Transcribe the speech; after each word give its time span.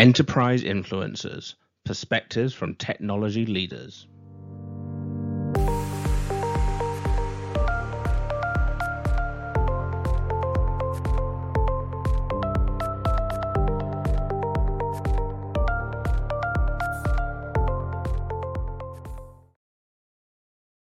Enterprise 0.00 0.62
Influencers 0.62 1.56
Perspectives 1.84 2.54
from 2.54 2.74
Technology 2.74 3.44
Leaders. 3.44 4.06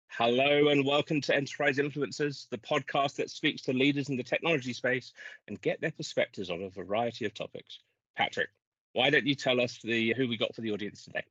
Hello 0.07 0.69
and 0.69 0.85
welcome 0.85 1.19
to 1.19 1.35
Enterprise 1.35 1.77
Influencers, 1.77 2.47
the 2.51 2.57
podcast 2.57 3.17
that 3.17 3.29
speaks 3.29 3.63
to 3.63 3.73
leaders 3.73 4.07
in 4.07 4.15
the 4.15 4.23
technology 4.23 4.71
space 4.71 5.11
and 5.49 5.61
get 5.61 5.81
their 5.81 5.91
perspectives 5.91 6.49
on 6.49 6.61
a 6.61 6.69
variety 6.69 7.25
of 7.25 7.33
topics. 7.33 7.79
Patrick, 8.15 8.47
why 8.99 9.09
don't 9.09 9.25
you 9.25 9.33
tell 9.33 9.61
us 9.61 9.79
the 9.81 10.13
who 10.17 10.27
we 10.27 10.35
got 10.35 10.53
for 10.53 10.59
the 10.59 10.73
audience 10.73 11.05
today? 11.05 11.23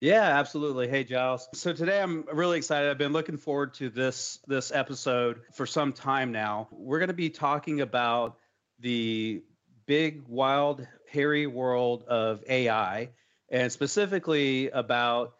Yeah, 0.00 0.22
absolutely. 0.22 0.88
Hey, 0.88 1.04
Giles. 1.04 1.48
So 1.54 1.72
today 1.72 2.02
I'm 2.02 2.24
really 2.32 2.58
excited. 2.58 2.90
I've 2.90 2.98
been 2.98 3.12
looking 3.12 3.36
forward 3.36 3.74
to 3.74 3.90
this 3.90 4.40
this 4.48 4.72
episode 4.74 5.42
for 5.52 5.64
some 5.64 5.92
time 5.92 6.32
now. 6.32 6.66
We're 6.72 6.98
going 6.98 7.10
to 7.10 7.14
be 7.14 7.30
talking 7.30 7.80
about 7.80 8.38
the 8.80 9.44
big, 9.86 10.24
wild, 10.26 10.84
hairy 11.08 11.46
world 11.46 12.02
of 12.08 12.42
AI, 12.48 13.10
and 13.48 13.70
specifically 13.70 14.70
about 14.70 15.34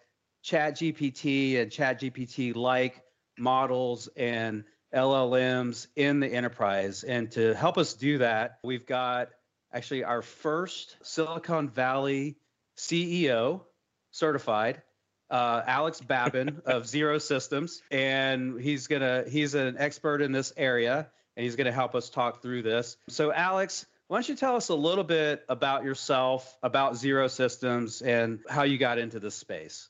Chat 0.44 0.76
GPT 0.76 1.60
and 1.60 1.72
Chat 1.72 2.00
GPT 2.00 2.54
like 2.54 3.02
models 3.36 4.08
and 4.16 4.62
LLMs 4.94 5.88
in 5.96 6.20
the 6.20 6.28
enterprise. 6.28 7.02
And 7.02 7.28
to 7.32 7.54
help 7.54 7.76
us 7.76 7.94
do 7.94 8.18
that, 8.18 8.60
we've 8.62 8.86
got 8.86 9.30
actually 9.72 10.04
our 10.04 10.22
first 10.22 10.96
Silicon 11.02 11.68
Valley 11.68 12.36
CEO 12.76 13.62
certified, 14.10 14.82
uh, 15.30 15.62
Alex 15.66 16.00
Babin 16.00 16.62
of 16.66 16.86
Zero 16.86 17.18
Systems, 17.18 17.82
and 17.90 18.60
he's 18.60 18.86
gonna 18.86 19.24
he's 19.28 19.54
an 19.54 19.76
expert 19.78 20.22
in 20.22 20.32
this 20.32 20.52
area, 20.56 21.08
and 21.36 21.44
he's 21.44 21.56
gonna 21.56 21.72
help 21.72 21.94
us 21.94 22.10
talk 22.10 22.42
through 22.42 22.62
this. 22.62 22.96
So, 23.08 23.32
Alex, 23.32 23.86
why 24.08 24.18
don't 24.18 24.28
you 24.28 24.36
tell 24.36 24.56
us 24.56 24.68
a 24.68 24.74
little 24.74 25.04
bit 25.04 25.44
about 25.48 25.84
yourself, 25.84 26.58
about 26.62 26.96
Zero 26.96 27.28
Systems, 27.28 28.02
and 28.02 28.40
how 28.48 28.64
you 28.64 28.76
got 28.76 28.98
into 28.98 29.18
this 29.20 29.34
space? 29.34 29.88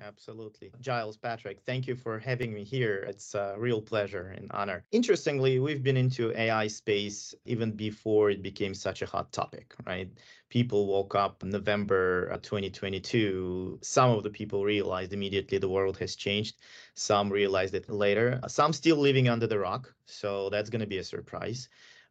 Absolutely. 0.00 0.70
Giles, 0.80 1.16
Patrick, 1.16 1.60
thank 1.66 1.88
you 1.88 1.96
for 1.96 2.18
having 2.18 2.54
me 2.54 2.62
here. 2.62 3.04
It's 3.08 3.34
a 3.34 3.56
real 3.58 3.82
pleasure 3.82 4.34
and 4.36 4.50
honor. 4.52 4.84
Interestingly, 4.92 5.58
we've 5.58 5.82
been 5.82 5.96
into 5.96 6.32
AI 6.38 6.68
space 6.68 7.34
even 7.44 7.72
before 7.72 8.30
it 8.30 8.42
became 8.42 8.74
such 8.74 9.02
a 9.02 9.06
hot 9.06 9.32
topic, 9.32 9.74
right? 9.86 10.08
People 10.50 10.86
woke 10.86 11.14
up 11.14 11.42
in 11.42 11.50
November 11.50 12.28
2022. 12.42 13.80
Some 13.82 14.10
of 14.10 14.22
the 14.22 14.30
people 14.30 14.64
realized 14.64 15.12
immediately 15.12 15.58
the 15.58 15.68
world 15.68 15.98
has 15.98 16.14
changed. 16.14 16.56
Some 16.94 17.30
realized 17.30 17.74
it 17.74 17.90
later. 17.90 18.40
Some 18.46 18.72
still 18.72 18.96
living 18.96 19.28
under 19.28 19.46
the 19.46 19.58
rock. 19.58 19.92
So 20.06 20.48
that's 20.50 20.70
going 20.70 20.80
to 20.80 20.86
be 20.86 20.98
a 20.98 21.04
surprise 21.04 21.68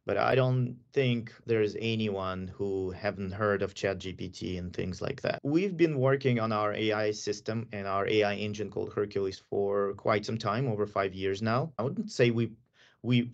but 0.08 0.18
I 0.18 0.36
don't 0.36 0.78
think 0.94 1.34
there's 1.46 1.76
anyone 1.78 2.48
who 2.48 2.92
haven't 2.92 3.34
heard 3.34 3.62
of 3.62 3.74
ChatGPT 3.74 4.58
and 4.58 4.74
things 4.74 5.02
like 5.02 5.22
that. 5.22 5.40
We've 5.44 5.76
been 5.76 6.00
working 6.00 6.40
on 6.40 6.54
our 6.54 6.74
AI 6.74 7.12
system 7.12 7.68
and 7.74 7.86
our 7.86 8.08
AI 8.08 8.36
engine 8.36 8.72
called 8.72 8.94
Hercules 8.94 9.44
for 9.50 9.94
quite 9.96 10.26
some 10.26 10.38
time, 10.38 10.70
over 10.70 10.88
five 10.88 11.14
years 11.14 11.42
now. 11.42 11.74
I 11.78 11.84
wouldn't 11.84 12.10
say 12.10 12.32
we 12.32 12.54
we 13.04 13.32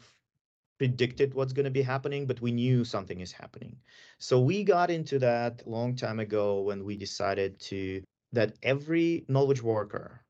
predicted 0.80 1.36
what's 1.36 1.54
going 1.54 1.66
to 1.66 1.80
be 1.80 1.84
happening, 1.84 2.26
but 2.26 2.42
we 2.42 2.52
knew 2.52 2.84
something 2.84 3.22
is 3.22 3.32
happening. 3.32 3.78
So 4.18 4.40
we 4.40 4.64
got 4.64 4.90
into 4.90 5.20
that 5.20 5.62
long 5.68 5.96
time 5.96 6.20
ago 6.20 6.62
when 6.62 6.84
we 6.84 6.98
decided 6.98 7.60
to 7.70 8.02
that 8.32 8.56
every 8.64 9.26
knowledge 9.28 9.62
worker 9.62 10.26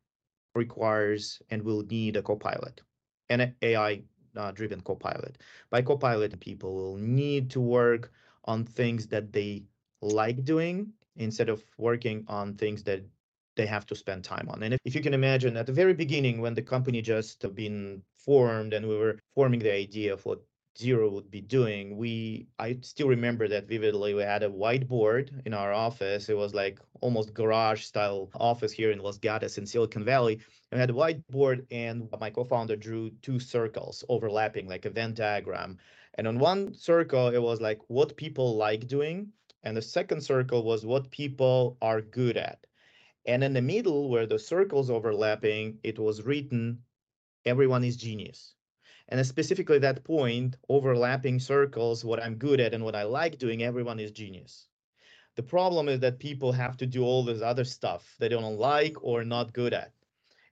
requires 0.56 1.42
and 1.50 1.64
will 1.64 1.84
need 1.84 2.18
a 2.18 2.22
copilot 2.22 2.82
and 3.30 3.54
AI 3.62 4.04
uh, 4.38 4.52
driven 4.52 4.82
copilot. 4.82 5.38
By 5.70 5.82
copilot, 5.82 6.40
people 6.40 6.76
will 6.76 6.98
need 6.98 7.50
to 7.52 7.62
work 7.62 8.12
on 8.46 8.66
things 8.66 9.08
that 9.08 9.32
they 9.32 9.64
like 10.02 10.44
doing 10.44 10.94
instead 11.16 11.50
of 11.50 11.64
working 11.78 12.26
on 12.28 12.56
things 12.56 12.84
that 12.84 13.04
they 13.56 13.66
have 13.66 13.86
to 13.86 13.96
spend 13.96 14.24
time 14.24 14.50
on. 14.50 14.64
And 14.64 14.74
if, 14.74 14.80
if 14.86 14.96
you 14.96 15.02
can 15.02 15.14
imagine 15.14 15.58
at 15.58 15.68
the 15.68 15.74
very 15.74 15.94
beginning 15.94 16.42
when 16.42 16.54
the 16.54 16.62
company 16.62 17.02
just 17.02 17.46
been 17.56 18.02
formed 18.18 18.74
and 18.74 18.88
we 18.88 18.98
were 18.98 19.20
forming 19.36 19.60
the 19.60 19.74
idea 19.74 20.14
of 20.14 20.26
what 20.26 20.42
Zero 20.76 21.12
would 21.12 21.30
be 21.30 21.42
doing, 21.42 21.98
we 21.98 22.48
I 22.58 22.80
still 22.82 23.08
remember 23.08 23.48
that 23.48 23.68
vividly. 23.68 24.16
We 24.16 24.24
had 24.24 24.42
a 24.42 24.50
whiteboard 24.50 25.46
in 25.46 25.54
our 25.54 25.72
office. 25.72 26.30
It 26.30 26.38
was 26.38 26.56
like 26.56 26.80
almost 27.00 27.32
garage 27.32 27.84
style 27.84 28.32
office 28.34 28.72
here 28.72 28.90
in 28.90 28.98
Los 28.98 29.20
Gatos 29.20 29.60
in 29.60 29.68
Silicon 29.68 30.04
Valley. 30.04 30.40
We 30.74 30.80
had 30.80 30.90
a 30.90 30.94
whiteboard, 30.94 31.68
and 31.70 32.10
my 32.20 32.32
co-founder 32.32 32.76
drew 32.76 33.12
two 33.22 33.40
circles 33.40 34.04
overlapping, 34.10 34.68
like 34.68 34.86
a 34.86 34.90
Venn 34.90 35.14
diagram. 35.14 35.78
And 36.16 36.28
on 36.28 36.40
one 36.40 36.74
circle, 36.74 37.28
it 37.28 37.38
was 37.38 37.62
like 37.62 37.80
what 37.90 38.18
people 38.18 38.58
like 38.58 38.88
doing, 38.88 39.32
and 39.62 39.78
the 39.78 39.84
second 39.84 40.22
circle 40.22 40.64
was 40.64 40.84
what 40.84 41.12
people 41.12 41.78
are 41.80 42.02
good 42.02 42.38
at. 42.38 42.66
And 43.28 43.44
in 43.44 43.54
the 43.54 43.62
middle, 43.62 44.10
where 44.10 44.26
the 44.26 44.40
circles 44.40 44.90
overlapping, 44.90 45.78
it 45.84 46.00
was 46.00 46.24
written, 46.24 46.84
"Everyone 47.46 47.84
is 47.84 47.96
genius." 47.96 48.56
And 49.10 49.24
specifically 49.24 49.78
that 49.78 50.04
point, 50.04 50.56
overlapping 50.70 51.40
circles, 51.40 52.04
what 52.04 52.20
I'm 52.24 52.40
good 52.40 52.60
at 52.60 52.74
and 52.74 52.84
what 52.84 52.96
I 52.96 53.04
like 53.04 53.38
doing, 53.38 53.62
everyone 53.62 54.00
is 54.00 54.10
genius. 54.10 54.70
The 55.36 55.44
problem 55.44 55.88
is 55.88 56.00
that 56.00 56.18
people 56.18 56.52
have 56.52 56.78
to 56.78 56.88
do 56.88 57.04
all 57.04 57.24
this 57.24 57.44
other 57.44 57.64
stuff 57.64 58.16
they 58.18 58.28
don't 58.28 58.58
like 58.58 59.04
or 59.04 59.24
not 59.24 59.54
good 59.54 59.74
at. 59.74 59.94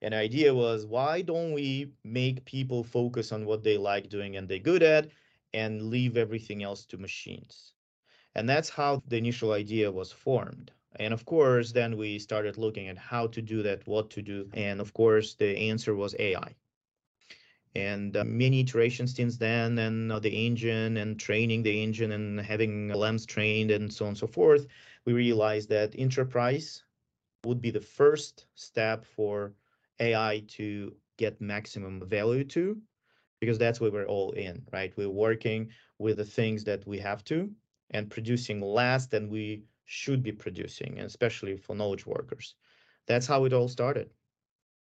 And 0.02 0.14
the 0.14 0.18
idea 0.18 0.54
was, 0.54 0.86
why 0.86 1.22
don't 1.22 1.54
we 1.54 1.92
make 2.04 2.46
people 2.46 2.84
focus 2.84 3.32
on 3.32 3.46
what 3.46 3.64
they 3.64 3.78
like 3.78 4.10
doing 4.10 4.36
and 4.36 4.48
they're 4.48 4.60
good 4.60 4.84
at 4.84 5.10
and 5.54 5.90
leave 5.90 6.18
everything 6.18 6.64
else 6.64 6.86
to 6.88 6.98
machines? 6.98 7.74
And 8.36 8.50
that's 8.50 8.70
how 8.70 9.04
the 9.08 9.18
initial 9.18 9.52
idea 9.52 9.92
was 9.92 10.12
formed. 10.12 10.72
And 10.96 11.14
of 11.14 11.26
course, 11.26 11.72
then 11.72 11.98
we 11.98 12.20
started 12.20 12.58
looking 12.58 12.88
at 12.88 12.98
how 12.98 13.28
to 13.28 13.42
do 13.42 13.62
that, 13.64 13.86
what 13.88 14.10
to 14.12 14.22
do. 14.22 14.50
And 14.54 14.82
of 14.82 14.94
course, 14.94 15.36
the 15.36 15.58
answer 15.58 15.96
was 15.96 16.16
AI 16.20 16.56
and 17.76 18.18
uh, 18.18 18.24
many 18.26 18.60
iterations 18.60 19.16
since 19.16 19.38
then 19.38 19.78
and 19.80 20.12
uh, 20.12 20.20
the 20.20 20.46
engine 20.46 20.98
and 20.98 21.20
training 21.20 21.64
the 21.64 21.82
engine 21.84 22.12
and 22.12 22.40
having 22.40 22.90
LMs 22.90 23.26
trained 23.26 23.72
and 23.72 23.92
so 23.92 24.06
on 24.06 24.10
and 24.10 24.18
so 24.18 24.28
forth 24.28 24.68
we 25.06 25.14
realized 25.14 25.70
that 25.70 25.96
enterprise 25.98 26.84
would 27.46 27.62
be 27.62 27.72
the 27.72 27.82
first 27.82 28.46
step 28.56 29.06
for 29.06 29.54
ai 30.00 30.44
to 30.48 30.94
get 31.18 31.42
maximum 31.42 32.08
value 32.08 32.44
to 32.44 32.78
because 33.40 33.58
that's 33.58 33.80
where 33.80 33.92
we're 33.92 34.06
all 34.06 34.32
in 34.32 34.62
right 34.72 34.94
we're 34.98 35.10
working 35.10 35.70
with 36.00 36.18
the 36.18 36.26
things 36.26 36.64
that 36.64 36.86
we 36.88 36.98
have 36.98 37.24
to 37.24 37.50
and 37.92 38.10
producing 38.10 38.62
less 38.62 39.08
than 39.08 39.30
we 39.30 39.64
should 39.86 40.24
be 40.24 40.32
producing 40.32 41.00
especially 41.00 41.58
for 41.58 41.76
knowledge 41.76 42.06
workers 42.06 42.56
that's 43.08 43.28
how 43.28 43.46
it 43.46 43.54
all 43.54 43.68
started 43.68 44.10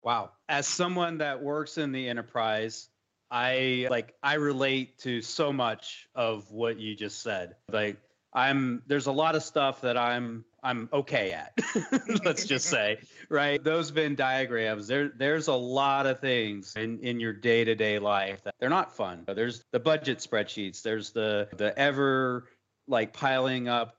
Wow. 0.07 0.31
As 0.49 0.69
someone 0.69 1.19
that 1.19 1.43
works 1.43 1.79
in 1.79 1.91
the 1.91 2.09
enterprise, 2.09 2.91
I 3.29 3.89
like 3.91 4.15
I 4.23 4.35
relate 4.35 4.99
to 5.01 5.21
so 5.21 5.53
much 5.53 6.07
of 6.15 6.49
what 6.53 6.79
you 6.79 6.95
just 6.95 7.23
said. 7.25 7.57
Like 7.73 7.97
I'm 8.33 8.85
there's 8.87 9.07
a 9.07 9.13
lot 9.13 9.35
of 9.35 9.43
stuff 9.43 9.81
that 9.81 9.97
I'm 9.97 10.45
I'm 10.67 10.89
okay 10.93 11.31
at. 11.31 11.53
let's 12.25 12.45
just 12.55 12.67
say, 12.67 12.99
right? 13.29 13.63
Those 13.63 13.91
Venn 13.91 14.17
diagrams, 14.17 14.89
there 14.89 15.13
there's 15.17 15.49
a 15.49 15.55
lot 15.55 16.07
of 16.07 16.21
things 16.21 16.75
in 16.77 16.99
in 17.01 17.21
your 17.21 17.33
day-to-day 17.33 17.99
life 17.99 18.43
that 18.45 18.55
they're 18.59 18.69
not 18.69 18.97
fun. 18.97 19.25
There's 19.27 19.65
the 19.71 19.81
budget 19.81 20.19
spreadsheets, 20.19 20.83
there's 20.83 21.13
the 21.13 21.49
the 21.57 21.77
ever 21.79 22.49
like 22.89 23.13
piling 23.13 23.69
up 23.69 23.97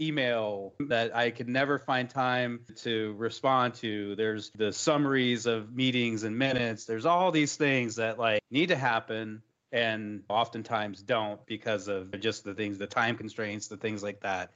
email 0.00 0.74
that 0.80 1.14
I 1.14 1.30
could 1.30 1.48
never 1.48 1.78
find 1.78 2.10
time 2.10 2.60
to 2.78 3.14
respond 3.16 3.74
to. 3.74 4.16
There's 4.16 4.50
the 4.56 4.72
summaries 4.72 5.46
of 5.46 5.72
meetings 5.72 6.24
and 6.24 6.36
minutes. 6.36 6.84
There's 6.84 7.06
all 7.06 7.30
these 7.30 7.56
things 7.56 7.96
that 7.96 8.18
like 8.18 8.42
need 8.50 8.70
to 8.70 8.76
happen 8.76 9.42
and 9.70 10.22
oftentimes 10.28 11.02
don't 11.02 11.44
because 11.46 11.88
of 11.88 12.18
just 12.20 12.44
the 12.44 12.54
things, 12.54 12.78
the 12.78 12.86
time 12.86 13.16
constraints, 13.16 13.68
the 13.68 13.76
things 13.76 14.02
like 14.02 14.20
that. 14.20 14.52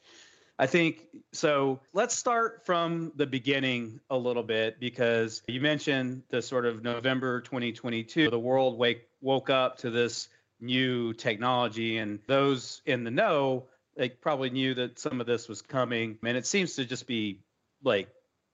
I 0.59 0.67
think 0.67 1.07
so. 1.33 1.81
Let's 1.93 2.17
start 2.17 2.67
from 2.67 3.13
the 3.15 3.27
beginning 3.27 4.01
a 4.11 4.17
little 4.17 4.43
bit 4.43 4.81
because 4.81 5.43
you 5.47 5.61
mentioned 5.61 6.23
the 6.31 6.43
sort 6.43 6.67
of 6.67 6.83
November 6.83 7.41
2022, 7.43 8.31
the 8.31 8.39
world 8.39 8.77
wake 8.77 9.09
woke 9.21 9.51
up 9.51 9.79
to 9.79 9.91
this 9.91 10.29
new 10.61 11.13
technology, 11.13 11.99
and 11.99 12.19
those 12.27 12.83
in 12.87 13.05
the 13.05 13.11
know 13.11 13.67
they 13.97 14.09
probably 14.09 14.51
knew 14.51 14.75
that 14.75 14.99
some 14.99 15.21
of 15.21 15.27
this 15.27 15.49
was 15.49 15.63
coming. 15.63 16.19
And 16.25 16.37
it 16.37 16.47
seems 16.47 16.75
to 16.75 16.85
just 16.85 17.07
be 17.07 17.41
like 17.83 18.09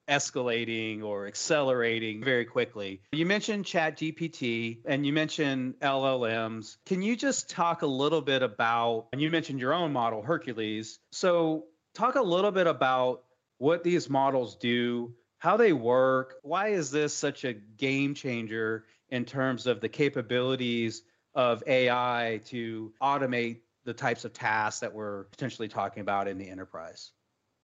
escalating 0.07 1.03
or 1.03 1.27
accelerating 1.27 2.23
very 2.23 2.45
quickly. 2.45 3.01
You 3.11 3.25
mentioned 3.25 3.65
Chat 3.65 3.97
GPT 3.97 4.79
and 4.85 5.05
you 5.05 5.13
mentioned 5.13 5.75
LLMs. 5.81 6.77
Can 6.85 7.01
you 7.01 7.15
just 7.15 7.49
talk 7.49 7.81
a 7.81 7.87
little 7.87 8.21
bit 8.21 8.43
about, 8.43 9.07
and 9.13 9.21
you 9.21 9.31
mentioned 9.31 9.59
your 9.59 9.73
own 9.73 9.93
model, 9.93 10.21
Hercules. 10.21 10.99
So 11.11 11.65
talk 11.95 12.15
a 12.15 12.21
little 12.21 12.51
bit 12.51 12.67
about 12.67 13.23
what 13.57 13.83
these 13.83 14.09
models 14.09 14.55
do, 14.57 15.15
how 15.39 15.57
they 15.57 15.73
work. 15.73 16.35
Why 16.43 16.69
is 16.69 16.91
this 16.91 17.13
such 17.13 17.45
a 17.45 17.53
game 17.53 18.13
changer 18.13 18.85
in 19.09 19.25
terms 19.25 19.65
of 19.65 19.81
the 19.81 19.89
capabilities 19.89 21.03
of 21.33 21.63
AI 21.65 22.41
to 22.45 22.93
automate 23.01 23.61
the 23.85 23.93
types 23.93 24.25
of 24.25 24.33
tasks 24.33 24.81
that 24.81 24.93
we're 24.93 25.23
potentially 25.25 25.67
talking 25.67 26.01
about 26.01 26.27
in 26.27 26.37
the 26.37 26.49
enterprise? 26.49 27.11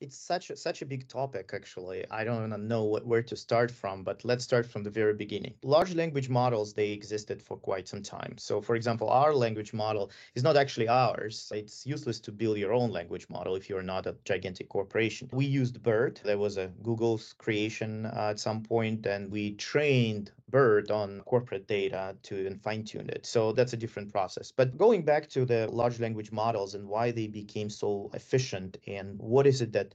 It's 0.00 0.16
such 0.16 0.50
a, 0.50 0.56
such 0.56 0.80
a 0.80 0.86
big 0.86 1.08
topic, 1.08 1.50
actually. 1.52 2.04
I 2.08 2.22
don't 2.22 2.46
even 2.46 2.68
know 2.68 2.84
what, 2.84 3.04
where 3.04 3.22
to 3.22 3.34
start 3.34 3.68
from, 3.68 4.04
but 4.04 4.24
let's 4.24 4.44
start 4.44 4.64
from 4.64 4.84
the 4.84 4.90
very 4.90 5.12
beginning. 5.12 5.54
Large 5.64 5.96
language 5.96 6.28
models, 6.28 6.72
they 6.72 6.92
existed 6.92 7.42
for 7.42 7.56
quite 7.56 7.88
some 7.88 8.02
time. 8.02 8.38
So, 8.38 8.60
for 8.60 8.76
example, 8.76 9.08
our 9.08 9.34
language 9.34 9.72
model 9.72 10.12
is 10.36 10.44
not 10.44 10.56
actually 10.56 10.86
ours. 10.86 11.50
It's 11.52 11.84
useless 11.84 12.20
to 12.20 12.32
build 12.32 12.58
your 12.58 12.72
own 12.72 12.92
language 12.92 13.26
model 13.28 13.56
if 13.56 13.68
you're 13.68 13.82
not 13.82 14.06
a 14.06 14.14
gigantic 14.24 14.68
corporation. 14.68 15.30
We 15.32 15.46
used 15.46 15.82
BERT. 15.82 16.20
There 16.24 16.38
was 16.38 16.58
a 16.58 16.68
Google's 16.84 17.32
creation 17.32 18.06
uh, 18.06 18.28
at 18.30 18.38
some 18.38 18.62
point, 18.62 19.04
and 19.06 19.28
we 19.32 19.54
trained 19.56 20.30
BERT 20.50 20.90
on 20.90 21.20
corporate 21.22 21.66
data 21.66 22.16
to 22.22 22.46
and 22.46 22.60
fine 22.62 22.84
tune 22.84 23.10
it. 23.10 23.26
So 23.26 23.52
that's 23.52 23.72
a 23.72 23.76
different 23.76 24.12
process. 24.12 24.52
But 24.52 24.78
going 24.78 25.02
back 25.02 25.28
to 25.30 25.44
the 25.44 25.68
large 25.70 26.00
language 26.00 26.32
models 26.32 26.74
and 26.74 26.88
why 26.88 27.10
they 27.10 27.26
became 27.26 27.68
so 27.68 28.10
efficient 28.14 28.78
and 28.86 29.18
what 29.18 29.46
is 29.46 29.60
it 29.60 29.72
that 29.72 29.87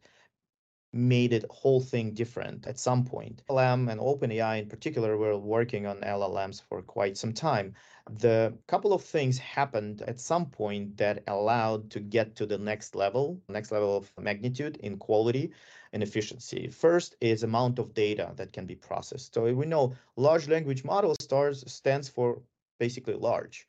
made 0.93 1.33
it 1.33 1.43
whole 1.49 1.81
thing 1.81 2.13
different 2.13 2.67
at 2.67 2.77
some 2.77 3.03
point. 3.03 3.41
LLM 3.49 3.91
and 3.91 3.99
OpenAI 3.99 4.61
in 4.61 4.69
particular 4.69 5.17
were 5.17 5.37
working 5.37 5.87
on 5.87 5.99
LLMs 6.01 6.61
for 6.61 6.83
quite 6.83 7.17
some 7.17 7.33
time. 7.33 7.73
The 8.19 8.55
couple 8.67 8.93
of 8.93 9.03
things 9.03 9.37
happened 9.39 10.03
at 10.03 10.19
some 10.19 10.45
point 10.45 10.95
that 10.97 11.23
allowed 11.27 11.89
to 11.91 11.99
get 11.99 12.35
to 12.35 12.45
the 12.45 12.59
next 12.59 12.95
level, 12.95 13.41
next 13.49 13.71
level 13.71 13.97
of 13.97 14.11
magnitude 14.19 14.77
in 14.77 14.97
quality 14.97 15.51
and 15.93 16.03
efficiency. 16.03 16.67
First 16.67 17.15
is 17.21 17.43
amount 17.43 17.79
of 17.79 17.93
data 17.93 18.31
that 18.35 18.53
can 18.53 18.65
be 18.65 18.75
processed. 18.75 19.33
So 19.33 19.51
we 19.51 19.65
know 19.65 19.95
large 20.15 20.47
language 20.47 20.83
model 20.83 21.15
stars 21.21 21.63
stands 21.71 22.07
for 22.07 22.41
basically 22.77 23.15
large. 23.15 23.67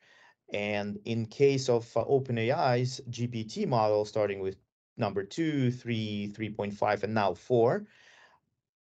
And 0.53 0.99
in 1.05 1.25
case 1.25 1.69
of 1.69 1.85
uh, 1.97 2.03
OpenAI's 2.05 3.01
GPT 3.09 3.67
model, 3.67 4.05
starting 4.05 4.39
with 4.39 4.57
number 4.97 5.23
two, 5.23 5.71
three, 5.71 6.31
3.5, 6.33 7.03
and 7.03 7.13
now 7.13 7.33
four, 7.33 7.85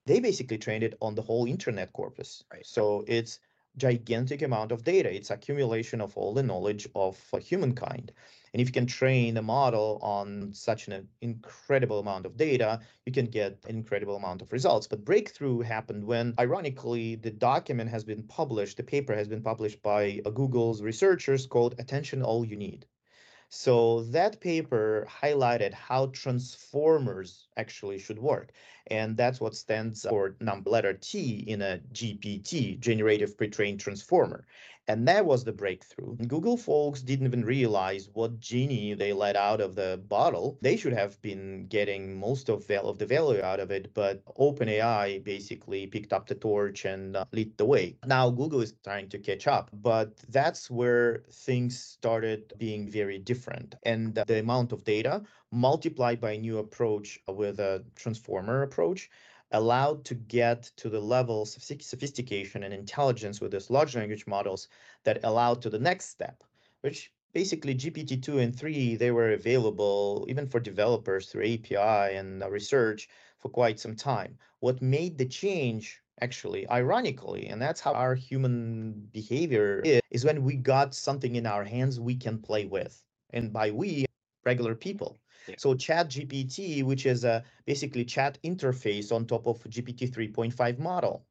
they 0.07 0.21
basically 0.21 0.59
trained 0.59 0.85
it 0.85 0.97
on 1.01 1.15
the 1.15 1.23
whole 1.23 1.47
internet 1.47 1.93
corpus. 1.93 2.45
Right. 2.53 2.67
So 2.67 3.05
it's 3.07 3.41
gigantic 3.77 4.43
amount 4.43 4.73
of 4.73 4.85
data. 4.85 5.13
It's 5.13 5.31
accumulation 5.31 6.01
of 6.01 6.17
all 6.17 6.33
the 6.35 6.43
knowledge 6.43 6.89
of 6.95 7.21
uh, 7.33 7.39
humankind. 7.39 8.13
And 8.53 8.61
if 8.61 8.69
you 8.69 8.73
can 8.73 8.87
train 8.87 9.37
a 9.37 9.43
model 9.43 9.99
on 10.01 10.53
such 10.53 10.87
an 10.87 11.09
incredible 11.23 11.99
amount 11.99 12.25
of 12.25 12.37
data, 12.37 12.81
you 13.05 13.13
can 13.13 13.27
get 13.27 13.59
an 13.67 13.77
incredible 13.77 14.15
amount 14.15 14.43
of 14.43 14.53
results. 14.53 14.87
But 14.87 15.05
breakthrough 15.05 15.61
happened 15.61 16.05
when, 16.05 16.35
ironically, 16.39 17.17
the 17.17 17.33
document 17.33 17.91
has 17.91 18.05
been 18.05 18.23
published, 18.23 18.77
the 18.77 18.85
paper 18.85 19.15
has 19.15 19.27
been 19.27 19.43
published 19.43 19.83
by 19.83 20.21
uh, 20.25 20.31
Google's 20.31 20.83
researchers 20.83 21.47
called 21.47 21.75
Attention 21.79 22.23
All 22.23 22.45
You 22.45 22.57
Need. 22.57 22.87
So 23.57 24.03
that 24.11 24.41
paper 24.41 25.07
highlighted 25.09 25.73
how 25.75 26.07
transformers 26.07 27.47
actually 27.57 28.01
should 28.01 28.19
work. 28.19 28.51
And 28.89 29.17
that's 29.17 29.41
what 29.41 29.55
stands 29.55 30.05
for 30.05 30.35
number 30.41 30.71
letter 30.71 30.93
T 30.93 31.45
in 31.47 31.63
a 31.63 31.79
GPT, 31.93 32.81
generative 32.81 33.39
pre-trained 33.39 33.79
transformer. 33.79 34.45
And 34.87 35.09
that 35.09 35.25
was 35.25 35.45
the 35.45 35.53
breakthrough. 35.53 36.17
Google 36.17 36.57
folks 36.57 37.01
didn't 37.01 37.27
even 37.27 37.45
realize 37.45 38.11
what 38.13 38.39
genie 38.39 38.95
they 38.95 39.13
let 39.13 39.37
out 39.37 39.61
of 39.61 39.75
the 39.75 40.03
bottle. 40.09 40.59
They 40.61 40.77
should 40.77 40.93
have 40.93 41.21
been 41.23 41.67
getting 41.69 42.19
most 42.19 42.51
of, 42.51 42.71
of 42.71 42.99
the 42.99 43.07
value 43.07 43.43
out 43.43 43.61
of 43.61 43.71
it, 43.71 43.95
but 43.95 44.25
OpenAI 44.37 45.25
basically 45.25 45.87
picked 45.87 46.13
up 46.13 46.27
the 46.27 46.35
torch 46.35 46.85
and 46.85 47.17
uh, 47.17 47.25
lit 47.33 47.57
the 47.57 47.65
way. 47.65 47.97
Now 48.07 48.31
Google 48.31 48.61
is 48.61 48.75
trying 48.85 49.09
to 49.11 49.19
catch 49.19 49.47
up, 49.47 49.71
but 49.73 50.19
that's 50.29 50.71
where 50.71 51.25
things 51.31 51.79
started 51.81 52.53
being 52.59 52.89
very 52.89 53.19
different. 53.19 53.75
And 53.85 54.15
the 54.15 54.41
amount 54.41 54.73
of 54.73 54.85
data 54.85 55.23
multiplied 55.51 56.21
by 56.21 56.33
a 56.33 56.39
new 56.39 56.59
approach 56.59 57.19
with 57.29 57.61
a 57.61 57.85
transformer 57.95 58.63
approach 58.63 59.09
allowed 59.55 60.05
to 60.05 60.15
get 60.15 60.65
to 60.77 60.89
the 60.91 61.01
levels 61.01 61.57
of 61.57 61.63
sophistication 61.63 62.65
and 62.65 62.75
intelligence 62.75 63.41
with 63.41 63.53
these 63.53 63.71
large 63.71 63.95
language 63.97 64.27
models 64.27 64.69
that 65.05 65.25
allowed 65.25 65.63
to 65.63 65.71
the 65.71 65.79
next 65.79 66.11
step, 66.11 66.43
which 66.83 67.13
basically 67.33 67.75
GPT-2 67.75 68.43
and 68.43 68.55
3, 68.55 68.97
they 68.97 69.13
were 69.13 69.33
available 69.33 70.27
even 70.29 70.47
for 70.47 70.61
developers 70.61 71.29
through 71.29 71.45
API 71.45 72.17
and 72.17 72.43
uh, 72.43 72.51
research 72.51 73.09
for 73.39 73.49
quite 73.49 73.79
some 73.79 73.95
time. 73.97 74.37
What 74.61 74.83
made 74.83 75.19
the 75.19 75.27
change 75.27 76.01
actually 76.21 76.69
ironically 76.71 77.49
and 77.49 77.61
that's 77.61 77.81
how 77.81 77.93
our 77.93 78.15
human 78.15 79.09
behavior 79.13 79.81
is, 79.85 80.01
is 80.11 80.25
when 80.25 80.45
we 80.45 80.55
got 80.55 80.95
something 80.95 81.35
in 81.35 81.45
our 81.45 81.65
hands 81.65 81.99
we 81.99 82.15
can 82.15 82.39
play 82.39 82.67
with 82.67 83.03
and 83.31 83.53
by 83.53 83.73
we 83.73 84.07
regular 84.45 84.77
people 84.77 85.19
So 85.59 85.75
Chat 85.75 86.09
GPT, 86.09 86.83
which 86.83 87.07
is 87.07 87.25
a 87.25 87.45
basically 87.67 88.05
chat 88.05 88.39
interface 88.45 89.13
on 89.13 89.27
top 89.27 89.47
of 89.47 89.63
GPT 89.65 90.11
3.5 90.11 90.79
model. 90.79 91.27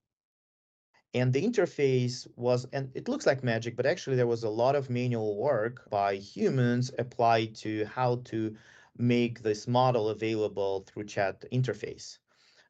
And 1.16 1.32
the 1.32 1.44
interface 1.44 2.28
was, 2.36 2.66
and 2.74 2.92
it 2.96 3.08
looks 3.08 3.28
like 3.28 3.44
magic, 3.44 3.76
but 3.76 3.86
actually 3.86 4.16
there 4.16 4.28
was 4.28 4.44
a 4.44 4.50
lot 4.50 4.76
of 4.76 4.90
manual 4.90 5.38
work 5.38 5.88
by 5.90 6.16
humans 6.16 6.92
applied 6.98 7.56
to 7.58 7.86
how 7.86 8.22
to 8.26 8.56
make 8.98 9.42
this 9.42 9.68
model 9.68 10.10
available 10.10 10.86
through 10.88 11.06
chat 11.06 11.46
interface 11.52 12.18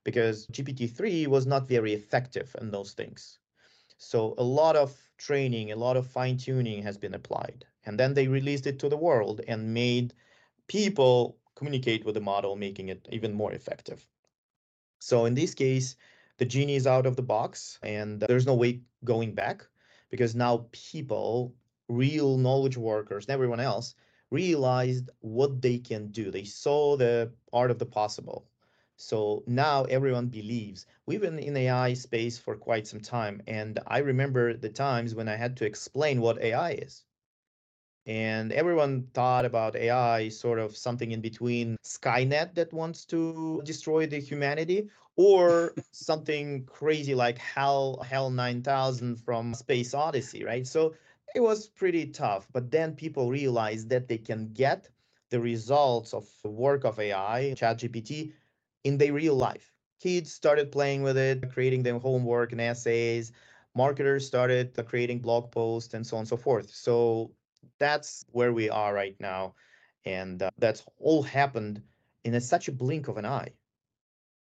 because 0.03 0.47
GPT-3 0.47 1.27
was 1.27 1.45
not 1.45 1.67
very 1.67 1.93
effective 1.93 2.53
in 2.59 2.71
those 2.71 2.93
things. 2.93 3.39
So 3.97 4.35
a 4.37 4.43
lot 4.43 4.75
of 4.75 4.93
training, 5.17 5.71
a 5.71 5.77
lot 5.77 5.95
of 5.95 6.07
fine 6.07 6.37
tuning 6.37 6.83
has 6.83 6.97
been 6.97 7.13
applied. 7.13 7.65
And 7.85 7.97
then 7.97 8.13
they 8.13 8.27
released 8.27 8.67
it 8.67 8.79
to 8.79 8.89
the 8.89 8.97
world 8.97 9.41
and 9.47 9.73
made 9.73 10.13
people 10.73 11.37
communicate 11.53 12.03
with 12.03 12.15
the 12.15 12.27
model, 12.33 12.55
making 12.55 12.89
it 12.89 13.07
even 13.11 13.31
more 13.31 13.51
effective. 13.53 14.07
So 14.97 15.25
in 15.25 15.35
this 15.35 15.53
case, 15.53 15.95
the 16.39 16.45
genie 16.45 16.77
is 16.77 16.87
out 16.87 17.05
of 17.05 17.15
the 17.15 17.21
box 17.21 17.77
and 17.83 18.19
there's 18.19 18.47
no 18.47 18.55
way 18.55 18.81
going 19.03 19.35
back 19.35 19.67
because 20.09 20.33
now 20.33 20.65
people, 20.71 21.53
real 21.89 22.39
knowledge 22.39 22.75
workers, 22.75 23.25
and 23.25 23.33
everyone 23.35 23.59
else 23.59 23.93
realized 24.31 25.11
what 25.19 25.61
they 25.61 25.77
can 25.77 26.07
do. 26.07 26.31
They 26.31 26.43
saw 26.45 26.97
the 26.97 27.31
art 27.51 27.69
of 27.69 27.77
the 27.77 27.85
possible. 27.85 28.47
So 28.97 29.43
now 29.45 29.83
everyone 29.83 30.29
believes. 30.29 30.87
We've 31.05 31.21
been 31.21 31.37
in 31.37 31.55
AI 31.55 31.93
space 31.93 32.39
for 32.39 32.55
quite 32.55 32.87
some 32.87 33.01
time. 33.01 33.43
And 33.45 33.77
I 33.85 33.99
remember 33.99 34.55
the 34.55 34.69
times 34.69 35.13
when 35.13 35.29
I 35.29 35.35
had 35.35 35.55
to 35.57 35.65
explain 35.65 36.19
what 36.19 36.41
AI 36.41 36.71
is 36.71 37.03
and 38.05 38.51
everyone 38.51 39.07
thought 39.13 39.45
about 39.45 39.75
AI 39.75 40.29
sort 40.29 40.59
of 40.59 40.75
something 40.75 41.11
in 41.11 41.21
between 41.21 41.77
Skynet 41.83 42.53
that 42.55 42.73
wants 42.73 43.05
to 43.05 43.61
destroy 43.63 44.05
the 44.05 44.19
humanity 44.19 44.89
or 45.15 45.73
something 45.91 46.65
crazy 46.65 47.15
like 47.15 47.37
HAL 47.37 48.03
HAL 48.09 48.29
9000 48.31 49.15
from 49.15 49.53
Space 49.53 49.93
Odyssey, 49.93 50.43
right? 50.43 50.67
So 50.67 50.95
it 51.35 51.39
was 51.41 51.67
pretty 51.67 52.07
tough, 52.07 52.47
but 52.51 52.71
then 52.71 52.93
people 52.95 53.29
realized 53.31 53.89
that 53.89 54.07
they 54.07 54.17
can 54.17 54.51
get 54.53 54.89
the 55.29 55.39
results 55.39 56.13
of 56.13 56.27
the 56.43 56.49
work 56.49 56.83
of 56.83 56.99
AI, 56.99 57.53
ChatGPT, 57.57 58.33
in 58.83 58.97
their 58.97 59.13
real 59.13 59.35
life. 59.35 59.73
Kids 60.01 60.31
started 60.31 60.71
playing 60.71 61.01
with 61.01 61.17
it, 61.17 61.49
creating 61.51 61.83
their 61.83 61.97
homework 61.97 62.51
and 62.51 62.61
essays. 62.61 63.31
Marketers 63.75 64.27
started 64.27 64.77
creating 64.87 65.19
blog 65.19 65.51
posts 65.51 65.93
and 65.93 66.05
so 66.05 66.17
on 66.17 66.21
and 66.21 66.27
so 66.27 66.37
forth. 66.37 66.69
So 66.69 67.31
that's 67.79 68.25
where 68.31 68.53
we 68.53 68.69
are 68.69 68.93
right 68.93 69.15
now. 69.19 69.55
And 70.05 70.41
uh, 70.41 70.51
that's 70.57 70.83
all 70.99 71.23
happened 71.23 71.81
in 72.23 72.33
a, 72.35 72.41
such 72.41 72.67
a 72.67 72.71
blink 72.71 73.07
of 73.07 73.17
an 73.17 73.25
eye. 73.25 73.53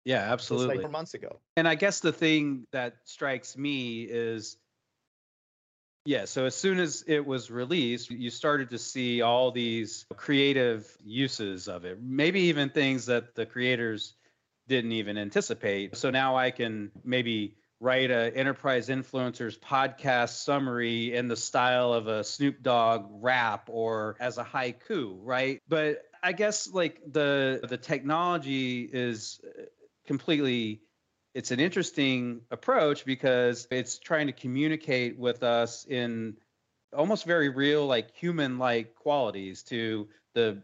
Yeah, 0.06 0.32
absolutely. 0.32 0.68
Just 0.68 0.76
like 0.78 0.82
four 0.84 0.92
months 0.92 1.14
ago. 1.14 1.40
And 1.56 1.68
I 1.68 1.76
guess 1.76 2.00
the 2.00 2.14
thing 2.14 2.66
that 2.72 2.98
strikes 3.06 3.58
me 3.58 4.04
is 4.04 4.58
yeah, 6.08 6.24
so 6.24 6.46
as 6.46 6.56
soon 6.56 6.80
as 6.80 7.04
it 7.06 7.26
was 7.26 7.52
released, 7.52 8.10
you 8.10 8.30
started 8.30 8.70
to 8.70 8.78
see 8.78 9.22
all 9.22 9.52
these 9.52 10.06
creative 10.16 10.90
uses 11.04 11.68
of 11.68 11.84
it, 11.84 12.02
maybe 12.02 12.40
even 12.44 12.70
things 12.70 13.08
that 13.08 13.36
the 13.36 13.46
creators 13.46 14.14
didn't 14.70 14.94
even 14.94 15.18
anticipate. 15.18 15.98
So 15.98 16.10
now 16.10 16.38
I 16.38 16.52
can 16.52 16.92
maybe 17.04 17.58
write 17.80 18.10
a 18.10 18.36
enterprise 18.36 18.90
influencers 18.90 19.58
podcast 19.60 20.44
summary 20.44 21.14
in 21.16 21.28
the 21.28 21.36
style 21.36 21.94
of 21.94 22.08
a 22.08 22.24
Snoop 22.24 22.62
Dogg 22.62 23.08
rap 23.10 23.70
or 23.72 24.16
as 24.20 24.38
a 24.38 24.44
haiku, 24.44 25.18
right? 25.22 25.62
But 25.68 26.04
I 26.24 26.32
guess 26.32 26.72
like 26.72 27.02
the 27.12 27.62
the 27.68 27.78
technology 27.78 28.90
is 28.92 29.40
uh, 29.46 29.64
completely 30.06 30.82
it's 31.34 31.52
an 31.52 31.60
interesting 31.60 32.42
approach 32.50 33.06
because 33.06 33.68
it's 33.70 34.00
trying 34.00 34.26
to 34.26 34.34
communicate 34.34 35.20
with 35.20 35.44
us 35.44 35.86
in 35.86 36.36
almost 36.96 37.26
very 37.26 37.50
real 37.50 37.86
like 37.86 38.16
human 38.16 38.58
like 38.58 38.96
qualities 38.96 39.62
to 39.64 40.08
the 40.34 40.62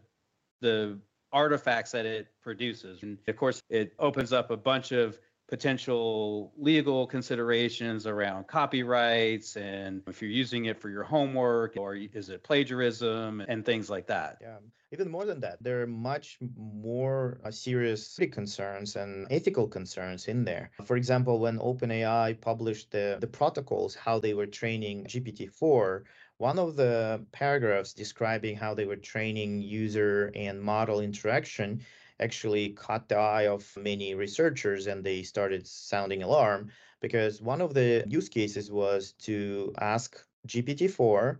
the 0.60 0.98
artifacts 1.32 1.92
that 1.92 2.06
it 2.06 2.28
produces. 2.42 3.02
And 3.02 3.18
of 3.28 3.36
course, 3.36 3.60
it 3.68 3.92
opens 3.98 4.32
up 4.32 4.50
a 4.50 4.56
bunch 4.56 4.92
of 4.92 5.18
potential 5.48 6.52
legal 6.56 7.06
considerations 7.06 8.06
around 8.06 8.46
copyrights 8.46 9.56
and 9.56 10.02
if 10.08 10.22
you're 10.22 10.30
using 10.30 10.64
it 10.66 10.80
for 10.80 10.88
your 10.88 11.02
homework 11.02 11.76
or 11.76 11.94
is 11.96 12.30
it 12.30 12.42
plagiarism 12.42 13.42
and 13.46 13.64
things 13.64 13.90
like 13.90 14.06
that. 14.06 14.38
Yeah, 14.40 14.56
even 14.94 15.10
more 15.10 15.24
than 15.24 15.40
that, 15.40 15.62
there 15.62 15.82
are 15.82 15.86
much 15.86 16.38
more 16.56 17.40
uh, 17.44 17.50
serious 17.50 18.18
concerns 18.32 18.96
and 18.96 19.26
ethical 19.30 19.66
concerns 19.66 20.28
in 20.28 20.44
there. 20.44 20.70
For 20.84 20.96
example, 20.96 21.40
when 21.40 21.58
OpenAI 21.58 22.40
published 22.40 22.90
the, 22.90 23.18
the 23.20 23.26
protocols, 23.26 23.94
how 23.94 24.18
they 24.20 24.34
were 24.34 24.46
training 24.46 25.04
GPT-4, 25.06 26.02
one 26.38 26.58
of 26.58 26.76
the 26.76 27.24
paragraphs 27.32 27.92
describing 27.92 28.56
how 28.56 28.72
they 28.72 28.86
were 28.86 28.96
training 28.96 29.62
user 29.62 30.30
and 30.34 30.62
model 30.62 31.00
interaction 31.00 31.80
actually 32.20 32.70
caught 32.70 33.08
the 33.08 33.16
eye 33.16 33.46
of 33.46 33.66
many 33.76 34.14
researchers 34.14 34.86
and 34.86 35.04
they 35.04 35.22
started 35.22 35.66
sounding 35.66 36.22
alarm 36.22 36.70
because 37.00 37.42
one 37.42 37.60
of 37.60 37.74
the 37.74 38.04
use 38.08 38.28
cases 38.28 38.70
was 38.70 39.12
to 39.12 39.74
ask 39.78 40.16
GPT-4 40.46 41.38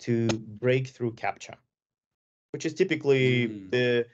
to 0.00 0.26
break 0.26 0.88
through 0.88 1.12
CAPTCHA, 1.12 1.54
which 2.50 2.66
is 2.66 2.74
typically 2.74 3.48
mm. 3.48 3.70
the 3.70 4.06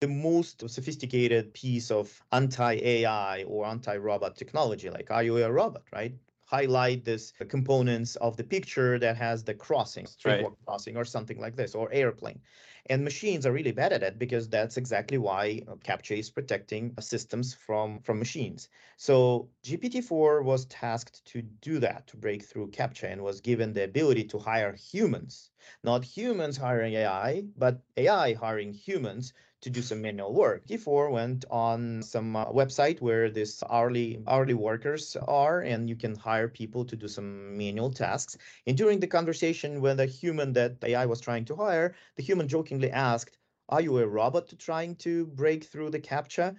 the 0.00 0.08
most 0.08 0.68
sophisticated 0.68 1.54
piece 1.54 1.90
of 1.92 2.20
anti-AI 2.32 3.44
or 3.44 3.64
anti-robot 3.66 4.34
technology, 4.34 4.90
like 4.90 5.10
are 5.12 5.22
you 5.22 5.36
a 5.38 5.50
robot, 5.50 5.84
right? 5.92 6.12
Highlight 6.52 7.04
this 7.04 7.32
components 7.48 8.16
of 8.16 8.36
the 8.36 8.44
picture 8.44 8.98
that 8.98 9.16
has 9.16 9.42
the 9.42 9.54
crossing, 9.54 10.06
street 10.06 10.42
right. 10.42 10.46
crossing, 10.66 10.96
or 10.98 11.04
something 11.04 11.40
like 11.40 11.56
this, 11.56 11.74
or 11.74 11.88
airplane. 11.92 12.40
And 12.86 13.04
machines 13.04 13.46
are 13.46 13.52
really 13.52 13.72
bad 13.72 13.92
at 13.92 14.02
it 14.02 14.18
because 14.18 14.48
that's 14.48 14.76
exactly 14.76 15.16
why 15.16 15.62
CAPTCHA 15.84 16.18
is 16.18 16.30
protecting 16.30 16.92
systems 17.00 17.54
from, 17.54 18.00
from 18.00 18.18
machines. 18.18 18.68
So 18.96 19.48
GPT-4 19.64 20.44
was 20.44 20.66
tasked 20.66 21.24
to 21.26 21.42
do 21.42 21.78
that, 21.78 22.06
to 22.08 22.16
break 22.16 22.44
through 22.44 22.72
CAPTCHA 22.72 23.12
and 23.12 23.22
was 23.22 23.40
given 23.40 23.72
the 23.72 23.84
ability 23.84 24.24
to 24.24 24.38
hire 24.38 24.74
humans, 24.74 25.50
not 25.84 26.04
humans 26.04 26.56
hiring 26.56 26.94
AI, 26.94 27.44
but 27.56 27.80
AI 27.96 28.34
hiring 28.34 28.72
humans 28.72 29.32
to 29.62 29.70
do 29.70 29.82
some 29.82 30.02
manual 30.02 30.32
work. 30.34 30.66
T4 30.66 31.10
went 31.10 31.44
on 31.50 32.02
some 32.02 32.36
uh, 32.36 32.46
website 32.52 33.00
where 33.00 33.30
this 33.30 33.62
hourly 33.70 34.22
hourly 34.26 34.54
workers 34.54 35.16
are, 35.16 35.60
and 35.62 35.88
you 35.88 35.96
can 35.96 36.16
hire 36.16 36.48
people 36.48 36.84
to 36.84 36.96
do 36.96 37.08
some 37.08 37.56
manual 37.56 37.90
tasks. 37.92 38.36
And 38.66 38.76
during 38.76 39.00
the 39.00 39.06
conversation 39.08 39.80
with 39.80 39.98
the 39.98 40.06
human 40.06 40.52
that 40.54 40.82
AI 40.84 41.06
was 41.06 41.20
trying 41.20 41.44
to 41.46 41.56
hire, 41.56 41.94
the 42.16 42.22
human 42.22 42.48
jokingly 42.48 42.90
asked, 42.90 43.38
"Are 43.68 43.80
you 43.80 43.98
a 43.98 44.06
robot 44.06 44.52
trying 44.58 44.96
to 45.06 45.26
break 45.26 45.64
through 45.64 45.90
the 45.90 46.00
captcha?" 46.00 46.56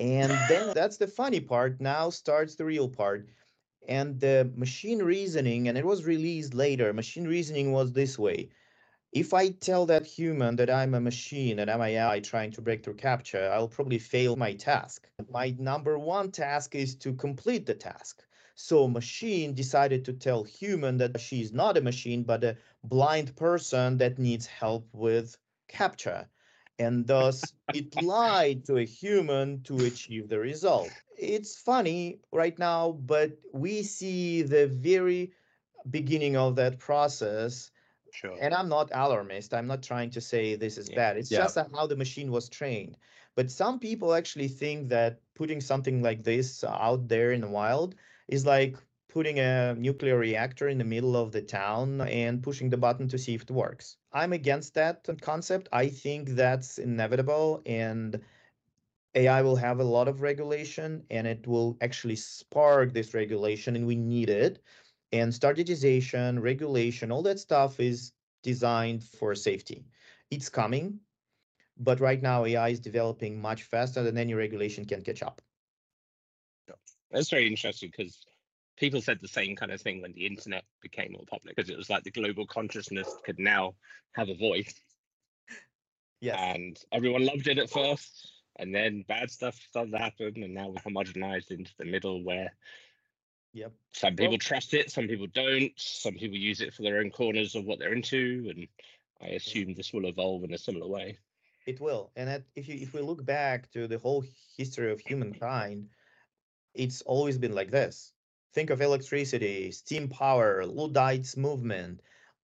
And 0.00 0.46
then 0.48 0.70
that's 0.74 0.98
the 0.98 1.08
funny 1.08 1.40
part. 1.40 1.80
Now 1.80 2.10
starts 2.10 2.56
the 2.56 2.64
real 2.64 2.88
part. 2.88 3.30
And 3.88 4.20
the 4.20 4.52
machine 4.56 5.00
reasoning, 5.02 5.68
and 5.68 5.76
it 5.78 5.84
was 5.86 6.04
released 6.04 6.54
later. 6.54 6.92
Machine 6.92 7.26
reasoning 7.26 7.72
was 7.72 7.92
this 7.92 8.18
way 8.18 8.50
if 9.12 9.34
I 9.34 9.50
tell 9.50 9.84
that 9.86 10.06
human 10.06 10.56
that 10.56 10.70
I'm 10.70 10.94
a 10.94 11.00
machine 11.00 11.58
and 11.58 11.70
I'm 11.70 11.82
AI 11.82 12.20
trying 12.20 12.50
to 12.52 12.62
break 12.62 12.82
through 12.82 12.96
CAPTCHA, 12.96 13.50
I'll 13.50 13.68
probably 13.68 13.98
fail 13.98 14.36
my 14.36 14.54
task. 14.54 15.06
My 15.30 15.54
number 15.58 15.98
one 15.98 16.30
task 16.30 16.74
is 16.74 16.94
to 16.96 17.12
complete 17.12 17.66
the 17.66 17.74
task. 17.74 18.24
So 18.54 18.88
machine 18.88 19.52
decided 19.52 20.06
to 20.06 20.14
tell 20.14 20.44
human 20.44 20.96
that 20.96 21.20
she's 21.20 21.52
not 21.52 21.76
a 21.76 21.82
machine, 21.82 22.22
but 22.22 22.42
a 22.42 22.56
blind 22.84 23.36
person 23.36 23.98
that 23.98 24.18
needs 24.18 24.46
help 24.46 24.88
with 24.94 25.36
CAPTCHA. 25.68 26.26
And 26.78 27.06
thus 27.06 27.52
it 27.74 27.94
lied 28.02 28.64
to 28.64 28.78
a 28.78 28.84
human 28.86 29.62
to 29.64 29.84
achieve 29.84 30.30
the 30.30 30.38
result. 30.38 30.90
It's 31.18 31.58
funny 31.58 32.20
right 32.32 32.58
now, 32.58 32.92
but 32.92 33.32
we 33.52 33.82
see 33.82 34.40
the 34.40 34.68
very 34.68 35.32
beginning 35.90 36.36
of 36.36 36.56
that 36.56 36.78
process 36.78 37.70
Sure. 38.12 38.36
And 38.40 38.52
I'm 38.52 38.68
not 38.68 38.90
alarmist. 38.92 39.54
I'm 39.54 39.66
not 39.66 39.82
trying 39.82 40.10
to 40.10 40.20
say 40.20 40.54
this 40.54 40.76
is 40.76 40.88
yeah. 40.90 40.96
bad. 40.96 41.16
It's 41.16 41.30
yeah. 41.30 41.38
just 41.38 41.56
how 41.56 41.86
the 41.86 41.96
machine 41.96 42.30
was 42.30 42.48
trained. 42.48 42.98
But 43.34 43.50
some 43.50 43.78
people 43.78 44.12
actually 44.12 44.48
think 44.48 44.90
that 44.90 45.20
putting 45.34 45.60
something 45.60 46.02
like 46.02 46.22
this 46.22 46.62
out 46.62 47.08
there 47.08 47.32
in 47.32 47.40
the 47.40 47.48
wild 47.48 47.94
is 48.28 48.44
like 48.44 48.76
putting 49.08 49.40
a 49.40 49.74
nuclear 49.74 50.18
reactor 50.18 50.68
in 50.68 50.76
the 50.76 50.84
middle 50.84 51.16
of 51.16 51.32
the 51.32 51.40
town 51.40 52.02
and 52.02 52.42
pushing 52.42 52.68
the 52.68 52.76
button 52.76 53.08
to 53.08 53.18
see 53.18 53.34
if 53.34 53.42
it 53.42 53.50
works. 53.50 53.96
I'm 54.12 54.34
against 54.34 54.74
that 54.74 55.08
concept. 55.22 55.68
I 55.72 55.88
think 55.88 56.30
that's 56.30 56.78
inevitable 56.78 57.62
and 57.64 58.20
AI 59.14 59.40
will 59.42 59.56
have 59.56 59.80
a 59.80 59.84
lot 59.84 60.08
of 60.08 60.20
regulation 60.20 61.02
and 61.10 61.26
it 61.26 61.46
will 61.46 61.78
actually 61.80 62.16
spark 62.16 62.92
this 62.92 63.14
regulation 63.14 63.76
and 63.76 63.86
we 63.86 63.96
need 63.96 64.28
it 64.28 64.62
and 65.12 65.32
standardization, 65.34 66.40
regulation, 66.40 67.12
all 67.12 67.22
that 67.22 67.38
stuff 67.38 67.78
is 67.80 68.12
designed 68.42 69.04
for 69.04 69.34
safety. 69.34 69.84
It's 70.30 70.48
coming, 70.48 71.00
but 71.78 72.00
right 72.00 72.22
now 72.22 72.44
AI 72.44 72.70
is 72.70 72.80
developing 72.80 73.40
much 73.40 73.64
faster 73.64 74.02
than 74.02 74.16
any 74.16 74.34
regulation 74.34 74.84
can 74.84 75.02
catch 75.02 75.22
up. 75.22 75.42
That's 77.10 77.28
very 77.28 77.46
interesting 77.46 77.90
because 77.94 78.24
people 78.78 79.02
said 79.02 79.18
the 79.20 79.28
same 79.28 79.54
kind 79.54 79.70
of 79.70 79.80
thing 79.82 80.00
when 80.00 80.12
the 80.12 80.26
internet 80.26 80.64
became 80.80 81.12
more 81.12 81.24
popular 81.28 81.52
because 81.54 81.70
it 81.70 81.76
was 81.76 81.90
like 81.90 82.04
the 82.04 82.10
global 82.10 82.46
consciousness 82.46 83.08
could 83.24 83.38
now 83.38 83.74
have 84.12 84.30
a 84.30 84.34
voice. 84.34 84.74
Yes. 86.20 86.38
And 86.38 86.78
everyone 86.90 87.26
loved 87.26 87.48
it 87.48 87.58
at 87.58 87.68
first, 87.68 88.30
and 88.58 88.74
then 88.74 89.04
bad 89.08 89.30
stuff 89.30 89.56
started 89.56 89.90
to 89.90 89.98
happen, 89.98 90.42
and 90.42 90.54
now 90.54 90.68
we're 90.68 90.76
homogenized 90.76 91.50
into 91.50 91.72
the 91.78 91.84
middle 91.84 92.24
where 92.24 92.52
Yep. 93.54 93.72
Some 93.92 94.16
people 94.16 94.30
well, 94.30 94.38
trust 94.38 94.74
it, 94.74 94.90
some 94.90 95.06
people 95.06 95.26
don't. 95.32 95.72
Some 95.76 96.14
people 96.14 96.38
use 96.38 96.60
it 96.60 96.72
for 96.72 96.82
their 96.82 96.98
own 96.98 97.10
corners 97.10 97.54
of 97.54 97.64
what 97.64 97.78
they're 97.78 97.92
into, 97.92 98.46
and 98.48 98.66
I 99.20 99.34
assume 99.34 99.74
this 99.74 99.92
will 99.92 100.06
evolve 100.06 100.44
in 100.44 100.54
a 100.54 100.58
similar 100.58 100.86
way. 100.86 101.18
It 101.66 101.80
will, 101.80 102.10
and 102.16 102.28
that, 102.28 102.42
if 102.56 102.68
you 102.68 102.76
if 102.80 102.94
we 102.94 103.00
look 103.00 103.24
back 103.24 103.70
to 103.72 103.86
the 103.86 103.98
whole 103.98 104.24
history 104.56 104.90
of 104.90 105.00
humankind, 105.00 105.88
it's 106.74 107.02
always 107.02 107.38
been 107.38 107.54
like 107.54 107.70
this. 107.70 108.12
Think 108.54 108.70
of 108.70 108.80
electricity, 108.80 109.70
steam 109.70 110.08
power, 110.08 110.64
Luddites 110.64 111.36
movement. 111.36 112.00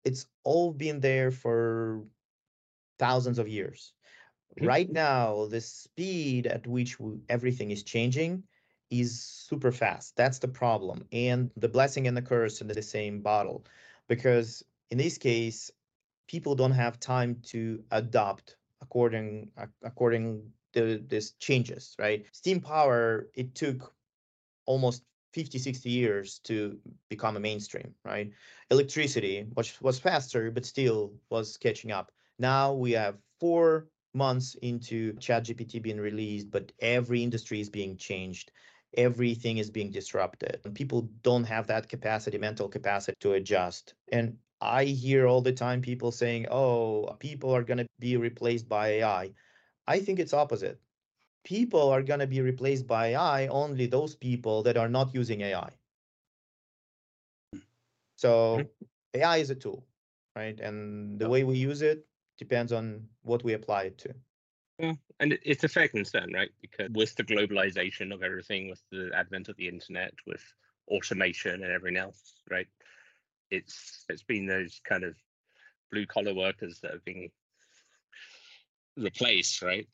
It's 0.04 0.26
all 0.44 0.72
been 0.72 1.00
there 1.00 1.30
for 1.30 2.04
thousands 2.98 3.38
of 3.38 3.48
years. 3.48 3.92
Mm-hmm. 4.56 4.66
Right 4.66 4.90
now, 4.90 5.46
the 5.46 5.60
speed 5.60 6.46
at 6.46 6.66
which 6.66 6.98
we, 7.00 7.20
everything 7.28 7.70
is 7.70 7.82
changing 7.82 8.44
is 8.90 9.20
super 9.20 9.72
fast. 9.72 10.16
That's 10.16 10.38
the 10.38 10.48
problem. 10.48 11.06
And 11.12 11.50
the 11.56 11.68
blessing 11.68 12.06
and 12.06 12.16
the 12.16 12.22
curse 12.22 12.60
in 12.60 12.68
the 12.68 12.82
same 12.82 13.20
bottle. 13.20 13.64
Because 14.08 14.62
in 14.90 14.98
this 14.98 15.18
case, 15.18 15.70
people 16.28 16.54
don't 16.54 16.72
have 16.72 17.00
time 17.00 17.40
to 17.42 17.82
adopt 17.90 18.56
according 18.82 19.50
according 19.82 20.42
to 20.74 21.02
this 21.08 21.32
changes, 21.32 21.94
right? 21.98 22.26
Steam 22.32 22.60
power, 22.60 23.28
it 23.34 23.54
took 23.54 23.92
almost 24.66 25.02
50, 25.32 25.58
60 25.58 25.90
years 25.90 26.38
to 26.44 26.78
become 27.08 27.36
a 27.36 27.40
mainstream, 27.40 27.94
right? 28.04 28.30
Electricity, 28.70 29.46
which 29.54 29.80
was 29.80 29.98
faster, 29.98 30.50
but 30.50 30.64
still 30.64 31.12
was 31.30 31.56
catching 31.56 31.92
up. 31.92 32.10
Now 32.38 32.72
we 32.72 32.92
have 32.92 33.16
four 33.40 33.88
months 34.14 34.54
into 34.62 35.12
ChatGPT 35.14 35.82
being 35.82 36.00
released, 36.00 36.50
but 36.50 36.72
every 36.80 37.22
industry 37.22 37.60
is 37.60 37.68
being 37.68 37.96
changed 37.96 38.50
everything 38.96 39.58
is 39.58 39.70
being 39.70 39.90
disrupted. 39.90 40.60
And 40.64 40.74
people 40.74 41.08
don't 41.22 41.44
have 41.44 41.66
that 41.68 41.88
capacity, 41.88 42.38
mental 42.38 42.68
capacity 42.68 43.16
to 43.20 43.34
adjust. 43.34 43.94
And 44.12 44.36
I 44.60 44.84
hear 44.84 45.26
all 45.26 45.42
the 45.42 45.52
time 45.52 45.82
people 45.82 46.10
saying, 46.10 46.46
oh, 46.50 47.14
people 47.18 47.54
are 47.54 47.62
going 47.62 47.78
to 47.78 47.86
be 47.98 48.16
replaced 48.16 48.68
by 48.68 48.88
AI. 48.88 49.32
I 49.86 50.00
think 50.00 50.18
it's 50.18 50.32
opposite. 50.32 50.80
People 51.44 51.90
are 51.90 52.02
going 52.02 52.20
to 52.20 52.26
be 52.26 52.40
replaced 52.40 52.86
by 52.86 53.08
AI, 53.08 53.46
only 53.48 53.86
those 53.86 54.16
people 54.16 54.62
that 54.64 54.76
are 54.76 54.88
not 54.88 55.14
using 55.14 55.42
AI. 55.42 55.70
So 58.16 58.58
mm-hmm. 58.58 59.20
AI 59.20 59.36
is 59.36 59.50
a 59.50 59.54
tool, 59.54 59.86
right? 60.34 60.58
And 60.58 61.18
the 61.20 61.28
way 61.28 61.44
we 61.44 61.56
use 61.56 61.82
it 61.82 62.06
depends 62.38 62.72
on 62.72 63.06
what 63.22 63.44
we 63.44 63.52
apply 63.52 63.84
it 63.84 63.98
to. 63.98 64.14
Yeah, 64.78 64.92
and 65.20 65.38
it's 65.42 65.64
a 65.64 65.68
fair 65.68 65.88
concern, 65.88 66.32
right? 66.34 66.50
Because 66.60 66.90
with 66.92 67.14
the 67.16 67.24
globalization 67.24 68.12
of 68.12 68.22
everything, 68.22 68.68
with 68.68 68.82
the 68.90 69.10
advent 69.14 69.48
of 69.48 69.56
the 69.56 69.68
internet, 69.68 70.12
with 70.26 70.42
automation 70.88 71.62
and 71.62 71.72
everything 71.72 71.96
else, 71.96 72.34
right? 72.50 72.68
It's 73.50 74.04
it's 74.08 74.22
been 74.22 74.46
those 74.46 74.80
kind 74.86 75.04
of 75.04 75.14
blue 75.90 76.06
collar 76.06 76.34
workers 76.34 76.80
that 76.80 76.92
have 76.92 77.04
been 77.04 77.30
replaced, 78.96 79.62
right? 79.62 79.88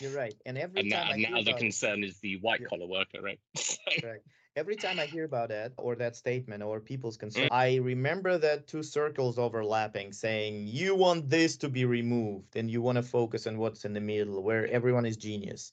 You're 0.00 0.12
right, 0.12 0.36
and 0.46 0.56
every 0.56 0.82
and 0.82 0.90
time 0.90 1.06
now, 1.06 1.12
and 1.12 1.22
now 1.22 1.42
the 1.42 1.58
concern 1.58 2.04
is 2.04 2.18
the 2.20 2.36
white 2.36 2.64
collar 2.68 2.86
worker, 2.86 3.20
right? 3.20 3.40
right. 4.04 4.22
Every 4.56 4.76
time 4.76 5.00
I 5.00 5.06
hear 5.06 5.24
about 5.24 5.48
that 5.48 5.72
or 5.78 5.96
that 5.96 6.16
statement 6.16 6.62
or 6.62 6.80
people's 6.80 7.16
concern, 7.16 7.44
mm. 7.44 7.52
I 7.52 7.76
remember 7.76 8.38
that 8.38 8.66
two 8.66 8.82
circles 8.82 9.38
overlapping 9.38 10.12
saying 10.12 10.66
you 10.66 10.94
want 10.94 11.30
this 11.30 11.56
to 11.58 11.68
be 11.68 11.84
removed 11.84 12.56
and 12.56 12.70
you 12.70 12.82
want 12.82 12.96
to 12.96 13.02
focus 13.02 13.46
on 13.46 13.58
what's 13.58 13.84
in 13.84 13.92
the 13.92 14.00
middle 14.00 14.42
where 14.42 14.66
everyone 14.68 15.06
is 15.06 15.16
genius. 15.16 15.72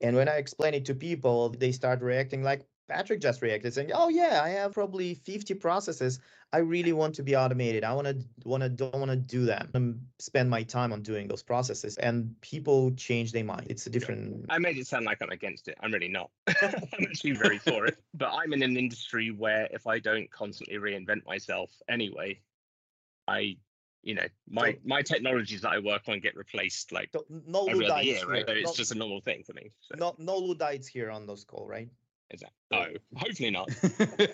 And 0.00 0.14
when 0.16 0.28
I 0.28 0.36
explain 0.36 0.74
it 0.74 0.84
to 0.86 0.94
people, 0.94 1.50
they 1.50 1.72
start 1.72 2.02
reacting 2.02 2.42
like, 2.42 2.66
Patrick 2.88 3.20
just 3.20 3.42
reacted 3.42 3.74
saying, 3.74 3.90
"Oh 3.92 4.08
yeah, 4.08 4.40
I 4.42 4.50
have 4.50 4.72
probably 4.72 5.14
50 5.14 5.54
processes. 5.54 6.20
I 6.52 6.58
really 6.58 6.92
want 6.92 7.16
to 7.16 7.22
be 7.22 7.34
automated. 7.34 7.82
I 7.82 7.92
want 7.92 8.06
to 8.06 8.24
want 8.44 8.62
to 8.62 8.68
don't 8.68 8.94
want 8.94 9.10
to 9.10 9.16
do 9.16 9.46
that 9.46 9.68
and 9.74 10.06
spend 10.18 10.48
my 10.48 10.62
time 10.62 10.92
on 10.92 11.02
doing 11.02 11.26
those 11.26 11.42
processes." 11.42 11.96
And 11.96 12.40
people 12.40 12.92
change 12.92 13.32
their 13.32 13.44
mind. 13.44 13.66
It's 13.68 13.86
a 13.86 13.90
different. 13.90 14.46
I 14.48 14.58
made 14.58 14.78
it 14.78 14.86
sound 14.86 15.04
like 15.04 15.20
I'm 15.20 15.30
against 15.30 15.68
it. 15.68 15.76
I'm 15.80 15.92
really 15.92 16.08
not. 16.08 16.30
I'm 16.62 16.74
actually 17.02 17.32
very 17.32 17.58
for 17.58 17.86
it. 17.86 17.98
But 18.14 18.30
I'm 18.32 18.52
in 18.52 18.62
an 18.62 18.76
industry 18.76 19.30
where 19.30 19.68
if 19.72 19.86
I 19.86 19.98
don't 19.98 20.30
constantly 20.30 20.76
reinvent 20.76 21.26
myself 21.26 21.70
anyway, 21.88 22.40
I 23.26 23.56
you 24.02 24.14
know 24.14 24.26
my 24.48 24.72
so, 24.72 24.78
my 24.84 25.02
technologies 25.02 25.62
that 25.62 25.72
I 25.72 25.80
work 25.80 26.02
on 26.06 26.20
get 26.20 26.36
replaced 26.36 26.92
like 26.92 27.10
so 27.12 27.24
no 27.28 27.66
every 27.66 27.90
other 27.90 28.02
year, 28.02 28.24
right? 28.26 28.44
So 28.46 28.52
it's 28.52 28.70
no, 28.70 28.74
just 28.74 28.92
a 28.92 28.94
normal 28.94 29.20
thing 29.20 29.42
for 29.42 29.52
me. 29.54 29.72
So. 29.80 29.96
No 29.98 30.14
no 30.18 30.36
Luddites 30.36 30.86
here 30.86 31.10
on 31.10 31.26
this 31.26 31.42
call, 31.42 31.66
right? 31.66 31.88
Is 32.30 32.40
that? 32.40 32.52
No, 32.70 32.86
hopefully 33.14 33.50
not. 33.50 33.68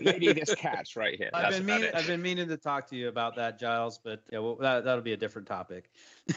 Maybe 0.01 0.33
this 0.33 0.55
cat's 0.57 0.97
right 0.97 1.17
here. 1.17 1.31
I've 1.35 1.53
been 1.53 1.67
meaning, 1.67 1.91
I've 1.95 2.07
been 2.07 2.23
meaning 2.23 2.49
to 2.49 2.57
talk 2.57 2.89
to 2.89 2.97
you 2.97 3.09
about 3.09 3.37
that, 3.37 3.59
Giles, 3.59 3.99
but 4.03 4.23
yeah, 4.33 4.39
well, 4.39 4.57
that 4.57 4.85
that'll 4.85 5.03
be 5.03 5.13
a 5.13 5.17
different 5.17 5.49
topic. 5.49 5.91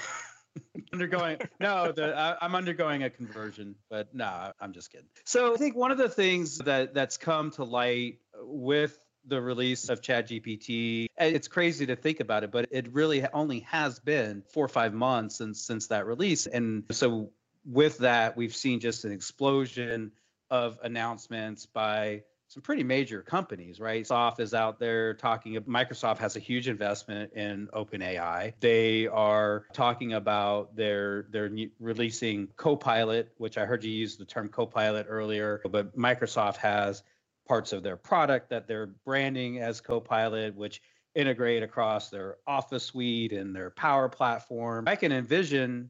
undergoing 0.94 1.38
no, 1.60 1.92
the, 1.92 2.16
I, 2.16 2.46
am 2.46 2.56
undergoing 2.56 3.04
a 3.04 3.10
conversion, 3.10 3.76
but 3.90 4.14
no, 4.14 4.52
I'm 4.60 4.74
just 4.74 4.92
kidding. 4.92 5.08
So 5.24 5.54
I 5.54 5.58
think 5.58 5.76
one 5.76 5.92
of 5.92 5.98
the 5.98 6.10
things 6.10 6.58
that 6.60 6.94
that's 6.94 7.18
come 7.18 7.52
to 7.52 7.64
light 7.64 8.20
with 8.42 8.98
the 9.28 9.42
release 9.42 9.90
of 9.90 10.02
ChatGPT. 10.02 11.08
It's 11.18 11.48
crazy 11.48 11.88
to 11.88 11.96
think 11.96 12.20
about 12.20 12.44
it, 12.44 12.52
but 12.52 12.68
it 12.72 12.94
really 12.94 13.26
only 13.34 13.62
has 13.62 14.00
been 14.00 14.44
four 14.54 14.66
or 14.66 14.70
five 14.70 14.94
months 14.94 15.38
since 15.38 15.62
since 15.62 15.88
that 15.88 16.06
release. 16.06 16.46
And 16.46 16.84
so 16.92 17.32
with 17.66 18.00
that, 18.00 18.38
we've 18.38 18.56
seen 18.56 18.80
just 18.80 19.06
an 19.06 19.12
explosion 19.12 20.12
of 20.50 20.80
announcements 20.84 21.66
by 21.66 22.24
some 22.48 22.62
pretty 22.62 22.84
major 22.84 23.22
companies, 23.22 23.80
right? 23.80 24.04
Microsoft 24.06 24.40
is 24.40 24.54
out 24.54 24.80
there 24.80 25.14
talking. 25.14 25.56
Microsoft 25.62 26.20
has 26.20 26.36
a 26.36 26.40
huge 26.40 26.68
investment 26.68 27.34
in 27.34 27.68
OpenAI. 27.74 28.54
They 28.60 29.08
are 29.08 29.66
talking 29.74 30.14
about 30.14 30.76
their 30.76 31.26
their 31.32 31.50
releasing 31.80 32.48
Copilot, 32.56 33.32
which 33.38 33.58
I 33.58 33.66
heard 33.66 33.84
you 33.84 33.92
use 33.92 34.16
the 34.16 34.26
term 34.26 34.50
Copilot 34.50 35.08
earlier. 35.10 35.62
But 35.70 35.98
Microsoft 35.98 36.58
has 36.58 37.04
parts 37.48 37.74
of 37.74 37.84
their 37.84 37.98
product 37.98 38.50
that 38.50 38.68
they're 38.68 38.88
branding 38.88 39.60
as 39.60 39.82
Copilot, 39.82 40.56
which 40.56 40.82
integrate 41.16 41.64
across 41.64 42.10
their 42.10 42.38
Office 42.46 42.84
suite 42.84 43.32
and 43.32 43.56
their 43.56 43.72
Power 43.72 44.10
platform. 44.10 44.86
I 44.88 44.96
can 44.96 45.12
envision 45.12 45.90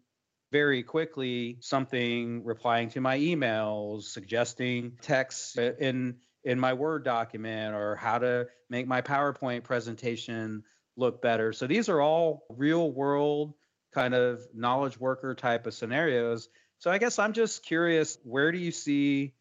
very 0.55 0.83
quickly 0.83 1.57
something 1.59 2.41
replying 2.45 2.87
to 2.87 3.01
my 3.01 3.19
emails, 3.19 4.03
suggesting 4.03 4.93
text 5.01 5.57
in 5.57 6.15
in 6.45 6.57
my 6.57 6.71
Word 6.71 7.03
document 7.03 7.75
or 7.75 7.97
how 7.97 8.19
to 8.19 8.47
make 8.69 8.87
my 8.87 9.01
PowerPoint 9.01 9.63
presentation 9.63 10.63
look 10.95 11.21
better. 11.21 11.51
So 11.51 11.67
these 11.67 11.89
are 11.89 11.99
all 11.99 12.45
real 12.47 12.89
world 12.89 13.53
kind 13.93 14.13
of 14.13 14.47
knowledge 14.53 14.97
worker 14.97 15.35
type 15.35 15.67
of 15.67 15.73
scenarios. 15.73 16.47
So 16.79 16.89
I 16.89 16.99
guess 16.99 17.19
I'm 17.19 17.33
just 17.33 17.65
curious, 17.65 18.17
where 18.23 18.53
do 18.53 18.57
you 18.57 18.71
see 18.71 19.33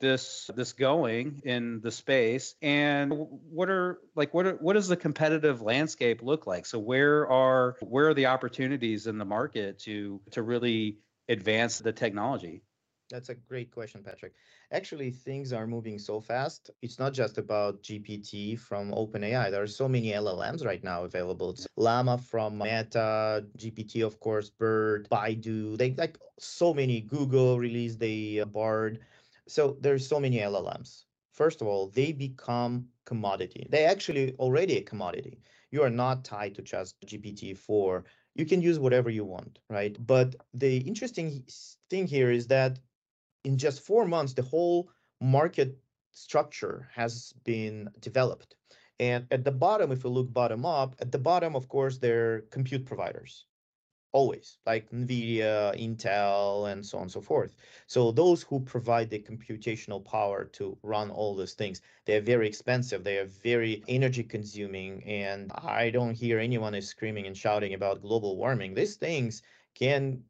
this 0.00 0.50
this 0.54 0.72
going 0.72 1.40
in 1.44 1.80
the 1.80 1.90
space 1.90 2.54
and 2.60 3.12
what 3.50 3.70
are 3.70 3.98
like 4.14 4.34
what 4.34 4.46
are, 4.46 4.54
what 4.54 4.74
does 4.74 4.88
the 4.88 4.96
competitive 4.96 5.62
landscape 5.62 6.22
look 6.22 6.46
like? 6.46 6.66
So 6.66 6.78
where 6.78 7.28
are 7.30 7.76
where 7.80 8.08
are 8.08 8.14
the 8.14 8.26
opportunities 8.26 9.06
in 9.06 9.18
the 9.18 9.24
market 9.24 9.78
to 9.80 10.20
to 10.32 10.42
really 10.42 10.98
advance 11.28 11.78
the 11.78 11.92
technology? 11.92 12.62
That's 13.08 13.28
a 13.28 13.36
great 13.36 13.70
question 13.70 14.02
patrick. 14.02 14.32
Actually 14.72 15.12
things 15.12 15.52
are 15.52 15.66
moving 15.66 15.98
so 15.98 16.20
fast. 16.20 16.70
It's 16.82 16.98
not 16.98 17.12
just 17.12 17.38
about 17.38 17.82
gpt 17.82 18.58
from 18.58 18.90
openai. 18.90 19.50
There 19.50 19.62
are 19.62 19.66
so 19.68 19.88
many 19.88 20.10
llms 20.12 20.64
right 20.64 20.82
now 20.82 21.04
available. 21.04 21.50
It's 21.50 21.66
llama 21.76 22.18
from 22.18 22.58
meta 22.58 23.46
gpt 23.56 24.04
of 24.04 24.18
course 24.20 24.50
bird 24.50 25.08
baidu 25.10 25.78
they 25.78 25.92
like 25.92 26.18
so 26.38 26.74
many 26.74 27.00
google 27.00 27.58
released 27.58 27.98
the 28.00 28.40
uh, 28.40 28.44
bard 28.44 28.98
so 29.48 29.76
there's 29.80 30.06
so 30.06 30.20
many 30.20 30.38
LLMs. 30.38 31.04
First 31.32 31.60
of 31.60 31.66
all, 31.66 31.88
they 31.88 32.12
become 32.12 32.86
commodity. 33.04 33.66
They 33.70 33.84
actually 33.84 34.34
already 34.34 34.78
a 34.78 34.82
commodity. 34.82 35.38
You 35.70 35.82
are 35.82 35.90
not 35.90 36.24
tied 36.24 36.54
to 36.54 36.62
just 36.62 36.96
GPT-4. 37.04 38.04
You 38.34 38.46
can 38.46 38.62
use 38.62 38.78
whatever 38.78 39.10
you 39.10 39.24
want, 39.24 39.58
right? 39.68 39.96
But 40.06 40.36
the 40.54 40.78
interesting 40.78 41.44
thing 41.90 42.06
here 42.06 42.30
is 42.30 42.46
that 42.48 42.78
in 43.44 43.58
just 43.58 43.82
four 43.82 44.06
months, 44.06 44.32
the 44.32 44.42
whole 44.42 44.90
market 45.20 45.78
structure 46.12 46.88
has 46.94 47.32
been 47.44 47.90
developed. 48.00 48.56
And 48.98 49.26
at 49.30 49.44
the 49.44 49.52
bottom, 49.52 49.92
if 49.92 50.04
we 50.04 50.10
look 50.10 50.32
bottom 50.32 50.64
up, 50.64 50.96
at 51.00 51.12
the 51.12 51.18
bottom, 51.18 51.54
of 51.54 51.68
course, 51.68 51.98
they're 51.98 52.42
compute 52.50 52.86
providers 52.86 53.44
always 54.18 54.46
like 54.70 54.90
nvidia 54.90 55.54
intel 55.86 56.70
and 56.70 56.80
so 56.84 56.96
on 56.98 57.02
and 57.02 57.12
so 57.12 57.20
forth. 57.20 57.52
So 57.86 58.00
those 58.12 58.40
who 58.42 58.60
provide 58.60 59.08
the 59.10 59.18
computational 59.30 60.02
power 60.04 60.38
to 60.58 60.64
run 60.82 61.10
all 61.10 61.32
those 61.34 61.54
things 61.54 61.82
they're 62.06 62.28
very 62.34 62.46
expensive 62.52 63.00
they 63.04 63.18
are 63.18 63.30
very 63.52 63.82
energy 63.88 64.22
consuming 64.36 64.92
and 65.04 65.50
i 65.80 65.90
don't 65.90 66.16
hear 66.22 66.38
anyone 66.38 66.74
is 66.74 66.88
screaming 66.88 67.26
and 67.26 67.36
shouting 67.36 67.74
about 67.74 68.02
global 68.02 68.32
warming. 68.36 68.74
These 68.74 68.96
things 68.96 69.42
can 69.74 70.22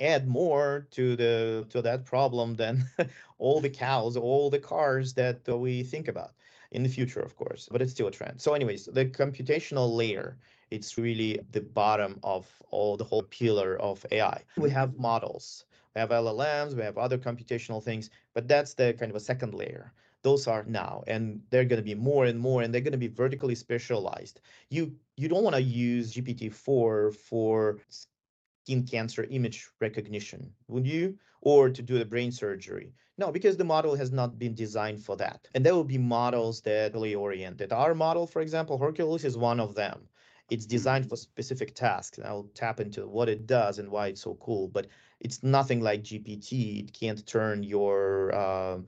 add 0.00 0.26
more 0.26 0.86
to 0.90 1.04
the 1.16 1.66
to 1.70 1.82
that 1.82 2.04
problem 2.04 2.54
than 2.62 2.84
all 3.38 3.60
the 3.60 3.74
cows 3.86 4.16
all 4.16 4.48
the 4.50 4.64
cars 4.74 5.14
that 5.14 5.38
we 5.64 5.82
think 5.82 6.08
about 6.08 6.32
in 6.70 6.82
the 6.82 6.88
future 6.88 7.20
of 7.28 7.36
course 7.36 7.68
but 7.70 7.82
it's 7.82 7.92
still 7.92 8.08
a 8.08 8.10
trend. 8.18 8.40
So 8.40 8.54
anyways 8.54 8.86
the 8.86 9.06
computational 9.06 9.88
layer 10.00 10.38
it's 10.74 10.98
really 10.98 11.40
the 11.52 11.60
bottom 11.60 12.18
of 12.22 12.46
all 12.70 12.96
the 12.96 13.04
whole 13.04 13.22
pillar 13.22 13.76
of 13.76 14.04
AI. 14.10 14.42
We 14.56 14.70
have 14.70 14.98
models, 14.98 15.64
we 15.94 16.00
have 16.00 16.10
LLMs, 16.10 16.74
we 16.74 16.82
have 16.82 16.98
other 16.98 17.18
computational 17.18 17.82
things, 17.82 18.10
but 18.34 18.48
that's 18.48 18.74
the 18.74 18.94
kind 18.94 19.10
of 19.10 19.16
a 19.16 19.20
second 19.20 19.54
layer. 19.54 19.92
Those 20.22 20.46
are 20.46 20.64
now, 20.66 21.04
and 21.06 21.40
they're 21.50 21.66
going 21.66 21.82
to 21.82 21.90
be 21.94 21.94
more 21.94 22.24
and 22.24 22.38
more, 22.38 22.62
and 22.62 22.72
they're 22.72 22.80
going 22.80 22.92
to 22.92 23.06
be 23.06 23.08
vertically 23.08 23.54
specialized. 23.54 24.40
You 24.70 24.96
you 25.16 25.28
don't 25.28 25.44
want 25.44 25.56
to 25.56 25.62
use 25.62 26.14
GPT-4 26.14 27.14
for 27.14 27.78
skin 28.64 28.82
cancer 28.86 29.24
image 29.30 29.68
recognition, 29.80 30.50
would 30.68 30.86
you? 30.86 31.18
Or 31.42 31.68
to 31.68 31.82
do 31.82 31.98
the 31.98 32.06
brain 32.06 32.32
surgery. 32.32 32.94
No, 33.18 33.30
because 33.30 33.56
the 33.56 33.64
model 33.64 33.94
has 33.94 34.10
not 34.10 34.38
been 34.38 34.54
designed 34.54 35.04
for 35.04 35.16
that. 35.16 35.46
And 35.54 35.64
there 35.64 35.74
will 35.74 35.84
be 35.84 35.98
models 35.98 36.62
that 36.62 36.92
are 36.92 36.94
really 36.94 37.14
oriented. 37.14 37.72
Our 37.72 37.94
model, 37.94 38.26
for 38.26 38.40
example, 38.40 38.78
Hercules 38.78 39.24
is 39.24 39.36
one 39.36 39.60
of 39.60 39.74
them. 39.74 40.08
It's 40.50 40.66
designed 40.66 41.08
for 41.08 41.16
specific 41.16 41.74
tasks. 41.74 42.18
And 42.18 42.26
I'll 42.26 42.48
tap 42.54 42.80
into 42.80 43.06
what 43.06 43.28
it 43.28 43.46
does 43.46 43.78
and 43.78 43.90
why 43.90 44.08
it's 44.08 44.22
so 44.22 44.34
cool. 44.40 44.68
But 44.68 44.86
it's 45.20 45.42
nothing 45.42 45.80
like 45.80 46.02
GPT. 46.02 46.84
It 46.84 46.92
can't 46.92 47.24
turn 47.26 47.62
your 47.62 48.34
um, 48.34 48.86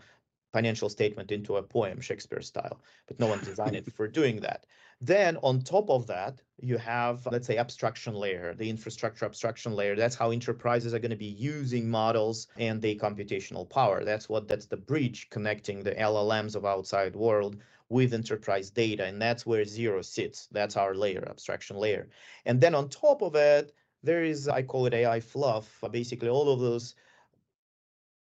financial 0.53 0.89
statement 0.89 1.33
into 1.33 1.57
a 1.57 1.63
poem, 1.63 2.01
Shakespeare 2.01 2.41
style. 2.41 2.81
But 3.07 3.21
no 3.21 3.27
one 3.27 3.41
designed 3.41 3.77
it 3.77 3.93
for 3.97 4.09
doing 4.09 4.41
that. 4.41 4.67
Then 5.01 5.37
on 5.43 5.61
top 5.61 5.91
of 5.91 6.07
that, 6.07 6.41
you 6.59 6.79
have, 6.79 7.27
let's 7.31 7.47
say, 7.47 7.59
abstraction 7.59 8.15
layer, 8.15 8.55
the 8.55 8.71
infrastructure 8.71 9.27
abstraction 9.27 9.75
layer. 9.75 9.95
That's 9.95 10.15
how 10.15 10.31
enterprises 10.31 10.95
are 10.95 10.99
going 10.99 11.11
to 11.11 11.17
be 11.17 11.27
using 11.27 11.89
models 11.89 12.49
and 12.57 12.81
the 12.81 12.97
computational 12.97 13.69
power. 13.69 14.05
That's 14.05 14.29
what 14.31 14.49
that's 14.49 14.67
the 14.67 14.79
bridge 14.79 15.29
connecting 15.29 15.83
the 15.83 15.95
LLMs 15.95 16.57
of 16.57 16.65
outside 16.65 17.15
world 17.15 17.59
with 17.89 18.13
enterprise 18.13 18.71
data. 18.71 19.05
And 19.05 19.21
that's 19.21 19.47
where 19.47 19.65
zero 19.65 20.03
sits. 20.03 20.49
That's 20.51 20.77
our 20.77 20.95
layer, 20.95 21.25
abstraction 21.29 21.77
layer. 21.77 22.09
And 22.45 22.61
then 22.61 22.75
on 22.75 22.89
top 22.89 23.23
of 23.23 23.35
it, 23.35 23.73
there 24.03 24.25
is, 24.25 24.49
I 24.49 24.63
call 24.63 24.87
it 24.87 24.95
AI 24.95 25.21
fluff, 25.21 25.83
basically 25.91 26.29
all 26.29 26.53
of 26.53 26.61
those 26.61 26.95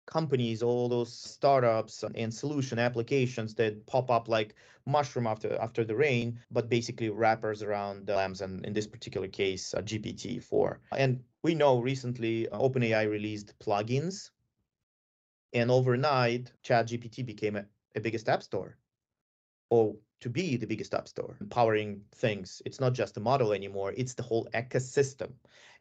companies, 0.06 0.63
all 0.63 0.88
those 0.89 1.13
startups 1.13 2.04
and 2.15 2.34
solution 2.34 2.80
applications 2.80 3.54
that 3.56 3.86
pop 3.86 4.10
up 4.10 4.28
like 4.28 4.56
mushroom 4.86 5.28
after 5.28 5.60
after 5.62 5.84
the 5.84 5.96
rain, 5.96 6.39
but 6.50 6.70
basically 6.70 7.10
wrappers 7.10 7.62
around 7.62 8.08
LLMs 8.08 8.41
and 8.41 8.65
in 8.65 8.74
this 8.74 8.88
particular 8.88 9.28
case, 9.28 9.74
uh, 9.74 9.82
GPT-4. 9.82 10.78
And 10.96 11.20
we 11.43 11.54
know 11.54 11.80
recently 11.80 12.48
uh, 12.50 12.58
OpenAI 12.58 13.10
released 13.10 13.54
plugins, 13.60 14.32
and 15.54 15.70
overnight, 15.70 16.52
ChatGPT 16.63 17.26
became 17.26 17.56
a, 17.58 17.65
a 17.96 18.00
biggest 18.00 18.30
app 18.30 18.43
store 18.43 18.78
or 19.69 19.95
to 20.19 20.30
be 20.30 20.58
the 20.58 20.65
biggest 20.65 20.93
app 20.93 21.08
store, 21.08 21.38
powering 21.49 22.01
things. 22.15 22.62
It's 22.65 22.80
not 22.80 22.93
just 22.93 23.17
a 23.17 23.19
model 23.19 23.53
anymore, 23.53 23.93
it's 23.95 24.13
the 24.13 24.23
whole 24.23 24.47
ecosystem. 24.53 25.32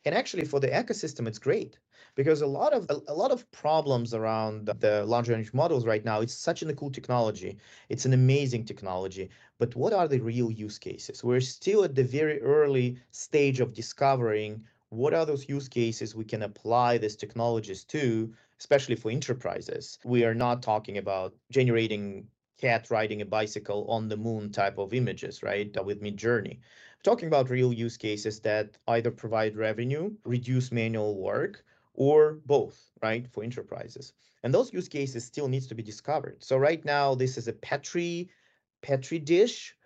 And 0.05 0.14
actually 0.14 0.44
for 0.44 0.61
the 0.61 0.68
ecosystem, 0.68 1.27
it's 1.27 1.38
great 1.38 1.79
because 2.14 2.42
a 2.42 2.46
lot 2.46 2.72
of 2.72 2.87
a, 2.90 3.01
a, 3.09 3.14
lot 3.14 3.33
of 3.33 3.51
problems 3.51 4.14
around 4.14 4.66
the 4.79 5.05
large 5.05 5.29
language 5.29 5.55
models 5.55 5.87
right 5.87 6.05
now, 6.05 6.20
it's 6.20 6.35
such 6.35 6.62
a 6.62 6.75
cool 6.75 6.90
technology. 6.90 7.59
It's 7.88 8.05
an 8.05 8.12
amazing 8.12 8.66
technology. 8.66 9.31
But 9.59 9.75
what 9.75 9.92
are 9.92 10.07
the 10.07 10.20
real 10.20 10.51
use 10.51 10.79
cases? 10.79 11.25
We're 11.25 11.40
still 11.40 11.83
at 11.85 11.94
the 11.94 12.05
very 12.05 12.40
early 12.42 12.99
stage 13.11 13.61
of 13.61 13.75
discovering 13.75 14.62
what 14.90 15.14
are 15.14 15.27
those 15.27 15.49
use 15.49 15.68
cases 15.68 16.14
we 16.14 16.25
can 16.25 16.42
apply 16.42 16.99
these 16.99 17.16
technologies 17.16 17.85
to, 17.85 18.33
especially 18.61 18.96
for 18.96 19.11
enterprises. 19.11 19.99
We 20.05 20.25
are 20.25 20.35
not 20.35 20.62
talking 20.62 20.99
about 20.99 21.35
generating 21.51 22.29
cat 22.59 22.90
riding 22.90 23.23
a 23.23 23.27
bicycle 23.27 23.87
on 23.88 24.09
the 24.09 24.16
moon 24.16 24.51
type 24.51 24.79
of 24.79 24.95
images, 24.95 25.42
right? 25.42 25.85
With 25.85 26.03
Midjourney. 26.03 26.59
Talking 27.03 27.29
about 27.29 27.51
real 27.51 27.73
use 27.73 27.97
cases 27.97 28.40
that 28.40 28.79
either 28.88 29.11
provide 29.11 29.57
revenue, 29.57 30.12
reduce 30.25 30.73
manual 30.73 31.21
work, 31.21 31.64
or 31.95 32.40
both, 32.47 32.90
right, 33.03 33.27
for 33.31 33.42
enterprises. 33.45 34.12
And 34.42 34.53
those 34.53 34.73
use 34.73 34.88
cases 34.88 35.25
still 35.25 35.49
needs 35.49 35.66
to 35.69 35.75
be 35.75 35.83
discovered. 35.83 36.42
So 36.42 36.57
right 36.57 36.85
now, 36.85 37.14
this 37.14 37.37
is 37.37 37.49
a 37.49 37.53
Petri, 37.53 38.31
Petri 38.83 39.19
dish 39.19 39.77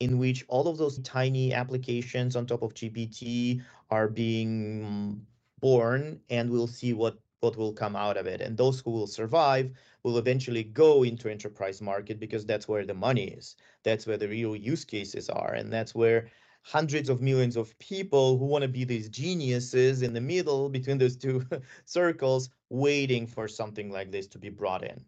in 0.00 0.18
which 0.18 0.44
all 0.48 0.68
of 0.68 0.76
those 0.76 0.98
tiny 1.00 1.52
applications 1.54 2.36
on 2.36 2.46
top 2.46 2.62
of 2.62 2.74
GPT 2.74 3.62
are 3.90 4.08
being 4.08 5.24
born, 5.60 6.20
and 6.28 6.50
we'll 6.50 6.66
see 6.66 6.92
what 6.92 7.18
what 7.44 7.56
will 7.56 7.72
come 7.72 7.94
out 7.94 8.16
of 8.16 8.26
it. 8.26 8.40
And 8.40 8.56
those 8.56 8.80
who 8.80 8.90
will 8.90 9.06
survive 9.06 9.70
will 10.02 10.18
eventually 10.18 10.64
go 10.64 11.02
into 11.04 11.30
enterprise 11.30 11.80
market 11.80 12.18
because 12.18 12.46
that's 12.46 12.66
where 12.66 12.86
the 12.86 12.94
money 12.94 13.28
is. 13.28 13.56
That's 13.84 14.06
where 14.06 14.16
the 14.16 14.28
real 14.28 14.56
use 14.56 14.84
cases 14.84 15.28
are. 15.28 15.52
And 15.52 15.72
that's 15.72 15.94
where 15.94 16.30
hundreds 16.62 17.10
of 17.10 17.20
millions 17.20 17.56
of 17.56 17.78
people 17.78 18.38
who 18.38 18.46
want 18.46 18.62
to 18.62 18.68
be 18.68 18.84
these 18.84 19.10
geniuses 19.10 20.00
in 20.00 20.14
the 20.14 20.20
middle 20.20 20.70
between 20.70 20.98
those 20.98 21.16
two 21.16 21.44
circles 21.84 22.48
waiting 22.70 23.26
for 23.26 23.46
something 23.46 23.90
like 23.90 24.10
this 24.10 24.26
to 24.28 24.38
be 24.38 24.48
brought 24.48 24.82
in. 24.82 25.04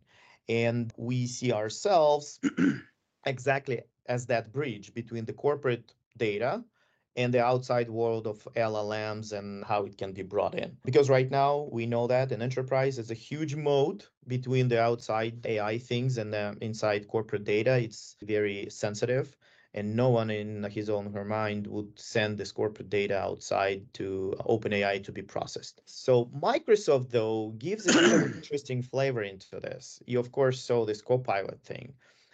And 0.48 0.92
we 0.96 1.26
see 1.26 1.52
ourselves 1.52 2.38
exactly 3.26 3.80
as 4.06 4.26
that 4.26 4.52
bridge 4.52 4.92
between 4.94 5.24
the 5.24 5.32
corporate 5.32 5.94
data 6.18 6.62
and 7.16 7.32
the 7.32 7.42
outside 7.42 7.88
world 7.88 8.26
of 8.26 8.46
LLMs 8.56 9.32
and 9.32 9.64
how 9.64 9.84
it 9.84 9.96
can 9.96 10.12
be 10.12 10.22
brought 10.22 10.54
in. 10.54 10.76
Because 10.84 11.08
right 11.08 11.30
now 11.30 11.68
we 11.72 11.86
know 11.86 12.06
that 12.06 12.30
an 12.32 12.42
enterprise 12.42 12.98
is 12.98 13.10
a 13.10 13.14
huge 13.14 13.54
moat 13.54 14.08
between 14.26 14.68
the 14.68 14.80
outside 14.80 15.44
AI 15.46 15.78
things 15.78 16.18
and 16.18 16.32
the 16.32 16.56
inside 16.60 17.08
corporate 17.08 17.44
data. 17.44 17.78
It's 17.78 18.16
very 18.22 18.66
sensitive 18.70 19.34
and 19.76 19.94
no 19.94 20.08
one 20.08 20.30
in 20.30 20.64
his 20.64 20.88
own 20.88 21.12
her 21.12 21.24
mind 21.24 21.66
would 21.66 21.98
send 21.98 22.38
this 22.38 22.50
corporate 22.50 22.88
data 22.88 23.18
outside 23.18 23.82
to 23.92 24.34
OpenAI 24.48 25.04
to 25.04 25.12
be 25.12 25.22
processed. 25.22 25.82
So 25.84 26.26
Microsoft 26.26 27.10
though 27.10 27.54
gives 27.58 27.86
an 27.86 28.32
interesting 28.36 28.82
flavor 28.82 29.22
into 29.22 29.60
this. 29.60 30.02
You 30.06 30.18
of 30.18 30.32
course 30.32 30.64
saw 30.64 30.86
this 30.86 31.02
Copilot 31.02 31.62
thing. 31.62 31.92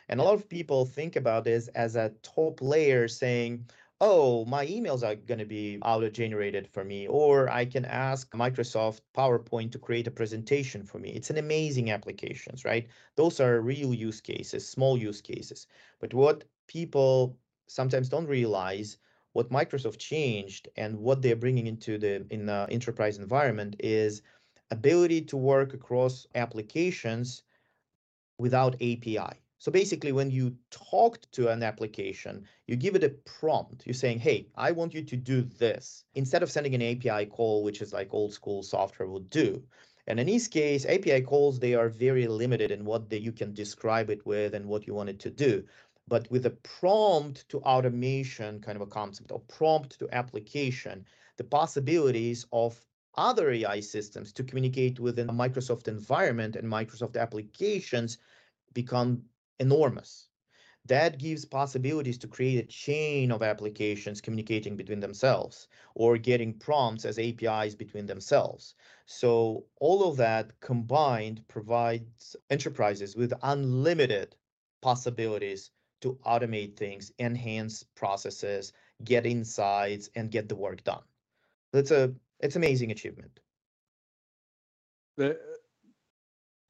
And 0.08 0.20
a 0.20 0.22
lot 0.22 0.34
of 0.34 0.48
people 0.48 0.84
think 0.84 1.16
about 1.16 1.44
this 1.44 1.68
as 1.68 1.96
a 1.96 2.12
top 2.22 2.60
layer 2.60 3.08
saying, 3.08 3.66
oh, 4.02 4.44
my 4.46 4.66
emails 4.66 5.04
are 5.06 5.14
going 5.14 5.38
to 5.38 5.44
be 5.44 5.78
auto 5.80 6.10
generated 6.10 6.68
for 6.68 6.84
me, 6.84 7.06
or 7.06 7.48
I 7.48 7.64
can 7.64 7.84
ask 7.84 8.28
Microsoft 8.32 9.00
PowerPoint 9.16 9.70
to 9.72 9.78
create 9.78 10.08
a 10.08 10.10
presentation 10.10 10.84
for 10.84 10.98
me. 10.98 11.10
It's 11.10 11.30
an 11.30 11.38
amazing 11.38 11.92
applications, 11.92 12.64
right? 12.64 12.88
Those 13.14 13.38
are 13.38 13.60
real 13.60 13.94
use 13.94 14.20
cases, 14.20 14.68
small 14.68 14.98
use 14.98 15.20
cases. 15.20 15.68
But 16.00 16.14
what 16.14 16.42
people 16.66 17.38
sometimes 17.68 18.08
don't 18.08 18.26
realize 18.26 18.98
what 19.34 19.50
Microsoft 19.50 19.98
changed 19.98 20.68
and 20.76 20.98
what 20.98 21.22
they're 21.22 21.36
bringing 21.36 21.68
into 21.68 21.96
the 21.96 22.26
in 22.30 22.46
the 22.46 22.66
enterprise 22.70 23.18
environment 23.18 23.76
is 23.78 24.22
ability 24.72 25.22
to 25.22 25.36
work 25.36 25.74
across 25.74 26.26
applications 26.34 27.44
without 28.38 28.74
API. 28.74 29.41
So 29.62 29.70
basically, 29.70 30.10
when 30.10 30.32
you 30.32 30.56
talk 30.72 31.20
to 31.30 31.46
an 31.46 31.62
application, 31.62 32.48
you 32.66 32.74
give 32.74 32.96
it 32.96 33.04
a 33.04 33.10
prompt. 33.10 33.86
You're 33.86 33.94
saying, 33.94 34.18
hey, 34.18 34.48
I 34.56 34.72
want 34.72 34.92
you 34.92 35.04
to 35.04 35.16
do 35.16 35.42
this. 35.42 36.02
Instead 36.16 36.42
of 36.42 36.50
sending 36.50 36.74
an 36.74 36.82
API 36.82 37.26
call, 37.26 37.62
which 37.62 37.80
is 37.80 37.92
like 37.92 38.12
old 38.12 38.32
school 38.32 38.64
software 38.64 39.08
would 39.08 39.30
do. 39.30 39.62
And 40.08 40.18
in 40.18 40.26
this 40.26 40.48
case, 40.48 40.84
API 40.84 41.20
calls, 41.20 41.60
they 41.60 41.74
are 41.74 41.88
very 41.88 42.26
limited 42.26 42.72
in 42.72 42.84
what 42.84 43.08
they, 43.08 43.18
you 43.18 43.30
can 43.30 43.54
describe 43.54 44.10
it 44.10 44.26
with 44.26 44.54
and 44.54 44.66
what 44.66 44.88
you 44.88 44.94
want 44.94 45.10
it 45.10 45.20
to 45.20 45.30
do. 45.30 45.62
But 46.08 46.28
with 46.28 46.46
a 46.46 46.58
prompt 46.80 47.48
to 47.50 47.60
automation 47.60 48.60
kind 48.60 48.74
of 48.74 48.82
a 48.82 48.86
concept 48.86 49.30
or 49.30 49.38
prompt 49.42 49.96
to 50.00 50.08
application, 50.12 51.06
the 51.36 51.44
possibilities 51.44 52.46
of 52.52 52.84
other 53.14 53.52
AI 53.52 53.78
systems 53.78 54.32
to 54.32 54.42
communicate 54.42 54.98
within 54.98 55.30
a 55.30 55.32
Microsoft 55.32 55.86
environment 55.86 56.56
and 56.56 56.66
Microsoft 56.66 57.16
applications 57.16 58.18
become 58.74 59.22
enormous. 59.62 60.28
That 60.86 61.18
gives 61.18 61.44
possibilities 61.44 62.18
to 62.18 62.28
create 62.28 62.64
a 62.64 62.66
chain 62.66 63.30
of 63.30 63.42
applications 63.42 64.20
communicating 64.20 64.76
between 64.76 64.98
themselves 64.98 65.68
or 65.94 66.18
getting 66.18 66.58
prompts 66.58 67.04
as 67.04 67.20
APIs 67.20 67.76
between 67.76 68.06
themselves. 68.06 68.74
So 69.06 69.64
all 69.76 70.10
of 70.10 70.16
that 70.16 70.58
combined 70.60 71.46
provides 71.46 72.36
enterprises 72.50 73.14
with 73.14 73.32
unlimited 73.42 74.34
possibilities 74.80 75.70
to 76.00 76.18
automate 76.26 76.76
things, 76.76 77.12
enhance 77.20 77.84
processes, 77.94 78.72
get 79.04 79.24
insights, 79.24 80.10
and 80.16 80.32
get 80.32 80.48
the 80.48 80.56
work 80.56 80.82
done. 80.82 81.04
That's 81.72 81.92
a 81.92 82.12
it's 82.40 82.56
amazing 82.56 82.90
achievement. 82.90 83.38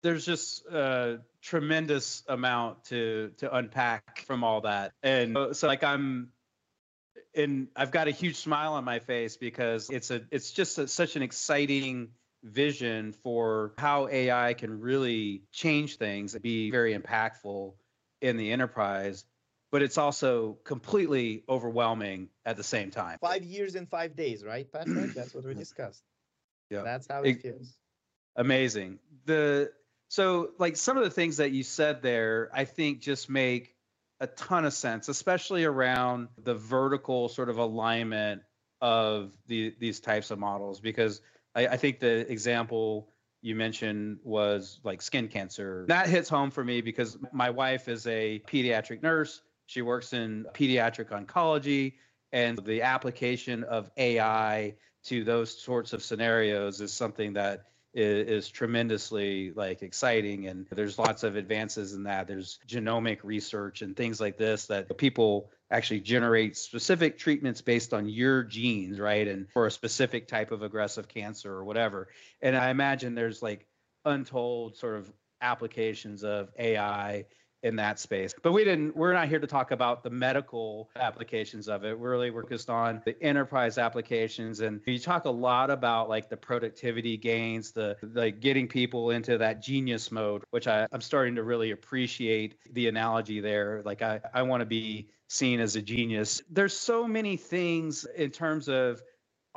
There's 0.03 0.25
just 0.27 0.67
a 0.67 1.21
tremendous 1.41 2.23
amount 2.29 2.85
to 2.87 3.33
to 3.39 3.55
unpack 3.55 4.21
from 4.27 4.45
all 4.45 4.63
that, 4.63 4.93
and 5.03 5.37
so 5.53 5.67
like 5.67 5.85
I'm 5.85 6.33
and 7.35 7.69
I've 7.77 7.91
got 7.91 8.09
a 8.09 8.11
huge 8.11 8.37
smile 8.37 8.75
on 8.75 8.85
my 8.85 8.99
face 8.99 9.37
because 9.37 9.89
it's 9.91 10.11
a 10.11 10.23
it's 10.31 10.51
just 10.51 10.79
a, 10.79 10.89
such 10.89 11.17
an 11.17 11.23
exciting 11.23 12.09
vision 12.43 13.13
for 13.13 13.73
how 13.79 14.09
AI 14.09 14.55
can 14.55 14.81
really 14.81 15.43
change 15.53 15.97
things 15.97 16.35
and 16.35 16.43
be 16.43 16.71
very 16.71 16.97
impactful 16.97 17.73
in 18.21 18.37
the 18.37 18.53
enterprise, 18.53 19.25
but 19.71 19.83
it's 19.83 19.99
also 19.99 20.59
completely 20.65 21.45
overwhelming 21.49 22.29
at 22.45 22.57
the 22.57 22.63
same 22.63 22.91
time. 22.91 23.19
Five 23.21 23.45
years 23.45 23.75
in 23.75 23.87
five 23.87 24.17
days, 24.17 24.45
right, 24.45 24.71
Patrick? 24.71 25.15
That's 25.15 25.35
what 25.35 25.45
we 25.45 25.55
discussed. 25.67 26.03
Yeah, 26.71 26.83
that's 26.83 27.07
how 27.07 27.23
it, 27.23 27.37
it 27.37 27.43
feels. 27.43 27.77
Amazing. 28.37 28.99
The 29.27 29.73
so 30.13 30.51
like 30.59 30.77
some 30.77 30.99
of 30.99 31.05
the 31.05 31.11
things 31.11 31.39
that 31.39 31.53
you 31.53 31.63
said 31.63 32.03
there, 32.03 32.51
I 32.53 32.67
think 32.67 33.01
just 33.01 33.31
make 33.31 33.75
a 34.21 34.27
ton 34.27 34.67
of 34.67 34.75
sense, 34.75 35.09
especially 35.09 35.65
around 35.65 36.29
the 36.37 36.55
vertical 36.55 37.31
sort 37.31 37.49
of 37.49 37.57
alignment 37.57 38.43
of 38.83 39.33
the 39.47 39.75
these 39.81 40.01
types 40.01 40.31
of 40.31 40.39
models, 40.39 40.81
because 40.81 41.23
I, 41.55 41.67
I 41.67 41.77
think 41.79 41.99
the 41.99 42.31
example 42.31 43.09
you 43.41 43.55
mentioned 43.55 44.19
was 44.23 44.81
like 44.85 45.01
skin 45.01 45.29
cancer. 45.29 45.87
That 45.89 46.11
hits 46.11 46.29
home 46.29 46.51
for 46.51 46.63
me 46.63 46.83
because 46.83 47.17
my 47.33 47.49
wife 47.49 47.89
is 47.89 48.07
a 48.07 48.43
pediatric 48.47 49.03
nurse. 49.03 49.41
She 49.65 49.81
works 49.81 50.13
in 50.13 50.45
pediatric 50.53 51.09
oncology, 51.09 51.95
and 52.33 52.59
the 52.67 52.83
application 52.83 53.65
of 53.65 53.91
AI 53.97 54.75
to 55.05 55.25
those 55.25 55.57
sorts 55.59 55.95
of 55.95 56.03
scenarios 56.03 56.83
is 56.83 56.93
something 56.93 57.33
that 57.33 57.72
is, 57.95 58.29
is, 58.29 58.49
tremendously 58.49 59.53
like 59.55 59.83
exciting 59.83 60.49
and 60.49 60.67
there's 60.71 60.99
lots 60.99 61.23
of 61.23 61.37
advances 61.37 61.93
in 61.93 62.03
that 62.05 62.27
there's 62.27 62.59
genomic 62.67 63.19
research 63.23 63.83
and 63.83 63.97
things 63.97 64.21
like 64.21 64.39
this 64.39 64.67
that 64.67 64.97
people 64.99 65.51
actually 65.71 66.01
generate 66.01 66.57
specific 66.57 67.19
treatments 67.19 67.63
based 67.63 67.95
on 67.95 68.09
your 68.09 68.43
genes, 68.43 69.01
right? 69.01 69.27
And 69.27 69.51
for 69.51 69.67
a 69.67 69.71
specific 69.71 70.29
type 70.29 70.53
of 70.53 70.63
aggressive 70.63 71.09
cancer 71.09 71.53
or 71.53 71.65
whatever. 71.65 72.09
And 72.43 72.57
I 72.57 72.71
imagine 72.71 73.15
there's 73.15 73.43
like 73.43 73.67
untold 74.05 74.77
sort 74.77 74.97
of 74.97 75.13
applications 75.41 76.25
of 76.25 76.51
AI 76.59 77.25
in 77.63 77.77
that 77.77 77.99
space. 77.99 78.35
But 78.43 78.53
we 78.53 78.65
didn't 78.65 78.97
we're 78.97 79.13
not 79.13 79.29
here 79.29 79.39
to 79.39 79.47
talk 79.47 79.71
about 79.71 80.03
the 80.03 80.11
medical 80.11 80.91
applications 80.97 81.69
of 81.69 81.85
it. 81.85 81.99
We're 81.99 82.11
really 82.11 82.31
focused 82.31 82.71
on 82.71 83.03
the 83.05 83.21
enterprise 83.23 83.79
applications 83.79 84.61
and 84.61 84.81
you 84.87 84.99
talk 84.99 85.25
a 85.25 85.31
lot 85.31 85.71
about 85.71 86.09
like 86.09 86.29
the 86.29 86.37
productivity 86.37 87.17
gains, 87.17 87.71
the 87.73 87.97
like 88.15 88.41
getting 88.41 88.67
people 88.67 89.11
into 89.11 89.39
that 89.39 89.63
genius 89.63 90.11
mode, 90.11 90.43
which 90.51 90.67
I, 90.67 90.87
I'm 90.93 91.01
starting 91.01 91.35
to 91.37 91.43
really 91.43 91.71
appreciate 91.71 92.57
the 92.73 92.89
analogy 92.89 93.41
there. 93.41 93.83
Like 93.85 94.03
I, 94.03 94.21
I 94.35 94.43
want 94.43 94.61
to 94.61 94.67
be 94.67 95.09
seen 95.29 95.61
as 95.61 95.77
a 95.77 95.83
genius. 95.83 96.43
There's 96.51 96.77
so 96.77 97.07
many 97.07 97.37
things 97.37 98.07
in 98.17 98.31
terms 98.31 98.69
of 98.69 99.03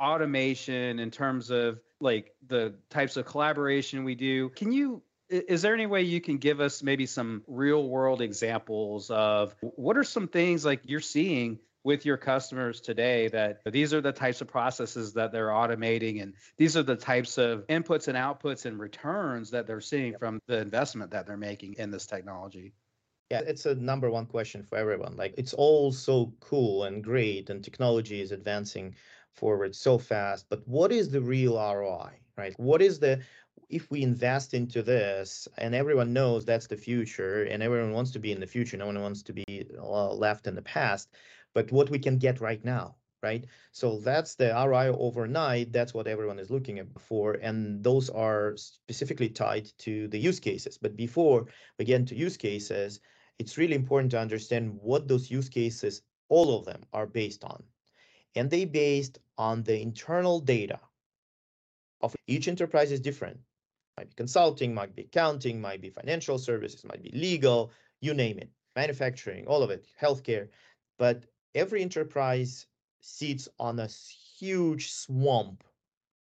automation, 0.00 0.98
in 0.98 1.10
terms 1.10 1.50
of 1.50 1.80
like 2.00 2.32
the 2.46 2.74
types 2.90 3.16
of 3.16 3.26
collaboration 3.26 4.04
we 4.04 4.14
do. 4.14 4.50
Can 4.50 4.72
you 4.72 5.02
is 5.28 5.62
there 5.62 5.74
any 5.74 5.86
way 5.86 6.02
you 6.02 6.20
can 6.20 6.38
give 6.38 6.60
us 6.60 6.82
maybe 6.82 7.06
some 7.06 7.42
real 7.46 7.88
world 7.88 8.20
examples 8.20 9.10
of 9.10 9.54
what 9.60 9.96
are 9.96 10.04
some 10.04 10.28
things 10.28 10.64
like 10.64 10.80
you're 10.84 11.00
seeing 11.00 11.58
with 11.84 12.04
your 12.04 12.16
customers 12.16 12.80
today 12.80 13.28
that 13.28 13.60
these 13.64 13.94
are 13.94 14.00
the 14.00 14.12
types 14.12 14.40
of 14.40 14.48
processes 14.48 15.12
that 15.12 15.30
they're 15.30 15.48
automating 15.48 16.20
and 16.20 16.34
these 16.56 16.76
are 16.76 16.82
the 16.82 16.96
types 16.96 17.38
of 17.38 17.64
inputs 17.68 18.08
and 18.08 18.16
outputs 18.16 18.66
and 18.66 18.78
returns 18.78 19.50
that 19.50 19.66
they're 19.66 19.80
seeing 19.80 20.16
from 20.18 20.40
the 20.48 20.58
investment 20.58 21.10
that 21.10 21.26
they're 21.26 21.36
making 21.36 21.74
in 21.78 21.90
this 21.90 22.06
technology? 22.06 22.72
Yeah 23.30 23.42
it's 23.46 23.66
a 23.66 23.74
number 23.74 24.10
one 24.10 24.26
question 24.26 24.64
for 24.64 24.78
everyone. 24.78 25.16
Like 25.16 25.34
it's 25.38 25.54
all 25.54 25.92
so 25.92 26.32
cool 26.40 26.84
and 26.84 27.02
great 27.02 27.50
and 27.50 27.62
technology 27.62 28.20
is 28.20 28.32
advancing 28.32 28.94
forward 29.32 29.74
so 29.74 29.98
fast 29.98 30.46
but 30.48 30.66
what 30.66 30.90
is 30.90 31.10
the 31.10 31.20
real 31.20 31.54
roi 31.54 32.10
right? 32.36 32.54
What 32.58 32.82
is 32.82 32.98
the 32.98 33.20
if 33.68 33.90
we 33.90 34.02
invest 34.02 34.54
into 34.54 34.82
this 34.82 35.48
and 35.58 35.74
everyone 35.74 36.12
knows 36.12 36.44
that's 36.44 36.68
the 36.68 36.76
future 36.76 37.44
and 37.44 37.62
everyone 37.62 37.92
wants 37.92 38.12
to 38.12 38.18
be 38.20 38.30
in 38.30 38.40
the 38.40 38.46
future 38.46 38.76
no 38.76 38.86
one 38.86 39.00
wants 39.00 39.22
to 39.22 39.32
be 39.32 39.66
uh, 39.78 40.12
left 40.12 40.46
in 40.46 40.54
the 40.54 40.62
past 40.62 41.10
but 41.52 41.70
what 41.72 41.90
we 41.90 41.98
can 41.98 42.16
get 42.18 42.40
right 42.40 42.64
now 42.64 42.94
right? 43.22 43.46
So 43.72 43.98
that's 43.98 44.34
the 44.36 44.50
roi 44.50 44.88
overnight 44.88 45.72
that's 45.72 45.94
what 45.94 46.06
everyone 46.06 46.38
is 46.38 46.50
looking 46.50 46.86
for 46.98 47.32
and 47.34 47.82
those 47.82 48.08
are 48.10 48.56
specifically 48.56 49.28
tied 49.28 49.66
to 49.78 50.06
the 50.08 50.18
use 50.18 50.38
cases. 50.38 50.78
But 50.78 50.96
before 50.96 51.46
we 51.78 51.84
get 51.84 52.00
into 52.00 52.14
use 52.14 52.36
cases 52.36 53.00
it's 53.38 53.58
really 53.58 53.74
important 53.74 54.10
to 54.12 54.20
understand 54.20 54.78
what 54.80 55.08
those 55.08 55.30
use 55.30 55.48
cases 55.48 56.02
all 56.28 56.58
of 56.58 56.64
them 56.64 56.82
are 56.92 57.06
based 57.06 57.42
on. 57.44 57.62
And 58.34 58.50
they 58.50 58.64
based 58.64 59.18
on 59.38 59.62
the 59.62 59.80
internal 59.80 60.40
data 60.40 60.78
of 62.00 62.14
each 62.26 62.48
enterprise 62.48 62.92
is 62.92 63.00
different 63.00 63.40
might 63.96 64.08
be 64.08 64.14
consulting 64.14 64.74
might 64.74 64.94
be 64.94 65.02
accounting 65.02 65.60
might 65.60 65.80
be 65.80 65.90
financial 65.90 66.38
services 66.38 66.84
might 66.84 67.02
be 67.02 67.10
legal 67.12 67.70
you 68.00 68.14
name 68.14 68.38
it 68.38 68.50
manufacturing 68.74 69.46
all 69.46 69.62
of 69.62 69.70
it 69.70 69.86
healthcare 70.00 70.48
but 70.98 71.24
every 71.54 71.82
enterprise 71.82 72.66
sits 73.00 73.48
on 73.58 73.78
a 73.78 73.86
huge 73.86 74.90
swamp 74.90 75.62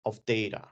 of 0.04 0.24
data. 0.26 0.68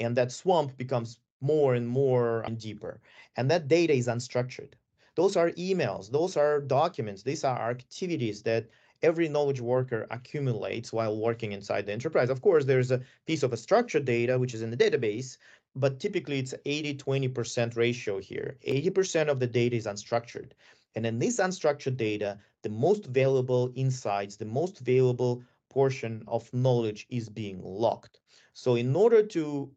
And 0.00 0.16
that 0.16 0.32
swamp 0.32 0.76
becomes 0.76 1.18
more 1.40 1.74
and 1.74 1.86
more 1.86 2.40
and 2.42 2.58
deeper. 2.58 3.00
And 3.36 3.50
that 3.50 3.68
data 3.68 3.92
is 3.92 4.06
unstructured. 4.06 4.72
Those 5.16 5.36
are 5.36 5.50
emails, 5.52 6.10
those 6.10 6.36
are 6.36 6.60
documents, 6.60 7.22
these 7.22 7.44
are 7.44 7.70
activities 7.70 8.42
that 8.42 8.66
every 9.02 9.28
knowledge 9.28 9.60
worker 9.60 10.06
accumulates 10.10 10.92
while 10.92 11.16
working 11.16 11.52
inside 11.52 11.86
the 11.86 11.92
enterprise. 11.92 12.30
Of 12.30 12.42
course, 12.42 12.64
there's 12.64 12.90
a 12.90 13.00
piece 13.26 13.42
of 13.42 13.52
a 13.52 13.56
structured 13.56 14.06
data, 14.06 14.38
which 14.38 14.54
is 14.54 14.62
in 14.62 14.70
the 14.70 14.76
database, 14.76 15.36
but 15.76 16.00
typically 16.00 16.38
it's 16.38 16.54
80 16.64 16.96
20% 16.96 17.76
ratio 17.76 18.18
here. 18.20 18.56
80% 18.66 19.28
of 19.28 19.40
the 19.40 19.46
data 19.46 19.76
is 19.76 19.86
unstructured. 19.86 20.52
And 20.94 21.04
in 21.04 21.18
this 21.18 21.38
unstructured 21.40 21.96
data, 21.96 22.38
the 22.62 22.68
most 22.68 23.06
valuable 23.06 23.72
insights, 23.74 24.36
the 24.36 24.44
most 24.44 24.78
valuable 24.80 25.42
portion 25.68 26.22
of 26.28 26.52
knowledge 26.52 27.06
is 27.10 27.28
being 27.28 27.60
locked. 27.62 28.20
So 28.52 28.76
in 28.76 28.94
order 28.94 29.22
to 29.22 29.72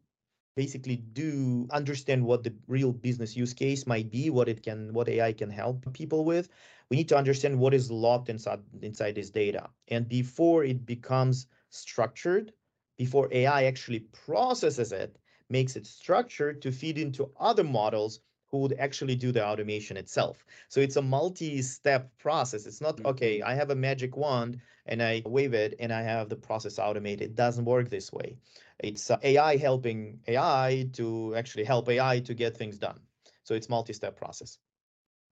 basically 0.54 0.96
do 0.96 1.68
understand 1.70 2.24
what 2.24 2.42
the 2.42 2.54
real 2.66 2.92
business 2.92 3.36
use 3.36 3.52
case 3.52 3.86
might 3.86 4.10
be, 4.10 4.30
what 4.30 4.48
it 4.48 4.62
can, 4.62 4.92
what 4.92 5.08
AI 5.08 5.32
can 5.32 5.50
help 5.50 5.92
people 5.92 6.24
with, 6.24 6.48
we 6.90 6.96
need 6.96 7.08
to 7.08 7.16
understand 7.16 7.58
what 7.58 7.74
is 7.74 7.90
locked 7.90 8.28
inside 8.28 8.60
inside 8.82 9.14
this 9.16 9.30
data. 9.30 9.68
And 9.88 10.08
before 10.08 10.64
it 10.64 10.86
becomes 10.86 11.46
structured, 11.70 12.52
before 12.96 13.28
AI 13.30 13.64
actually 13.64 14.00
processes 14.00 14.92
it, 14.92 15.18
makes 15.50 15.76
it 15.76 15.86
structured 15.86 16.62
to 16.62 16.72
feed 16.72 16.98
into 16.98 17.30
other 17.38 17.64
models 17.64 18.20
who 18.50 18.58
would 18.58 18.74
actually 18.78 19.14
do 19.14 19.30
the 19.30 19.44
automation 19.44 19.96
itself. 19.96 20.44
So 20.68 20.80
it's 20.80 20.96
a 20.96 21.02
multi-step 21.02 22.10
process. 22.18 22.66
It's 22.66 22.80
not 22.80 23.04
okay, 23.04 23.38
mm-hmm. 23.38 23.48
I 23.48 23.54
have 23.54 23.70
a 23.70 23.74
magic 23.74 24.16
wand 24.16 24.60
and 24.86 25.02
I 25.02 25.22
wave 25.26 25.52
it 25.54 25.74
and 25.78 25.92
I 25.92 26.02
have 26.02 26.28
the 26.28 26.36
process 26.36 26.78
automated. 26.78 27.30
It 27.30 27.36
doesn't 27.36 27.64
work 27.64 27.90
this 27.90 28.12
way. 28.12 28.36
It's 28.78 29.10
uh, 29.10 29.18
AI 29.22 29.56
helping 29.56 30.20
AI 30.26 30.88
to 30.94 31.34
actually 31.36 31.64
help 31.64 31.88
AI 31.88 32.20
to 32.20 32.34
get 32.34 32.56
things 32.56 32.78
done. 32.78 33.00
So 33.44 33.54
it's 33.54 33.68
multi-step 33.68 34.16
process. 34.16 34.58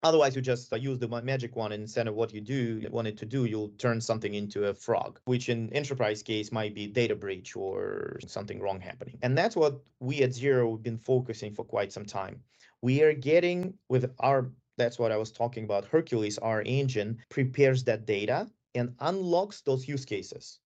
Otherwise, 0.08 0.36
you 0.36 0.42
just 0.42 0.72
uh, 0.72 0.76
use 0.76 0.98
the 0.98 1.08
magic 1.22 1.56
wand 1.56 1.72
and 1.72 1.82
instead 1.82 2.06
of 2.08 2.14
what 2.14 2.32
you 2.32 2.40
do 2.40 2.78
you 2.82 2.88
want 2.90 3.08
it 3.08 3.16
to 3.18 3.26
do, 3.26 3.44
you'll 3.44 3.72
turn 3.84 4.00
something 4.00 4.34
into 4.34 4.66
a 4.66 4.74
frog, 4.74 5.20
which 5.24 5.48
in 5.48 5.72
enterprise 5.72 6.22
case 6.22 6.52
might 6.52 6.74
be 6.74 6.86
data 6.86 7.14
breach 7.14 7.56
or 7.56 8.18
something 8.26 8.60
wrong 8.60 8.80
happening. 8.80 9.18
And 9.22 9.36
that's 9.36 9.56
what 9.56 9.74
we 10.00 10.22
at 10.22 10.32
Zero 10.32 10.72
have 10.72 10.82
been 10.82 10.98
focusing 10.98 11.52
for 11.52 11.64
quite 11.64 11.92
some 11.92 12.06
time 12.06 12.40
we 12.82 13.02
are 13.02 13.14
getting 13.14 13.74
with 13.88 14.10
our 14.20 14.50
that's 14.78 14.98
what 14.98 15.10
I 15.10 15.16
was 15.16 15.32
talking 15.32 15.64
about. 15.64 15.86
Hercules, 15.86 16.38
our 16.38 16.62
engine, 16.62 17.18
prepares 17.30 17.82
that 17.84 18.04
data 18.04 18.46
and 18.74 18.94
unlocks 19.00 19.62
those 19.62 19.88
use 19.88 20.04
cases. 20.04 20.60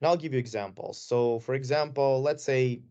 And 0.00 0.08
I'll 0.08 0.16
give 0.16 0.32
you 0.32 0.40
examples. 0.40 1.00
So, 1.00 1.38
for 1.38 1.54
example, 1.54 2.20
let's 2.20 2.42
say 2.42 2.82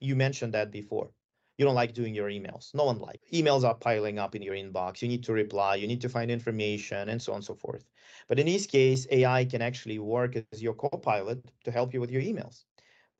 you 0.00 0.16
mentioned 0.16 0.54
that 0.54 0.70
before. 0.70 1.10
You 1.58 1.64
don't 1.64 1.74
like 1.74 1.92
doing 1.92 2.14
your 2.14 2.30
emails. 2.30 2.72
No 2.74 2.84
one 2.84 3.00
likes. 3.00 3.28
Emails 3.32 3.64
are 3.64 3.74
piling 3.74 4.18
up 4.18 4.34
in 4.36 4.42
your 4.42 4.54
inbox. 4.54 5.02
You 5.02 5.08
need 5.08 5.24
to 5.24 5.32
reply, 5.32 5.74
you 5.74 5.88
need 5.88 6.00
to 6.02 6.08
find 6.08 6.30
information, 6.30 7.08
and 7.08 7.20
so 7.20 7.32
on 7.32 7.36
and 7.36 7.44
so 7.44 7.54
forth. 7.54 7.84
But 8.28 8.38
in 8.38 8.46
this 8.46 8.66
case, 8.66 9.06
AI 9.10 9.44
can 9.44 9.60
actually 9.60 9.98
work 9.98 10.36
as 10.52 10.62
your 10.62 10.74
co 10.74 10.88
pilot 10.88 11.44
to 11.64 11.70
help 11.70 11.92
you 11.92 12.00
with 12.00 12.10
your 12.10 12.22
emails 12.22 12.64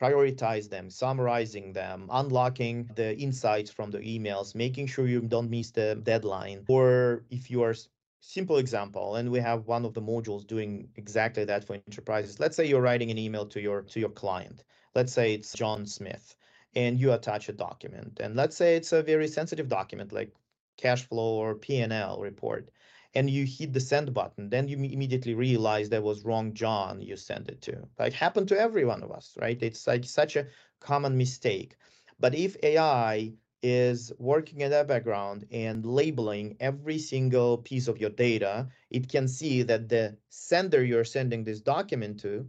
prioritize 0.01 0.71
them, 0.71 0.89
summarizing 0.89 1.73
them, 1.73 2.09
unlocking 2.13 2.89
the 2.95 3.19
insights 3.19 3.69
from 3.69 3.91
the 3.91 3.99
emails, 3.99 4.55
making 4.55 4.87
sure 4.87 5.09
you 5.09 5.21
don't 5.21 5.51
miss 5.51 5.73
the 5.73 5.97
deadline. 6.05 6.65
Or 6.69 7.25
if 7.31 7.51
you 7.51 7.65
are 7.65 7.75
simple 8.21 8.59
example 8.59 9.17
and 9.17 9.31
we 9.31 9.41
have 9.41 9.67
one 9.67 9.85
of 9.85 9.95
the 9.95 10.03
modules 10.03 10.47
doing 10.47 10.89
exactly 10.97 11.45
that 11.45 11.65
for 11.65 11.75
enterprises 11.87 12.41
let's 12.41 12.57
say 12.57 12.67
you're 12.67 12.81
writing 12.81 13.11
an 13.11 13.19
email 13.19 13.47
to 13.47 13.61
your 13.61 13.83
to 13.83 14.01
your 14.01 14.09
client 14.11 14.65
let's 14.95 15.13
say 15.13 15.35
it's 15.35 15.53
john 15.53 15.87
smith 15.87 16.35
and 16.75 17.01
you 17.01 17.13
attach 17.13 17.49
a 17.49 17.53
document 17.53 18.19
and 18.21 18.37
let's 18.37 18.57
say 18.57 18.77
it's 18.77 18.93
a 18.93 19.03
very 19.03 19.29
sensitive 19.29 19.69
document 19.69 20.13
like 20.13 20.33
cash 20.77 21.07
flow 21.09 21.35
or 21.35 21.55
p&l 21.55 22.19
report 22.21 22.71
and 23.15 23.31
you 23.31 23.45
hit 23.45 23.73
the 23.73 23.81
send 23.81 24.13
button, 24.13 24.51
then 24.51 24.69
you 24.69 24.77
immediately 24.77 25.35
realize 25.35 25.89
that 25.89 26.03
was 26.03 26.25
wrong 26.25 26.53
John 26.53 27.01
you 27.01 27.17
sent 27.17 27.49
it 27.49 27.61
to. 27.63 27.89
Like 27.99 28.13
happened 28.13 28.49
to 28.49 28.61
every 28.61 28.85
one 28.85 29.03
of 29.03 29.11
us, 29.11 29.35
right? 29.41 29.61
It's 29.63 29.87
like 29.87 30.05
such 30.05 30.37
a 30.37 30.47
common 30.81 31.17
mistake. 31.17 31.77
But 32.21 32.35
if 32.35 32.57
AI 32.63 33.33
is 33.63 34.13
working 34.19 34.61
in 34.61 34.71
the 34.71 34.85
background 34.85 35.47
and 35.51 35.85
labeling 35.85 36.57
every 36.61 36.99
single 36.99 37.59
piece 37.59 37.89
of 37.89 37.99
your 37.99 38.11
data, 38.11 38.69
it 38.91 39.09
can 39.09 39.27
see 39.27 39.63
that 39.63 39.89
the 39.89 40.17
sender 40.29 40.85
you're 40.85 41.05
sending 41.05 41.45
this 41.45 41.61
document 41.61 42.21
to 42.21 42.49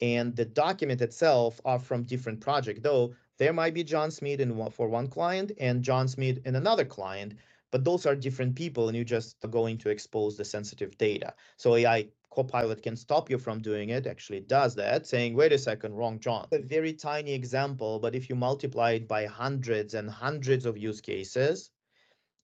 and 0.00 0.34
the 0.34 0.44
document 0.44 1.00
itself 1.00 1.60
are 1.64 1.78
from 1.78 2.02
different 2.02 2.40
project, 2.40 2.82
though 2.82 3.14
there 3.38 3.52
might 3.52 3.74
be 3.74 3.84
John 3.84 4.10
Smith 4.10 4.40
in 4.40 4.56
one, 4.56 4.70
for 4.70 4.88
one 4.88 5.08
client 5.08 5.52
and 5.58 5.82
John 5.82 6.08
Smith 6.08 6.38
in 6.44 6.56
another 6.56 6.84
client 6.84 7.34
but 7.74 7.82
those 7.82 8.06
are 8.06 8.14
different 8.14 8.54
people 8.54 8.86
and 8.86 8.94
you're 8.94 9.04
just 9.04 9.34
going 9.50 9.76
to 9.76 9.88
expose 9.88 10.36
the 10.36 10.44
sensitive 10.44 10.96
data. 10.96 11.34
So 11.56 11.74
AI 11.74 12.06
Copilot 12.30 12.84
can 12.84 12.94
stop 12.94 13.28
you 13.28 13.36
from 13.36 13.60
doing 13.60 13.88
it, 13.88 14.06
actually 14.06 14.42
does 14.42 14.76
that, 14.76 15.08
saying, 15.08 15.34
wait 15.34 15.52
a 15.52 15.58
second, 15.58 15.94
wrong 15.94 16.20
John. 16.20 16.46
A 16.52 16.60
very 16.60 16.92
tiny 16.92 17.32
example, 17.32 17.98
but 17.98 18.14
if 18.14 18.28
you 18.28 18.36
multiply 18.36 18.92
it 18.92 19.08
by 19.08 19.26
hundreds 19.26 19.94
and 19.94 20.08
hundreds 20.08 20.66
of 20.66 20.78
use 20.78 21.00
cases, 21.00 21.70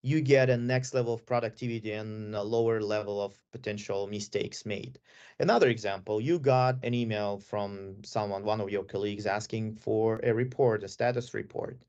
you 0.03 0.21
get 0.21 0.51
a 0.51 0.57
next 0.57 0.95
level 0.95 1.15
of 1.15 1.27
productivity 1.27 1.93
and 1.93 2.35
a 2.35 2.43
lower 2.43 2.81
level 2.81 3.21
of 3.23 3.39
potential 3.53 4.07
mistakes 4.07 4.65
made. 4.65 4.99
Another 5.39 5.69
example, 5.69 6.21
you 6.21 6.39
got 6.39 6.79
an 6.83 6.95
email 6.95 7.39
from 7.39 8.03
someone, 8.05 8.45
one 8.45 8.61
of 8.61 8.71
your 8.71 8.85
colleagues 8.85 9.27
asking 9.27 9.77
for 9.77 10.21
a 10.23 10.33
report, 10.33 10.83
a 10.85 10.89
status 10.89 11.35
report 11.35 11.83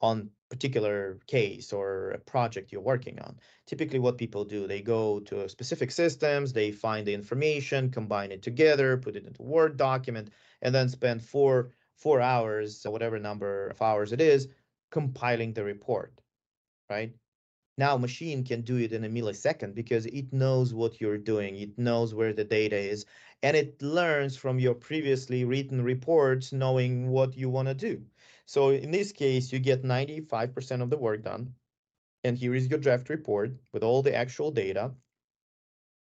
on 0.00 0.30
particular 0.50 1.18
case 1.26 1.72
or 1.72 2.10
a 2.10 2.18
project 2.18 2.72
you're 2.72 2.82
working 2.82 3.18
on. 3.20 3.38
Typically 3.66 3.98
what 3.98 4.18
people 4.18 4.44
do, 4.44 4.66
they 4.66 4.82
go 4.82 5.20
to 5.20 5.48
specific 5.48 5.90
systems, 5.90 6.52
they 6.52 6.70
find 6.72 7.06
the 7.06 7.14
information, 7.14 7.90
combine 7.90 8.32
it 8.32 8.42
together, 8.42 8.98
put 8.98 9.16
it 9.16 9.24
into 9.26 9.42
Word 9.42 9.76
document, 9.76 10.30
and 10.60 10.74
then 10.74 10.88
spend 10.88 11.22
four 11.22 11.70
four 11.96 12.20
hours, 12.20 12.84
whatever 12.84 13.18
number 13.18 13.68
of 13.68 13.80
hours 13.80 14.12
it 14.12 14.20
is, 14.20 14.48
compiling 14.90 15.52
the 15.52 15.64
report, 15.64 16.20
right? 16.90 17.14
Now 17.78 17.96
machine 17.96 18.44
can 18.44 18.62
do 18.62 18.76
it 18.76 18.92
in 18.92 19.04
a 19.04 19.08
millisecond 19.08 19.74
because 19.74 20.06
it 20.06 20.32
knows 20.32 20.74
what 20.74 21.00
you're 21.00 21.18
doing, 21.18 21.56
it 21.56 21.78
knows 21.78 22.14
where 22.14 22.32
the 22.32 22.44
data 22.44 22.76
is, 22.76 23.06
and 23.42 23.56
it 23.56 23.80
learns 23.80 24.36
from 24.36 24.58
your 24.58 24.74
previously 24.74 25.44
written 25.44 25.82
reports 25.82 26.52
knowing 26.52 27.08
what 27.08 27.36
you 27.36 27.48
want 27.48 27.68
to 27.68 27.74
do. 27.74 28.02
So 28.44 28.70
in 28.70 28.90
this 28.90 29.12
case, 29.12 29.52
you 29.52 29.58
get 29.58 29.84
95% 29.84 30.82
of 30.82 30.90
the 30.90 30.98
work 30.98 31.22
done. 31.22 31.54
And 32.24 32.36
here 32.36 32.54
is 32.54 32.68
your 32.68 32.78
draft 32.78 33.08
report 33.08 33.52
with 33.72 33.82
all 33.82 34.02
the 34.02 34.14
actual 34.14 34.50
data. 34.50 34.92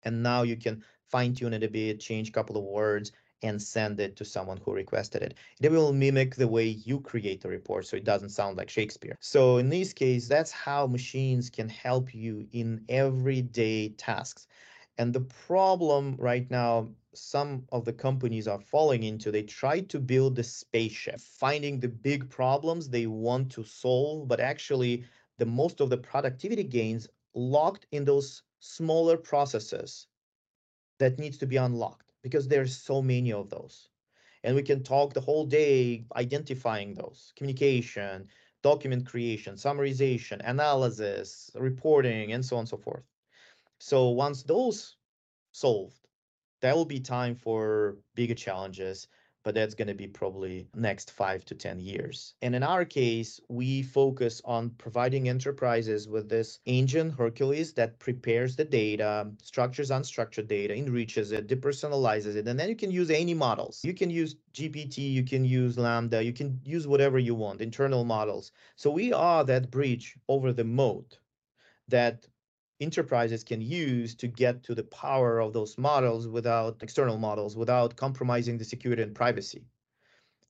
And 0.03 0.23
now 0.23 0.43
you 0.43 0.57
can 0.57 0.83
fine 1.11 1.35
tune 1.35 1.53
it 1.53 1.63
a 1.63 1.69
bit, 1.69 2.01
change 2.01 2.31
a 2.31 2.33
couple 2.33 2.57
of 2.57 2.65
words, 2.65 3.13
and 3.43 3.61
send 3.61 4.01
it 4.01 4.17
to 4.17 4.25
someone 4.25 4.59
who 4.59 4.73
requested 4.73 5.23
it. 5.23 5.35
It 5.61 5.71
will 5.71 5.93
mimic 5.93 6.35
the 6.35 6.49
way 6.49 6.67
you 6.67 7.01
create 7.01 7.41
the 7.41 7.49
report 7.49 7.87
so 7.87 7.97
it 7.97 8.05
doesn't 8.05 8.31
sound 8.31 8.57
like 8.57 8.69
Shakespeare. 8.69 9.17
So 9.21 9.59
in 9.59 9.69
this 9.69 9.93
case, 9.93 10.29
that's 10.29 10.51
how 10.51 10.87
machines 10.87 11.49
can 11.51 11.69
help 11.69 12.15
you 12.15 12.47
in 12.53 12.85
everyday 12.89 13.91
tasks. 13.91 14.47
And 14.99 15.15
the 15.15 15.21
problem 15.21 16.17
right 16.19 16.51
now, 16.51 16.91
some 17.15 17.65
of 17.73 17.85
the 17.85 17.93
companies 17.93 18.47
are 18.47 18.61
falling 18.61 19.03
into, 19.03 19.31
they 19.31 19.43
try 19.43 19.81
to 19.81 19.99
build 19.99 20.37
the 20.37 20.45
spaceship, 20.45 21.21
finding 21.21 21.81
the 21.81 21.89
big 21.89 22.29
problems 22.29 22.89
they 22.89 23.07
want 23.07 23.51
to 23.53 23.65
solve, 23.65 24.29
but 24.29 24.41
actually 24.41 25.05
the 25.39 25.47
most 25.47 25.81
of 25.81 25.89
the 25.89 25.97
productivity 25.97 26.65
gains 26.65 27.09
locked 27.35 27.87
in 27.93 28.05
those 28.05 28.43
smaller 28.59 29.17
processes 29.17 30.07
that 30.99 31.19
needs 31.19 31.39
to 31.39 31.47
be 31.47 31.57
unlocked 31.57 32.10
because 32.23 32.49
there's 32.49 32.77
so 32.77 33.03
many 33.03 33.33
of 33.33 33.51
those. 33.51 33.89
And 34.43 34.57
we 34.57 34.63
can 34.63 34.83
talk 34.83 35.13
the 35.13 35.21
whole 35.21 35.47
day 35.47 36.07
identifying 36.17 36.95
those 36.95 37.33
communication 37.37 38.29
document 38.63 39.07
creation 39.07 39.55
summarization 39.55 40.41
analysis 40.45 41.51
reporting 41.55 42.33
and 42.33 42.45
so 42.45 42.57
on 42.57 42.61
and 42.61 42.69
so 42.69 42.77
forth. 42.77 43.05
So 43.79 44.11
once 44.11 44.43
those 44.43 44.97
solved 45.53 46.01
there 46.61 46.75
will 46.75 46.85
be 46.85 47.01
time 47.01 47.35
for 47.35 47.97
bigger 48.15 48.35
challenges 48.35 49.09
but 49.43 49.55
that's 49.55 49.75
going 49.75 49.89
to 49.89 49.95
be 49.95 50.07
probably 50.07 50.69
next 50.75 51.11
five 51.11 51.45
to 51.47 51.55
10 51.55 51.81
years. 51.81 52.35
And 52.43 52.55
in 52.55 52.63
our 52.63 52.85
case, 52.85 53.41
we 53.49 53.83
focus 53.83 54.43
on 54.45 54.71
providing 54.71 55.29
enterprises 55.29 56.09
with 56.09 56.29
this 56.29 56.61
engine, 56.67 57.11
Hercules, 57.11 57.73
that 57.75 57.99
prepares 57.99 58.57
the 58.57 58.65
data, 58.65 59.31
structures 59.43 59.91
unstructured 59.91 60.49
data, 60.49 60.75
enriches 60.75 61.33
it, 61.33 61.49
depersonalizes 61.49 62.37
it, 62.37 62.47
and 62.47 62.59
then 62.59 62.69
you 62.69 62.77
can 62.77 62.91
use 62.91 63.11
any 63.11 63.35
models. 63.35 63.81
You 63.83 63.95
can 63.95 64.11
use 64.11 64.37
GPT, 64.53 64.99
you 64.99 65.25
can 65.25 65.45
use 65.45 65.77
LaMDA, 65.77 66.25
you 66.25 66.33
can 66.33 66.61
use 66.65 66.87
whatever 66.87 67.19
you 67.19 67.35
want, 67.35 67.61
internal 67.61 68.05
models. 68.05 68.53
So 68.77 68.91
we 68.91 69.13
are 69.13 69.45
that 69.45 69.71
bridge 69.71 70.17
over 70.29 70.53
the 70.53 70.65
moat 70.65 71.19
that 71.89 72.27
enterprises 72.81 73.45
can 73.45 73.61
use 73.61 74.15
to 74.17 74.27
get 74.27 74.63
to 74.65 74.75
the 74.75 74.85
power 74.85 75.41
of 75.41 75.53
those 75.53 75.77
models 75.79 76.27
without 76.27 76.83
external 76.83 77.19
models, 77.19 77.57
without 77.57 77.97
compromising 77.97 78.59
the 78.59 78.65
security 78.65 79.03
and 79.03 79.15
privacy. 79.15 79.65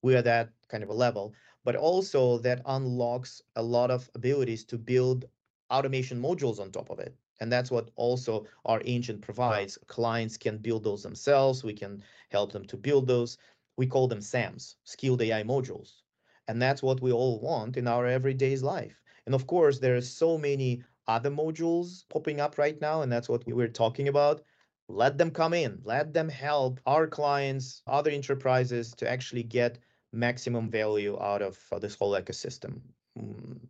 We 0.03 0.15
are 0.15 0.23
that 0.23 0.51
kind 0.69 0.83
of 0.83 0.89
a 0.89 0.95
level, 0.95 1.35
but 1.65 1.77
also 1.77 2.39
that 2.39 2.63
unlocks 2.65 3.43
a 3.57 3.63
lot 3.63 3.91
of 3.91 4.09
abilities 4.15 4.65
to 4.67 4.79
build 4.79 5.27
automation 5.71 6.21
modules 6.21 6.61
on 6.61 6.71
top 6.71 6.91
of 6.91 6.99
it. 6.99 7.15
And 7.41 7.51
that's 7.51 7.71
what 7.71 7.91
also 7.97 8.47
our 8.65 8.81
engine 8.85 9.21
provides. 9.21 9.79
Clients 9.87 10.37
can 10.37 10.59
build 10.59 10.85
those 10.85 11.03
themselves. 11.03 11.65
We 11.65 11.73
can 11.73 12.03
help 12.31 12.53
them 12.53 12.67
to 12.67 12.77
build 12.77 13.07
those. 13.07 13.39
We 13.77 13.87
call 13.87 14.09
them 14.09 14.21
SAMs, 14.21 14.77
skilled 14.85 15.23
AI 15.23 15.43
modules. 15.43 16.03
And 16.49 16.61
that's 16.61 16.83
what 16.83 17.01
we 17.01 17.13
all 17.13 17.41
want 17.41 17.77
in 17.77 17.87
our 17.87 18.07
everyday's 18.07 18.63
life. 18.63 19.01
And 19.27 19.35
of 19.35 19.47
course, 19.47 19.79
there 19.79 19.97
are 19.97 20.03
so 20.03 20.37
many 20.37 20.83
other 21.09 21.31
modules 21.31 22.05
popping 22.09 22.41
up 22.41 22.59
right 22.59 22.81
now, 22.81 23.03
and 23.03 23.11
that's 23.11 23.29
what 23.29 23.47
we 23.47 23.53
were 23.53 23.69
talking 23.69 24.09
about. 24.09 24.43
Let 24.89 25.19
them 25.19 25.31
come 25.31 25.55
in, 25.55 25.81
let 25.85 26.13
them 26.13 26.29
help 26.29 26.81
our 26.87 27.07
clients, 27.07 27.83
other 27.87 28.11
enterprises 28.11 28.93
to 28.97 29.09
actually 29.09 29.45
get 29.45 29.79
maximum 30.13 30.69
value 30.69 31.21
out 31.21 31.43
of 31.43 31.59
uh, 31.71 31.79
this 31.79 31.95
whole 31.95 32.13
ecosystem. 32.13 32.81
Mm. 33.19 33.61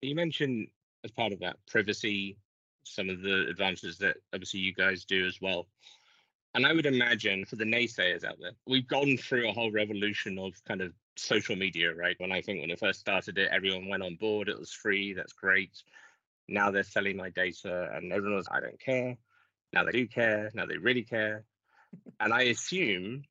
You 0.00 0.14
mentioned 0.14 0.68
as 1.04 1.10
part 1.10 1.32
of 1.32 1.40
that 1.40 1.56
privacy, 1.66 2.36
some 2.84 3.08
of 3.08 3.22
the 3.22 3.46
advantages 3.48 3.98
that 3.98 4.16
obviously 4.32 4.60
you 4.60 4.72
guys 4.72 5.04
do 5.04 5.26
as 5.26 5.40
well. 5.40 5.66
And 6.54 6.66
I 6.66 6.72
would 6.72 6.86
imagine 6.86 7.44
for 7.44 7.56
the 7.56 7.64
naysayers 7.64 8.24
out 8.24 8.38
there, 8.40 8.52
we've 8.66 8.86
gone 8.86 9.16
through 9.16 9.48
a 9.48 9.52
whole 9.52 9.70
revolution 9.72 10.38
of 10.38 10.52
kind 10.64 10.82
of 10.82 10.92
social 11.16 11.56
media, 11.56 11.94
right? 11.94 12.16
When 12.18 12.32
I 12.32 12.40
think 12.40 12.60
when 12.60 12.70
I 12.70 12.76
first 12.76 13.00
started 13.00 13.38
it, 13.38 13.50
everyone 13.52 13.88
went 13.88 14.02
on 14.02 14.16
board. 14.16 14.48
It 14.48 14.58
was 14.58 14.72
free. 14.72 15.12
That's 15.12 15.32
great. 15.32 15.82
Now 16.48 16.70
they're 16.70 16.82
selling 16.82 17.16
my 17.16 17.30
data, 17.30 17.90
and 17.94 18.12
everyone 18.12 18.36
was, 18.36 18.48
I 18.50 18.60
don't 18.60 18.80
care. 18.80 19.16
Now 19.72 19.84
they 19.84 19.92
do 19.92 20.06
care. 20.06 20.50
Now 20.54 20.66
they 20.66 20.76
really 20.76 21.02
care. 21.04 21.44
and 22.20 22.32
I 22.32 22.42
assume 22.42 23.24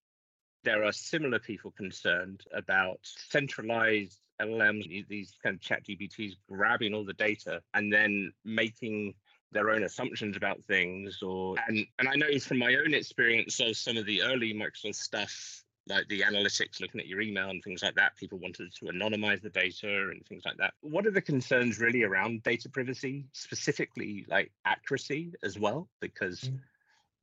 there 0.64 0.84
are 0.84 0.92
similar 0.92 1.40
people 1.40 1.72
concerned 1.72 2.44
about 2.54 3.00
centralized 3.04 4.20
LLMs, 4.42 5.08
these 5.08 5.36
kind 5.44 5.56
of 5.56 5.62
chat 5.62 5.84
GPTs 5.86 6.34
grabbing 6.50 6.94
all 6.94 7.06
the 7.06 7.14
data 7.14 7.62
and 7.74 7.92
then 7.92 8.32
making 8.44 9.14
their 9.52 9.70
own 9.70 9.84
assumptions 9.84 10.38
about 10.38 10.64
things 10.64 11.20
or 11.22 11.56
and 11.68 11.86
and 12.00 12.08
I 12.08 12.16
know 12.16 12.40
from 12.40 12.58
my 12.58 12.76
own 12.76 12.94
experience 12.94 13.60
of 13.60 13.76
some 13.76 13.98
of 13.98 14.06
the 14.06 14.22
early 14.24 14.54
Microsoft 14.54 14.96
stuff 14.96 15.64
like 15.88 16.08
the 16.08 16.22
analytics 16.22 16.80
looking 16.80 17.02
at 17.02 17.08
your 17.08 17.22
email 17.22 17.50
and 17.50 17.64
things 17.64 17.82
like 17.82 17.96
that 17.96 18.16
people 18.16 18.38
wanted 18.38 18.72
to 18.74 18.86
anonymize 18.86 19.42
the 19.42 19.50
data 19.50 20.10
and 20.10 20.26
things 20.28 20.44
like 20.46 20.58
that 20.58 20.74
what 20.82 21.06
are 21.06 21.12
the 21.12 21.22
concerns 21.22 21.80
really 21.80 22.04
around 22.04 22.44
data 22.44 22.70
privacy 22.70 23.26
specifically 23.34 24.26
like 24.30 24.52
accuracy 24.66 25.34
as 25.44 25.58
well 25.58 25.90
because 26.00 26.42
mm. 26.42 26.60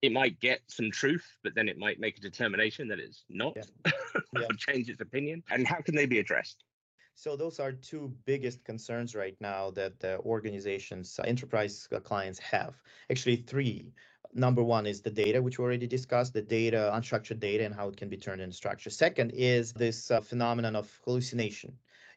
it 0.02 0.12
might 0.12 0.38
get 0.40 0.60
some 0.66 0.90
truth 0.90 1.26
but 1.44 1.54
then 1.54 1.68
it 1.68 1.78
might 1.78 2.00
make 2.00 2.18
a 2.18 2.20
determination 2.20 2.88
that 2.88 2.98
it's 2.98 3.24
not 3.28 3.56
yeah. 3.56 3.92
Yeah. 4.38 4.46
change 4.56 4.88
its 4.88 5.00
opinion 5.00 5.42
and 5.50 5.66
how 5.66 5.80
can 5.80 5.94
they 5.94 6.06
be 6.06 6.18
addressed 6.18 6.64
so 7.18 7.34
those 7.34 7.58
are 7.58 7.72
two 7.72 8.14
biggest 8.26 8.62
concerns 8.64 9.16
right 9.16 9.36
now 9.40 9.72
that 9.72 9.98
the 9.98 10.20
organizations, 10.20 11.18
enterprise 11.24 11.88
clients 12.04 12.38
have. 12.38 12.80
Actually, 13.10 13.38
three. 13.38 13.92
Number 14.34 14.62
one 14.62 14.86
is 14.86 15.00
the 15.00 15.10
data, 15.10 15.40
which 15.40 15.58
we 15.58 15.64
already 15.64 15.86
discussed, 15.86 16.32
the 16.34 16.42
data, 16.42 16.90
unstructured 16.94 17.40
data, 17.40 17.64
and 17.64 17.74
how 17.74 17.88
it 17.88 17.96
can 17.96 18.08
be 18.08 18.16
turned 18.16 18.40
into 18.40 18.54
structure. 18.54 18.90
Second 18.90 19.32
is 19.34 19.72
this 19.72 20.10
uh, 20.10 20.20
phenomenon 20.20 20.76
of 20.76 21.00
hallucination. 21.04 21.72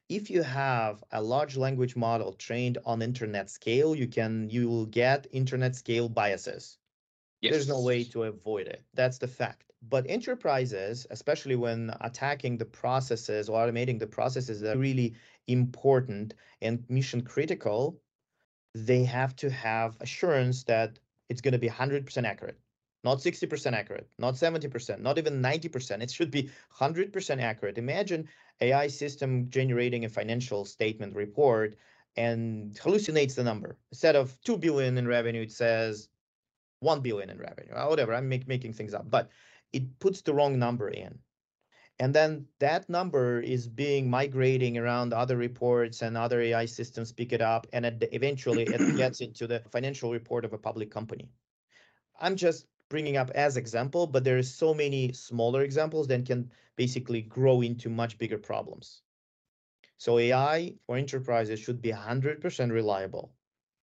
If 0.10 0.30
you 0.30 0.44
have 0.44 1.04
a 1.12 1.22
large 1.22 1.56
language 1.56 1.96
model 1.96 2.34
trained 2.34 2.78
on 2.86 3.02
internet 3.02 3.50
scale, 3.50 3.96
you 3.96 4.08
can 4.08 4.50
you 4.50 4.68
will 4.68 4.86
get 4.86 5.28
internet 5.32 5.76
scale 5.76 6.10
biases. 6.10 6.78
Yes. 7.42 7.54
There's 7.54 7.68
no 7.70 7.82
way 7.82 8.04
to 8.06 8.24
avoid 8.24 8.68
it. 8.68 8.84
That's 8.94 9.18
the 9.18 9.28
fact. 9.28 9.72
But 9.90 10.06
enterprises, 10.08 11.08
especially 11.10 11.56
when 11.56 11.92
attacking 12.02 12.58
the 12.58 12.66
processes 12.66 13.50
or 13.50 13.66
automating 13.66 14.00
the 14.00 14.06
processes 14.06 14.62
that 14.62 14.76
are 14.76 14.80
really 14.80 15.16
important 15.48 16.36
and 16.62 16.84
mission 16.88 17.22
critical, 17.22 18.00
they 18.76 19.04
have 19.06 19.36
to 19.38 19.50
have 19.50 19.98
assurance 20.02 20.64
that 20.66 21.00
it's 21.32 21.40
going 21.40 21.54
to 21.54 21.58
be 21.58 21.70
100% 21.70 22.26
accurate, 22.26 22.60
not 23.06 23.20
60% 23.20 23.72
accurate, 23.72 24.10
not 24.20 24.34
70%, 24.34 25.00
not 25.00 25.18
even 25.18 25.42
90%. 25.42 26.02
It 26.02 26.12
should 26.12 26.30
be 26.30 26.50
100% 26.78 27.42
accurate. 27.42 27.78
Imagine 27.78 28.28
AI 28.60 28.88
system 28.88 29.50
generating 29.50 30.04
a 30.04 30.10
financial 30.10 30.66
statement 30.66 31.16
report 31.16 31.78
and 32.18 32.76
hallucinates 32.76 33.36
the 33.36 33.46
number. 33.46 33.78
Instead 33.94 34.18
of 34.18 34.38
2 34.44 34.58
billion 34.58 34.98
in 34.98 35.08
revenue, 35.08 35.44
it 35.44 35.54
says 35.54 36.10
1 36.82 37.00
billion 37.00 37.30
in 37.30 37.40
revenue, 37.40 37.74
uh, 37.74 37.88
whatever. 37.88 38.14
I'm 38.14 38.28
make, 38.28 38.50
making 38.50 38.74
things 38.74 38.94
up. 38.94 39.10
But 39.10 39.30
it 39.72 40.00
puts 40.00 40.22
the 40.22 40.34
wrong 40.34 40.60
number 40.60 40.90
in. 40.90 41.18
And 42.02 42.16
then 42.16 42.48
that 42.58 42.90
number 42.90 43.42
is 43.42 43.68
being 43.68 44.10
migrating 44.10 44.76
around 44.76 45.14
other 45.14 45.38
reports 45.38 46.02
and 46.02 46.18
other 46.18 46.42
AI 46.42 46.66
systems 46.66 47.12
pick 47.12 47.32
it 47.32 47.42
up. 47.42 47.68
And 47.74 47.86
it, 47.86 48.10
eventually 48.12 48.64
it 48.64 48.98
gets 48.98 49.22
into 49.22 49.46
the 49.46 49.60
financial 49.70 50.12
report 50.12 50.44
of 50.44 50.52
a 50.52 50.58
public 50.58 50.90
company. 50.90 51.30
I'm 52.20 52.36
just 52.36 52.66
bringing 52.90 53.18
up 53.18 53.30
as 53.36 53.56
example, 53.56 54.08
but 54.08 54.24
there 54.24 54.40
is 54.40 54.52
so 54.52 54.74
many 54.74 55.14
smaller 55.14 55.62
examples 55.62 56.08
that 56.08 56.26
can 56.26 56.50
basically 56.76 57.22
grow 57.22 57.62
into 57.62 57.88
much 57.88 58.18
bigger 58.18 58.40
problems. 58.40 59.04
So 59.98 60.18
AI 60.18 60.74
for 60.88 60.98
enterprises 60.98 61.60
should 61.60 61.84
be 61.84 61.92
100% 61.92 62.72
reliable. 62.72 63.32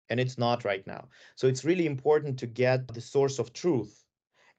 And 0.09 0.19
it's 0.19 0.39
not 0.39 0.65
right 0.65 0.85
now. 0.87 1.09
So 1.35 1.45
it's 1.45 1.63
really 1.63 1.85
important 1.85 2.39
to 2.39 2.47
get 2.47 2.87
the 2.87 3.01
source 3.01 3.37
of 3.37 3.53
truth 3.53 4.03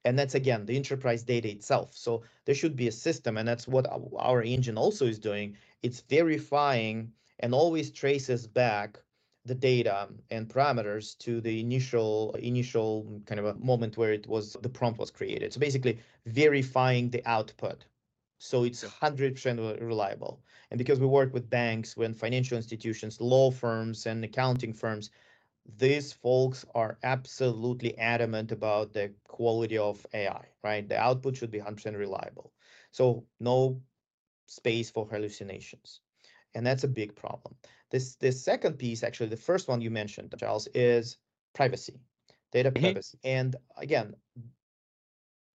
and 0.05 0.19
that's 0.19 0.35
again 0.35 0.67
the 0.67 0.77
enterprise 0.77 1.23
data 1.23 1.51
itself. 1.51 1.97
So 1.97 2.23
there 2.45 2.55
should 2.55 2.77
be 2.77 2.89
a 2.89 2.93
system 2.93 3.37
and 3.37 3.47
that's 3.47 3.69
what 3.69 3.87
our 4.19 4.43
engine 4.43 4.79
also 4.79 5.07
is 5.07 5.19
doing. 5.19 5.57
It's 5.83 6.01
verifying 6.01 7.13
and 7.41 7.55
always 7.55 7.91
traces 7.91 8.47
back 8.47 8.99
the 9.47 9.55
data 9.55 10.09
and 10.31 10.49
parameters 10.49 11.17
to 11.19 11.41
the 11.41 11.61
initial 11.61 12.35
initial 12.35 13.21
kind 13.27 13.41
of 13.41 13.47
a 13.47 13.55
moment 13.55 13.97
where 13.97 14.13
it 14.13 14.27
was 14.27 14.57
the 14.63 14.69
prompt 14.69 14.99
was 14.99 15.11
created. 15.11 15.53
So 15.53 15.61
basically 15.61 15.99
verifying 16.27 17.11
the 17.11 17.23
output. 17.27 17.85
So 18.39 18.65
it's 18.65 18.85
100% 18.85 19.81
reliable. 19.81 20.41
And 20.71 20.79
because 20.79 20.99
we 21.01 21.07
work 21.07 21.35
with 21.35 21.51
banks 21.51 21.97
when 21.97 22.15
financial 22.15 22.57
institutions 22.57 23.21
law 23.21 23.51
firms 23.51 24.07
and 24.07 24.25
accounting 24.25 24.73
firms 24.73 25.11
these 25.79 26.13
folks 26.13 26.65
are 26.75 26.99
absolutely 27.03 27.97
adamant 27.99 28.53
about 28.53 28.93
the 28.93 29.13
quality 29.25 29.79
of 29.79 30.05
AI, 30.15 30.47
right? 30.63 30.89
The 30.89 30.99
output 30.99 31.37
should 31.37 31.51
be 31.51 31.61
100% 31.61 31.97
reliable. 31.97 32.53
So 32.91 33.25
no 33.39 33.81
space 34.47 34.91
for 34.91 35.07
hallucinations. 35.09 36.01
And 36.55 36.67
that's 36.67 36.85
a 36.85 36.89
big 36.89 37.15
problem. 37.15 37.55
This 37.91 38.17
this 38.17 38.43
second 38.43 38.79
piece, 38.79 39.05
actually, 39.05 39.29
the 39.29 39.37
first 39.37 39.69
one 39.69 39.81
you 39.81 39.91
mentioned, 39.91 40.35
Giles, 40.37 40.67
is 40.75 41.19
privacy, 41.55 42.01
data 42.51 42.71
mm-hmm. 42.71 42.83
privacy. 42.83 43.19
And 43.23 43.55
again, 43.77 44.17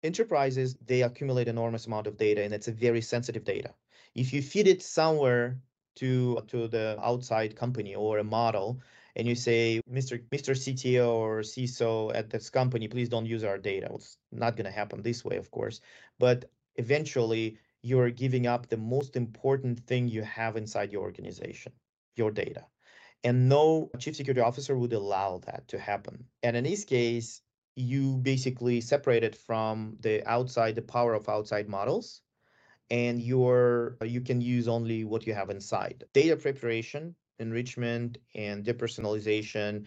enterprises 0.06 0.78
they 0.86 1.02
accumulate 1.02 1.48
enormous 1.48 1.88
amount 1.88 2.08
of 2.08 2.18
data 2.18 2.44
and 2.44 2.54
it's 2.54 2.68
a 2.68 2.72
very 2.72 3.02
sensitive 3.02 3.44
data 3.44 3.74
if 4.14 4.32
you 4.32 4.42
feed 4.42 4.68
it 4.68 4.82
somewhere 4.82 5.60
to 5.96 6.40
to 6.48 6.68
the 6.68 6.98
outside 7.02 7.56
company 7.56 7.96
or 7.96 8.20
a 8.20 8.24
model 8.24 8.80
and 9.16 9.28
you 9.28 9.36
say 9.36 9.82
mr 9.90 10.22
mr 10.30 10.54
cto 10.54 11.08
or 11.08 11.40
ciso 11.42 12.14
at 12.14 12.30
this 12.30 12.50
company 12.50 12.88
please 12.88 13.10
don't 13.10 13.26
use 13.26 13.44
our 13.44 13.58
data. 13.58 13.90
It's 13.94 14.18
not 14.32 14.56
going 14.56 14.66
to 14.66 14.72
happen 14.72 15.02
this 15.02 15.24
way 15.24 15.38
of 15.38 15.52
course 15.52 15.82
but 16.20 16.46
eventually 16.76 17.58
you're 17.82 18.10
giving 18.10 18.48
up 18.48 18.68
the 18.68 18.78
most 18.78 19.16
important 19.16 19.80
thing 19.82 20.08
you 20.08 20.24
have 20.24 20.58
inside 20.58 20.92
your 20.92 21.04
organization 21.04 21.72
your 22.16 22.32
data. 22.32 22.66
And 23.24 23.50
no 23.50 23.90
chief 24.00 24.16
security 24.16 24.42
officer 24.42 24.78
would 24.78 24.94
allow 24.94 25.40
that 25.48 25.68
to 25.70 25.80
happen. 25.80 26.26
And 26.44 26.56
in 26.56 26.64
this 26.64 26.84
case 26.84 27.42
you 27.76 28.18
basically 28.18 28.80
separate 28.82 29.24
it 29.24 29.36
from 29.36 29.98
the 30.00 30.26
outside 30.26 30.76
the 30.76 30.82
power 30.82 31.14
of 31.14 31.28
outside 31.28 31.68
models 31.68 32.22
and 32.90 33.22
you're 33.22 33.98
you 34.04 34.22
can 34.22 34.40
use 34.42 34.68
only 34.68 35.04
what 35.04 35.26
you 35.28 35.34
have 35.34 35.50
inside. 35.50 36.04
Data 36.14 36.36
preparation 36.36 37.16
enrichment 37.40 38.18
and 38.34 38.64
depersonalization 38.64 39.86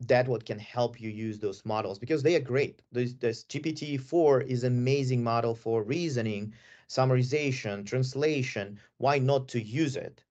that 0.00 0.28
what 0.28 0.46
can 0.46 0.58
help 0.58 1.00
you 1.00 1.10
use 1.10 1.38
those 1.38 1.64
models 1.64 1.98
because 1.98 2.22
they 2.22 2.34
are 2.34 2.40
great 2.40 2.82
this, 2.90 3.14
this 3.14 3.44
gpt-4 3.44 4.46
is 4.46 4.64
an 4.64 4.72
amazing 4.72 5.22
model 5.22 5.54
for 5.54 5.82
reasoning 5.82 6.52
summarization 6.88 7.84
translation 7.84 8.78
why 8.98 9.18
not 9.18 9.46
to 9.48 9.62
use 9.62 9.96
it 9.96 10.24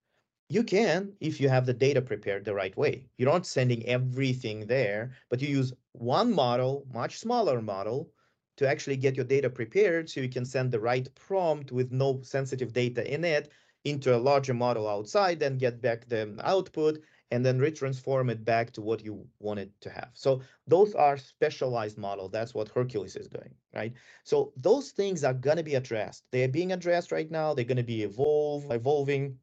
you 0.49 0.63
can 0.63 1.13
if 1.19 1.39
you 1.39 1.47
have 1.47 1.67
the 1.67 1.73
data 1.73 2.01
prepared 2.01 2.43
the 2.43 2.55
right 2.55 2.75
way. 2.75 3.05
You're 3.17 3.31
not 3.31 3.45
sending 3.45 3.85
everything 3.85 4.65
there, 4.65 5.11
but 5.29 5.41
you 5.41 5.47
use 5.47 5.73
one 5.91 6.33
model, 6.33 6.87
much 6.91 7.19
smaller 7.19 7.61
model, 7.61 8.09
to 8.57 8.67
actually 8.67 8.97
get 8.97 9.15
your 9.15 9.25
data 9.25 9.49
prepared 9.49 10.09
so 10.09 10.19
you 10.19 10.27
can 10.27 10.43
send 10.43 10.71
the 10.71 10.79
right 10.79 11.07
prompt 11.15 11.71
with 11.71 11.91
no 11.91 12.19
sensitive 12.23 12.73
data 12.73 13.09
in 13.11 13.23
it 13.23 13.51
into 13.85 14.15
a 14.15 14.17
larger 14.17 14.53
model 14.53 14.87
outside, 14.87 15.39
then 15.39 15.57
get 15.57 15.81
back 15.81 16.07
the 16.07 16.35
output 16.43 17.01
and 17.31 17.45
then 17.45 17.59
retransform 17.59 18.31
it 18.31 18.43
back 18.43 18.71
to 18.71 18.81
what 18.81 19.03
you 19.03 19.25
want 19.39 19.59
it 19.59 19.71
to 19.81 19.89
have. 19.89 20.09
So 20.13 20.41
those 20.67 20.95
are 20.95 21.17
specialized 21.17 21.97
models. 21.97 22.31
That's 22.31 22.53
what 22.53 22.69
Hercules 22.69 23.15
is 23.15 23.27
doing, 23.27 23.53
right? 23.73 23.93
So 24.23 24.53
those 24.57 24.91
things 24.91 25.23
are 25.23 25.33
going 25.33 25.57
to 25.57 25.63
be 25.63 25.75
addressed. 25.75 26.23
They 26.31 26.43
are 26.43 26.49
being 26.49 26.71
addressed 26.71 27.11
right 27.11 27.29
now. 27.29 27.53
They're 27.53 27.65
going 27.65 27.77
to 27.77 27.83
be 27.83 28.03
evolve, 28.03 28.71
evolving 28.71 29.37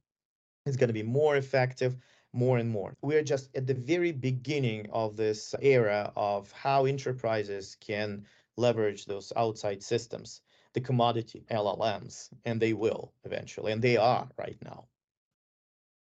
It's 0.67 0.77
going 0.77 0.89
to 0.89 0.95
be 0.95 1.03
more 1.03 1.37
effective 1.37 1.97
more 2.33 2.59
and 2.59 2.69
more. 2.71 2.95
We're 3.03 3.23
just 3.23 3.55
at 3.57 3.67
the 3.67 3.75
very 3.75 4.13
beginning 4.13 4.89
of 4.93 5.17
this 5.17 5.55
era 5.63 6.13
of 6.17 6.53
how 6.53 6.85
enterprises 6.85 7.77
can 7.81 8.27
leverage 8.57 9.07
those 9.07 9.33
outside 9.37 9.83
systems, 9.83 10.43
the 10.77 10.81
commodity 10.83 11.43
LLMs, 11.51 12.29
and 12.45 12.61
they 12.61 12.75
will 12.75 13.11
eventually, 13.25 13.73
and 13.73 13.81
they 13.81 13.97
are 13.97 14.29
right 14.37 14.59
now. 14.63 14.85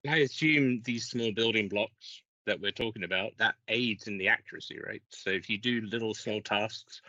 I 0.06 0.18
assume 0.18 0.82
these 0.84 1.08
small 1.08 1.32
building 1.32 1.70
blocks 1.70 2.22
that 2.44 2.60
we're 2.60 2.72
talking 2.72 3.02
about 3.02 3.32
that 3.38 3.54
aids 3.68 4.06
in 4.06 4.18
the 4.18 4.28
accuracy, 4.28 4.78
right? 4.86 5.02
So 5.08 5.30
if 5.30 5.48
you 5.48 5.56
do 5.56 5.80
little 5.80 6.12
small 6.12 6.42
tasks, 6.42 7.00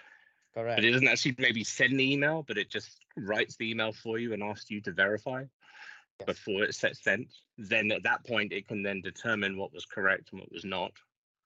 Correct. 0.53 0.77
but 0.77 0.85
it 0.85 0.91
doesn't 0.91 1.09
actually 1.09 1.35
maybe 1.39 1.65
send 1.65 1.99
the 1.99 2.09
email, 2.13 2.41
but 2.47 2.57
it 2.57 2.69
just 2.69 3.01
writes 3.17 3.57
the 3.57 3.69
email 3.69 3.91
for 3.91 4.17
you 4.17 4.31
and 4.31 4.41
asks 4.41 4.71
you 4.71 4.79
to 4.81 4.93
verify 4.93 5.43
Yes. 6.21 6.27
before 6.27 6.63
it 6.63 6.73
sets 6.73 7.03
sent, 7.03 7.27
then 7.57 7.91
at 7.91 8.03
that 8.03 8.25
point 8.25 8.53
it 8.53 8.65
can 8.65 8.81
then 8.81 9.01
determine 9.01 9.57
what 9.57 9.73
was 9.73 9.85
correct 9.85 10.29
and 10.31 10.39
what 10.39 10.51
was 10.53 10.63
not 10.63 10.93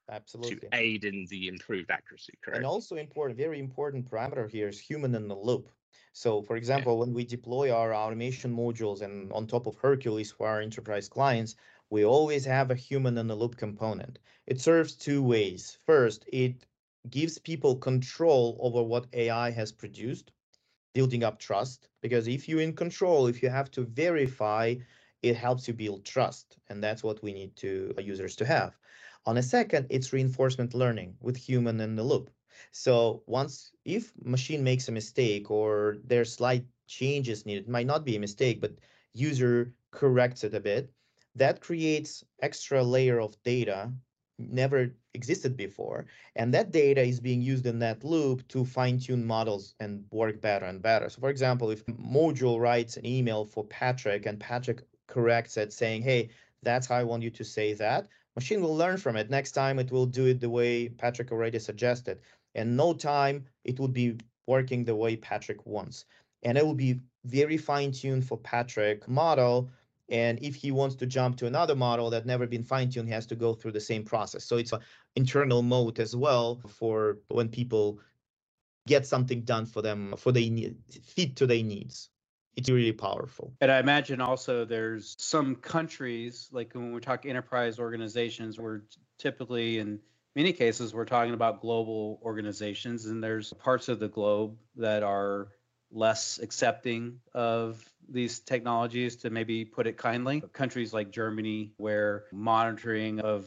Absolutely. 0.07 0.59
to 0.59 0.67
aid 0.73 1.03
in 1.03 1.25
the 1.31 1.47
improved 1.47 1.89
accuracy, 1.89 2.33
correct? 2.43 2.57
And 2.57 2.65
also 2.65 2.95
important, 2.95 3.37
very 3.37 3.59
important 3.59 4.09
parameter 4.09 4.47
here 4.49 4.67
is 4.67 4.79
human 4.79 5.15
in 5.15 5.27
the 5.27 5.35
loop. 5.35 5.67
So 6.13 6.41
for 6.41 6.55
example, 6.55 6.97
when 6.97 7.13
we 7.13 7.23
deploy 7.23 7.71
our 7.71 7.93
automation 7.93 8.55
modules 8.55 9.01
and 9.01 9.31
on 9.33 9.47
top 9.47 9.67
of 9.67 9.77
Hercules 9.77 10.31
for 10.31 10.47
our 10.47 10.61
enterprise 10.61 11.07
clients, 11.09 11.55
we 11.89 12.05
always 12.05 12.45
have 12.45 12.71
a 12.71 12.75
human 12.75 13.17
in 13.17 13.27
the 13.27 13.35
loop 13.35 13.57
component. 13.57 14.19
It 14.47 14.61
serves 14.61 14.95
two 14.95 15.21
ways. 15.21 15.77
First, 15.85 16.25
it 16.31 16.65
gives 17.09 17.37
people 17.37 17.75
control 17.75 18.57
over 18.61 18.83
what 18.83 19.07
AI 19.13 19.51
has 19.51 19.71
produced, 19.71 20.31
building 20.93 21.23
up 21.23 21.39
trust. 21.39 21.89
Because 22.01 22.27
if 22.27 22.47
you're 22.47 22.61
in 22.61 22.73
control, 22.73 23.27
if 23.27 23.41
you 23.43 23.49
have 23.49 23.71
to 23.71 23.85
verify, 23.85 24.75
it 25.21 25.35
helps 25.35 25.67
you 25.67 25.73
build 25.73 26.05
trust. 26.05 26.57
And 26.69 26.83
that's 26.83 27.03
what 27.03 27.21
we 27.23 27.33
need 27.33 27.55
to 27.57 27.93
uh, 27.97 28.01
users 28.01 28.35
to 28.37 28.45
have. 28.45 28.77
On 29.25 29.37
a 29.37 29.43
second, 29.43 29.87
it's 29.89 30.13
reinforcement 30.13 30.73
learning 30.73 31.15
with 31.19 31.37
human 31.37 31.79
in 31.79 31.95
the 31.95 32.03
loop. 32.03 32.31
So 32.71 33.23
once 33.25 33.71
if 33.85 34.13
machine 34.23 34.63
makes 34.63 34.87
a 34.87 34.91
mistake 34.91 35.49
or 35.51 35.97
there's 36.03 36.33
slight 36.33 36.65
changes 36.87 37.45
needed, 37.45 37.67
might 37.69 37.87
not 37.87 38.05
be 38.05 38.15
a 38.15 38.19
mistake, 38.19 38.61
but 38.61 38.73
user 39.13 39.73
corrects 39.91 40.43
it 40.43 40.53
a 40.53 40.59
bit, 40.59 40.91
that 41.35 41.61
creates 41.61 42.23
extra 42.41 42.83
layer 42.83 43.19
of 43.19 43.41
data 43.43 43.91
never 44.37 44.91
existed 45.13 45.55
before. 45.55 46.05
And 46.35 46.53
that 46.53 46.71
data 46.71 47.01
is 47.01 47.19
being 47.19 47.41
used 47.41 47.65
in 47.65 47.79
that 47.79 48.03
loop 48.03 48.47
to 48.49 48.65
fine 48.65 48.99
tune 48.99 49.25
models 49.25 49.75
and 49.79 50.05
work 50.11 50.41
better 50.41 50.65
and 50.65 50.81
better. 50.81 51.09
So, 51.09 51.19
for 51.19 51.29
example, 51.29 51.69
if 51.69 51.85
module 51.85 52.59
writes 52.59 52.97
an 52.97 53.05
email 53.05 53.45
for 53.45 53.63
Patrick 53.65 54.25
and 54.25 54.39
Patrick 54.39 54.81
corrects 55.07 55.57
it 55.57 55.73
saying, 55.73 56.01
hey, 56.01 56.29
that's 56.63 56.87
how 56.87 56.95
I 56.95 57.03
want 57.03 57.23
you 57.23 57.29
to 57.31 57.43
say 57.43 57.73
that, 57.73 58.07
machine 58.35 58.61
will 58.61 58.75
learn 58.75 58.97
from 58.97 59.15
it. 59.15 59.29
Next 59.29 59.51
time 59.51 59.79
it 59.79 59.91
will 59.91 60.05
do 60.05 60.27
it 60.27 60.39
the 60.39 60.49
way 60.49 60.89
Patrick 60.89 61.31
already 61.31 61.59
suggested. 61.59 62.19
And 62.55 62.77
no 62.77 62.93
time 62.93 63.45
it 63.63 63.79
would 63.79 63.93
be 63.93 64.17
working 64.47 64.83
the 64.83 64.95
way 64.95 65.15
Patrick 65.15 65.65
wants. 65.65 66.05
And 66.43 66.57
it 66.57 66.65
will 66.65 66.75
be 66.75 66.99
very 67.25 67.57
fine 67.57 67.91
tuned 67.91 68.25
for 68.25 68.37
Patrick 68.37 69.07
model 69.07 69.69
and 70.11 70.39
if 70.41 70.55
he 70.55 70.71
wants 70.71 70.95
to 70.97 71.05
jump 71.05 71.37
to 71.37 71.47
another 71.47 71.73
model 71.73 72.09
that 72.09 72.25
never 72.25 72.45
been 72.45 72.65
fine-tuned, 72.65 73.07
he 73.07 73.13
has 73.13 73.25
to 73.27 73.35
go 73.35 73.53
through 73.53 73.71
the 73.71 73.79
same 73.79 74.03
process. 74.03 74.43
So 74.43 74.57
it's 74.57 74.73
an 74.73 74.81
internal 75.15 75.61
mode 75.61 75.99
as 75.99 76.15
well 76.15 76.61
for 76.67 77.19
when 77.29 77.47
people 77.47 77.99
get 78.87 79.05
something 79.05 79.41
done 79.41 79.65
for 79.65 79.81
them 79.81 80.15
for 80.17 80.31
they 80.31 80.49
need 80.49 80.75
fit 81.01 81.37
to 81.37 81.47
their 81.47 81.63
needs. 81.63 82.09
It's 82.57 82.69
really 82.69 82.91
powerful. 82.91 83.53
And 83.61 83.71
I 83.71 83.79
imagine 83.79 84.19
also 84.19 84.65
there's 84.65 85.15
some 85.17 85.55
countries, 85.55 86.49
like 86.51 86.73
when 86.73 86.91
we 86.91 86.99
talk 86.99 87.25
enterprise 87.25 87.79
organizations, 87.79 88.59
we're 88.59 88.81
typically 89.17 89.79
in 89.79 89.99
many 90.35 90.53
cases 90.53 90.93
we're 90.93 91.05
talking 91.05 91.33
about 91.33 91.61
global 91.61 92.19
organizations, 92.23 93.05
and 93.05 93.23
there's 93.23 93.53
parts 93.53 93.89
of 93.89 93.99
the 93.99 94.07
globe 94.07 94.57
that 94.75 95.03
are 95.03 95.49
less 95.91 96.39
accepting 96.41 97.19
of 97.33 97.83
these 98.09 98.39
technologies 98.39 99.15
to 99.17 99.29
maybe 99.29 99.65
put 99.65 99.87
it 99.87 99.97
kindly. 99.97 100.41
Countries 100.53 100.93
like 100.93 101.11
germany 101.11 101.73
where 101.77 102.25
monitoring 102.31 103.19
of 103.19 103.45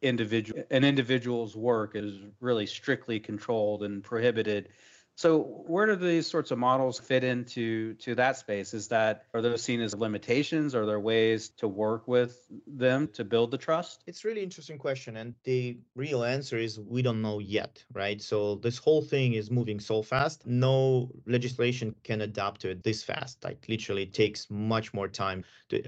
individual 0.00 0.62
an 0.70 0.82
individual's 0.82 1.54
work 1.54 1.94
is 1.94 2.14
really 2.40 2.66
strictly 2.66 3.20
controlled 3.20 3.82
and 3.82 4.02
prohibited 4.02 4.70
so 5.16 5.38
where 5.66 5.86
do 5.86 5.96
these 5.96 6.26
sorts 6.26 6.50
of 6.50 6.58
models 6.58 6.98
fit 6.98 7.22
into 7.22 7.94
to 7.94 8.14
that 8.16 8.36
space? 8.36 8.74
Is 8.74 8.88
that 8.88 9.26
are 9.32 9.40
those 9.40 9.62
seen 9.62 9.80
as 9.80 9.94
limitations? 9.94 10.74
Are 10.74 10.86
there 10.86 10.98
ways 10.98 11.50
to 11.58 11.68
work 11.68 12.08
with 12.08 12.36
them 12.66 13.08
to 13.14 13.24
build 13.24 13.50
the 13.50 13.58
trust? 13.58 14.02
It's 14.06 14.24
really 14.24 14.42
interesting 14.42 14.78
question, 14.78 15.16
and 15.16 15.34
the 15.44 15.78
real 15.94 16.24
answer 16.24 16.58
is 16.58 16.80
we 16.80 17.02
don't 17.02 17.22
know 17.22 17.38
yet, 17.38 17.84
right? 17.92 18.20
So 18.20 18.56
this 18.56 18.78
whole 18.78 19.02
thing 19.02 19.34
is 19.34 19.50
moving 19.50 19.78
so 19.78 20.02
fast. 20.02 20.46
No 20.46 21.10
legislation 21.26 21.94
can 22.02 22.22
adapt 22.22 22.60
to 22.62 22.70
it 22.70 22.82
this 22.82 23.04
fast. 23.04 23.44
Like 23.44 23.64
literally, 23.68 24.02
it 24.02 24.14
takes 24.14 24.50
much 24.50 24.92
more 24.92 25.08
time 25.08 25.44
to 25.68 25.82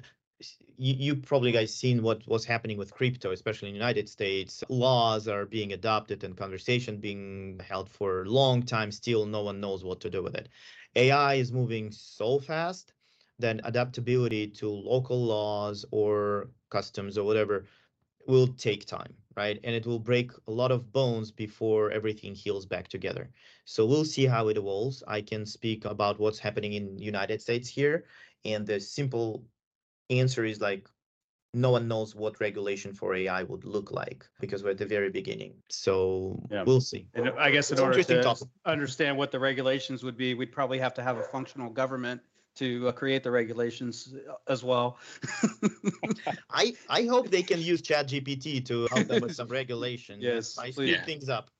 you, 0.78 1.16
probably 1.16 1.52
guys 1.52 1.74
seen 1.74 2.02
what 2.02 2.26
was 2.26 2.44
happening 2.44 2.76
with 2.76 2.92
crypto, 2.92 3.32
especially 3.32 3.68
in 3.68 3.74
the 3.74 3.78
United 3.78 4.08
States. 4.08 4.62
Laws 4.68 5.28
are 5.28 5.46
being 5.46 5.72
adopted 5.72 6.24
and 6.24 6.36
conversation 6.36 6.98
being 6.98 7.60
held 7.66 7.88
for 7.90 8.22
a 8.22 8.28
long 8.28 8.62
time. 8.62 8.90
Still, 8.90 9.26
no 9.26 9.42
one 9.42 9.60
knows 9.60 9.84
what 9.84 10.00
to 10.00 10.10
do 10.10 10.22
with 10.22 10.34
it. 10.34 10.48
AI 10.94 11.34
is 11.34 11.52
moving 11.52 11.90
so 11.90 12.38
fast 12.38 12.92
that 13.38 13.60
adaptability 13.64 14.46
to 14.48 14.68
local 14.68 15.22
laws 15.22 15.84
or 15.90 16.50
customs 16.70 17.18
or 17.18 17.24
whatever 17.24 17.66
will 18.26 18.48
take 18.48 18.86
time, 18.86 19.14
right? 19.36 19.60
And 19.62 19.74
it 19.74 19.86
will 19.86 19.98
break 19.98 20.32
a 20.48 20.50
lot 20.50 20.72
of 20.72 20.92
bones 20.92 21.30
before 21.30 21.90
everything 21.90 22.34
heals 22.34 22.66
back 22.66 22.88
together. 22.88 23.30
So 23.64 23.86
we'll 23.86 24.04
see 24.04 24.26
how 24.26 24.48
it 24.48 24.56
evolves. 24.56 25.02
I 25.06 25.20
can 25.20 25.46
speak 25.46 25.84
about 25.84 26.18
what's 26.18 26.38
happening 26.38 26.72
in 26.74 26.98
United 26.98 27.40
States 27.40 27.68
here 27.68 28.06
and 28.44 28.66
the 28.66 28.80
simple 28.80 29.44
answer 30.10 30.44
is 30.44 30.60
like 30.60 30.88
no 31.54 31.70
one 31.70 31.88
knows 31.88 32.14
what 32.14 32.38
regulation 32.40 32.92
for 32.92 33.14
AI 33.14 33.42
would 33.44 33.64
look 33.64 33.90
like 33.90 34.26
because 34.40 34.62
we're 34.62 34.70
at 34.70 34.78
the 34.78 34.86
very 34.86 35.10
beginning. 35.10 35.54
So 35.68 36.38
Yeah. 36.50 36.64
we'll 36.64 36.80
see. 36.80 37.08
And 37.14 37.30
I 37.30 37.50
guess 37.50 37.70
in 37.70 37.74
It's 37.74 37.80
order 37.80 37.92
interesting 37.92 38.18
to 38.18 38.22
topic. 38.22 38.48
understand 38.66 39.16
what 39.16 39.30
the 39.30 39.38
regulations 39.40 40.02
would 40.04 40.16
be, 40.16 40.34
we'd 40.34 40.52
probably 40.52 40.78
have 40.78 40.92
to 40.94 41.02
have 41.02 41.16
a 41.16 41.22
functional 41.22 41.70
government 41.70 42.20
to 42.56 42.88
uh, 42.88 42.92
create 42.92 43.22
the 43.22 43.30
regulations 43.30 44.14
uh, 44.28 44.34
as 44.48 44.62
well. 44.62 44.98
I 46.50 46.74
I 46.88 47.04
hope 47.04 47.30
they 47.30 47.42
can 47.42 47.60
use 47.60 47.82
ChatGPT 47.82 48.64
to 48.66 48.86
help 48.88 49.08
them 49.08 49.20
with 49.20 49.34
some 49.34 49.48
regulation. 49.48 50.20
Yes, 50.20 50.58
I 50.58 50.70
please. 50.70 50.96
speed 50.96 51.04
things 51.06 51.28
up. 51.28 51.50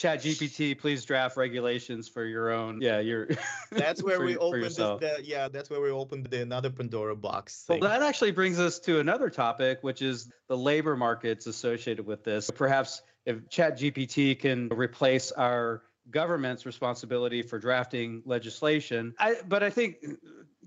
Chat 0.00 0.22
GPT, 0.22 0.78
please 0.78 1.04
draft 1.04 1.36
regulations 1.36 2.08
for 2.08 2.24
your 2.24 2.50
own. 2.52 2.80
Yeah, 2.80 3.00
your. 3.00 3.28
That's 3.70 4.02
where 4.02 4.24
we 4.24 4.34
opened 4.38 4.64
the, 4.64 5.20
yeah, 5.22 5.48
that's 5.48 5.68
where 5.68 5.82
we 5.82 5.90
opened 5.90 6.24
the 6.26 6.40
another 6.40 6.70
Pandora 6.70 7.14
box. 7.14 7.64
Thing. 7.64 7.80
Well, 7.80 7.90
that 7.90 8.00
actually 8.00 8.30
brings 8.30 8.58
us 8.58 8.78
to 8.80 8.98
another 8.98 9.28
topic, 9.28 9.80
which 9.82 10.00
is 10.00 10.32
the 10.48 10.56
labor 10.56 10.96
markets 10.96 11.46
associated 11.46 12.06
with 12.06 12.24
this. 12.24 12.50
Perhaps 12.50 13.02
if 13.26 13.46
Chat 13.50 13.78
GPT 13.78 14.38
can 14.38 14.70
replace 14.70 15.32
our 15.32 15.82
government's 16.10 16.64
responsibility 16.64 17.42
for 17.42 17.58
drafting 17.58 18.22
legislation. 18.24 19.14
I, 19.18 19.36
but 19.46 19.62
I 19.62 19.68
think, 19.68 19.96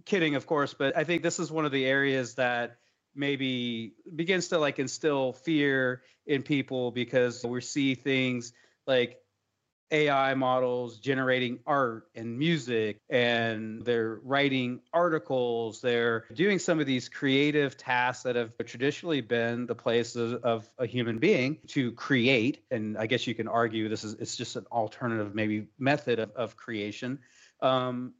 kidding, 0.05 0.35
of 0.35 0.45
course, 0.45 0.75
but 0.75 0.95
I 0.95 1.05
think 1.05 1.23
this 1.23 1.39
is 1.39 1.51
one 1.51 1.65
of 1.65 1.71
the 1.71 1.85
areas 1.85 2.35
that 2.35 2.77
maybe 3.15 3.93
begins 4.15 4.49
to 4.49 4.59
like 4.59 4.77
instill 4.77 5.33
fear 5.33 6.03
in 6.27 6.43
people 6.43 6.91
because 6.91 7.43
we 7.43 7.61
see 7.61 7.95
things 7.95 8.53
like 8.85 9.17
AI 9.93 10.33
models 10.33 10.97
generating 10.97 11.59
art 11.67 12.09
and 12.15 12.37
music, 12.37 12.97
and 13.09 13.85
they're 13.85 14.19
writing 14.23 14.81
articles. 14.91 15.81
They're 15.81 16.25
doing 16.33 16.57
some 16.57 16.79
of 16.79 16.87
these 16.87 17.07
creative 17.07 17.77
tasks 17.77 18.23
that 18.23 18.35
have 18.35 18.57
traditionally 18.65 19.21
been 19.21 19.67
the 19.67 19.75
place 19.75 20.15
of, 20.15 20.43
of, 20.43 20.69
a 20.79 20.87
human 20.87 21.19
being 21.19 21.59
to 21.67 21.91
create. 21.91 22.65
And 22.71 22.97
I 22.97 23.05
guess 23.05 23.27
you 23.27 23.35
can 23.35 23.47
argue 23.47 23.87
this 23.87 24.03
is 24.03 24.15
it's 24.15 24.35
just 24.35 24.55
an 24.55 24.65
alternative, 24.71 25.35
maybe 25.35 25.67
method 25.77 26.17
of, 26.17 26.31
of 26.31 26.57
creation. 26.57 27.19
Um, 27.61 28.15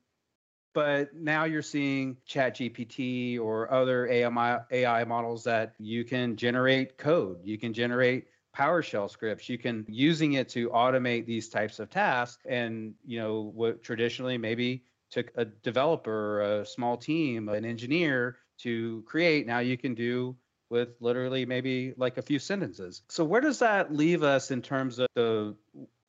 but 0.74 1.16
now 1.16 1.46
you're 1.46 1.62
seeing 1.62 2.18
ChatGPT 2.28 3.40
or 3.40 3.72
other 3.72 4.08
AI, 4.08 4.60
AI 4.72 5.04
models 5.06 5.44
that 5.46 5.74
you 5.80 6.04
can 6.04 6.36
generate 6.36 6.98
code, 6.98 7.40
you 7.44 7.58
can 7.58 7.74
generate 7.74 8.28
PowerShell 8.56 9.10
scripts. 9.10 9.49
You 9.49 9.58
can 9.58 9.86
using 9.88 10.34
it 10.34 10.49
to 10.49 10.70
automate 10.70 11.26
these 11.26 11.49
types 11.49 11.80
of 11.80 11.89
tasks. 11.89 12.41
And 12.47 12.93
you 13.06 13.20
know 13.20 13.51
what 13.54 13.84
traditionally 13.84 14.38
maybe 14.38 14.84
took 15.12 15.32
a 15.36 15.45
developer, 15.45 16.41
a 16.41 16.66
small 16.66 16.97
team, 16.97 17.49
an 17.49 17.66
engineer 17.66 18.38
to 18.60 19.04
create. 19.06 19.45
Now 19.45 19.60
you 19.60 19.78
can 19.78 19.93
do 19.93 20.36
with 20.70 20.89
literally 20.99 21.45
maybe 21.45 21.93
like 21.97 22.18
a 22.18 22.22
few 22.22 22.39
sentences. 22.39 23.04
So 23.10 23.24
where 23.24 23.41
does 23.41 23.60
that 23.60 23.93
leave 23.93 24.24
us 24.24 24.49
in 24.49 24.62
terms 24.62 24.97
of 24.97 25.08
the 25.14 25.56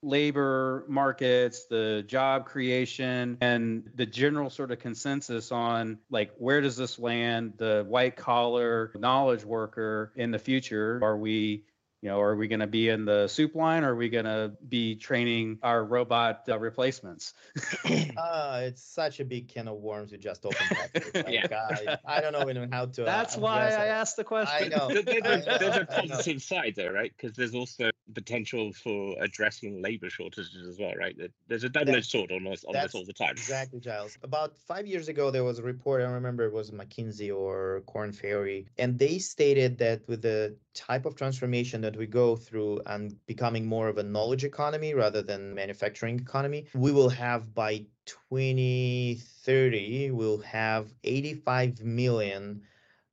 labor 0.03 0.85
markets, 0.89 1.67
the 1.67 2.05
job 2.07 2.47
creation, 2.47 3.39
and 3.41 3.91
the 3.95 4.07
general 4.07 4.51
sort 4.51 4.71
of 4.71 4.79
consensus 4.79 5.51
on 5.51 5.99
like 6.11 6.33
where 6.39 6.61
does 6.61 6.77
this 6.77 6.99
land 6.99 7.55
the 7.57 7.85
white 7.87 8.17
collar 8.17 8.93
knowledge 8.95 9.45
worker 9.45 10.13
in 10.17 10.31
the 10.31 10.39
future? 10.39 10.99
Are 11.03 11.17
we 11.17 11.65
you 12.05 12.11
know, 12.11 12.21
are 12.21 12.37
we 12.37 12.49
going 12.49 12.61
to 12.61 12.67
be 12.67 12.91
in 12.91 13.07
the 13.07 13.27
soup 13.29 13.55
line 13.55 13.83
or 13.83 13.95
are 13.95 13.97
we 13.97 14.11
going 14.11 14.27
to 14.27 14.53
be 14.69 14.95
training 14.95 15.59
our 15.63 15.83
robot 15.83 16.43
uh, 16.51 16.59
replacements? 16.59 17.33
uh, 18.19 18.61
it's 18.63 18.83
such 18.83 19.21
a 19.21 19.25
big 19.25 19.49
can 19.49 19.69
of 19.69 19.79
worms 19.79 20.13
you 20.13 20.19
just 20.19 20.45
opened. 20.45 20.61
Like, 21.15 21.29
yeah. 21.29 21.97
I, 22.07 22.19
I, 22.19 22.21
don't 22.21 22.33
know 22.33 22.49
even 22.51 22.71
how 22.71 22.87
to. 22.87 23.03
Uh, 23.03 23.07
That's 23.07 23.37
uh, 23.37 23.41
why 23.41 23.69
I 23.69 23.87
asked 23.87 24.17
the 24.17 24.25
question. 24.25 24.73
I 24.73 24.77
know. 24.77 24.89
there's, 24.89 25.07
a, 25.07 25.59
there's 25.59 25.77
a 25.77 25.87
positive 25.87 26.43
side 26.43 26.75
there, 26.77 26.93
right? 26.93 27.13
Because 27.17 27.37
there's 27.37 27.55
also 27.55 27.91
potential 28.15 28.73
for 28.73 29.17
addressing 29.21 29.81
labor 29.81 30.11
shortages 30.11 30.67
as 30.69 30.79
well, 30.79 30.93
right? 30.95 31.17
There's 31.49 31.65
a 31.65 31.69
double-edged 31.69 32.11
sword 32.11 32.33
on 32.33 32.45
this, 32.45 32.65
on 32.65 32.75
this 32.75 32.95
all 32.95 33.05
the 33.05 33.13
time. 33.13 33.31
Exactly, 33.31 33.81
Giles. 33.81 34.19
About 34.23 34.57
five 34.57 34.87
years 34.87 35.09
ago, 35.09 35.31
there 35.31 35.45
was 35.45 35.59
a 35.59 35.63
report. 35.63 36.03
I 36.03 36.07
remember 36.07 36.45
it 36.45 36.53
was 36.53 36.71
McKinsey 36.71 37.35
or 37.35 37.83
Korn 37.87 38.13
Ferry, 38.13 38.67
and 38.77 38.99
they 38.99 39.19
stated 39.19 39.79
that 39.79 40.07
with 40.07 40.21
the 40.21 40.57
type 40.75 41.07
of 41.07 41.15
transformation 41.15 41.81
that 41.83 41.94
we 41.97 42.07
go 42.07 42.37
through 42.37 42.81
and 42.87 43.15
becoming 43.27 43.67
more 43.67 43.89
of 43.89 43.99
a 43.99 44.03
knowledge 44.03 44.45
economy 44.45 44.95
rather 44.95 45.23
than 45.23 45.55
manufacturing 45.55 46.19
economy, 46.19 46.67
we 46.75 46.93
will 46.93 47.09
have 47.09 47.55
by 47.55 47.87
2030, 48.07 50.11
we'll 50.11 50.39
have 50.39 50.93
85 51.05 51.83
million 51.83 52.63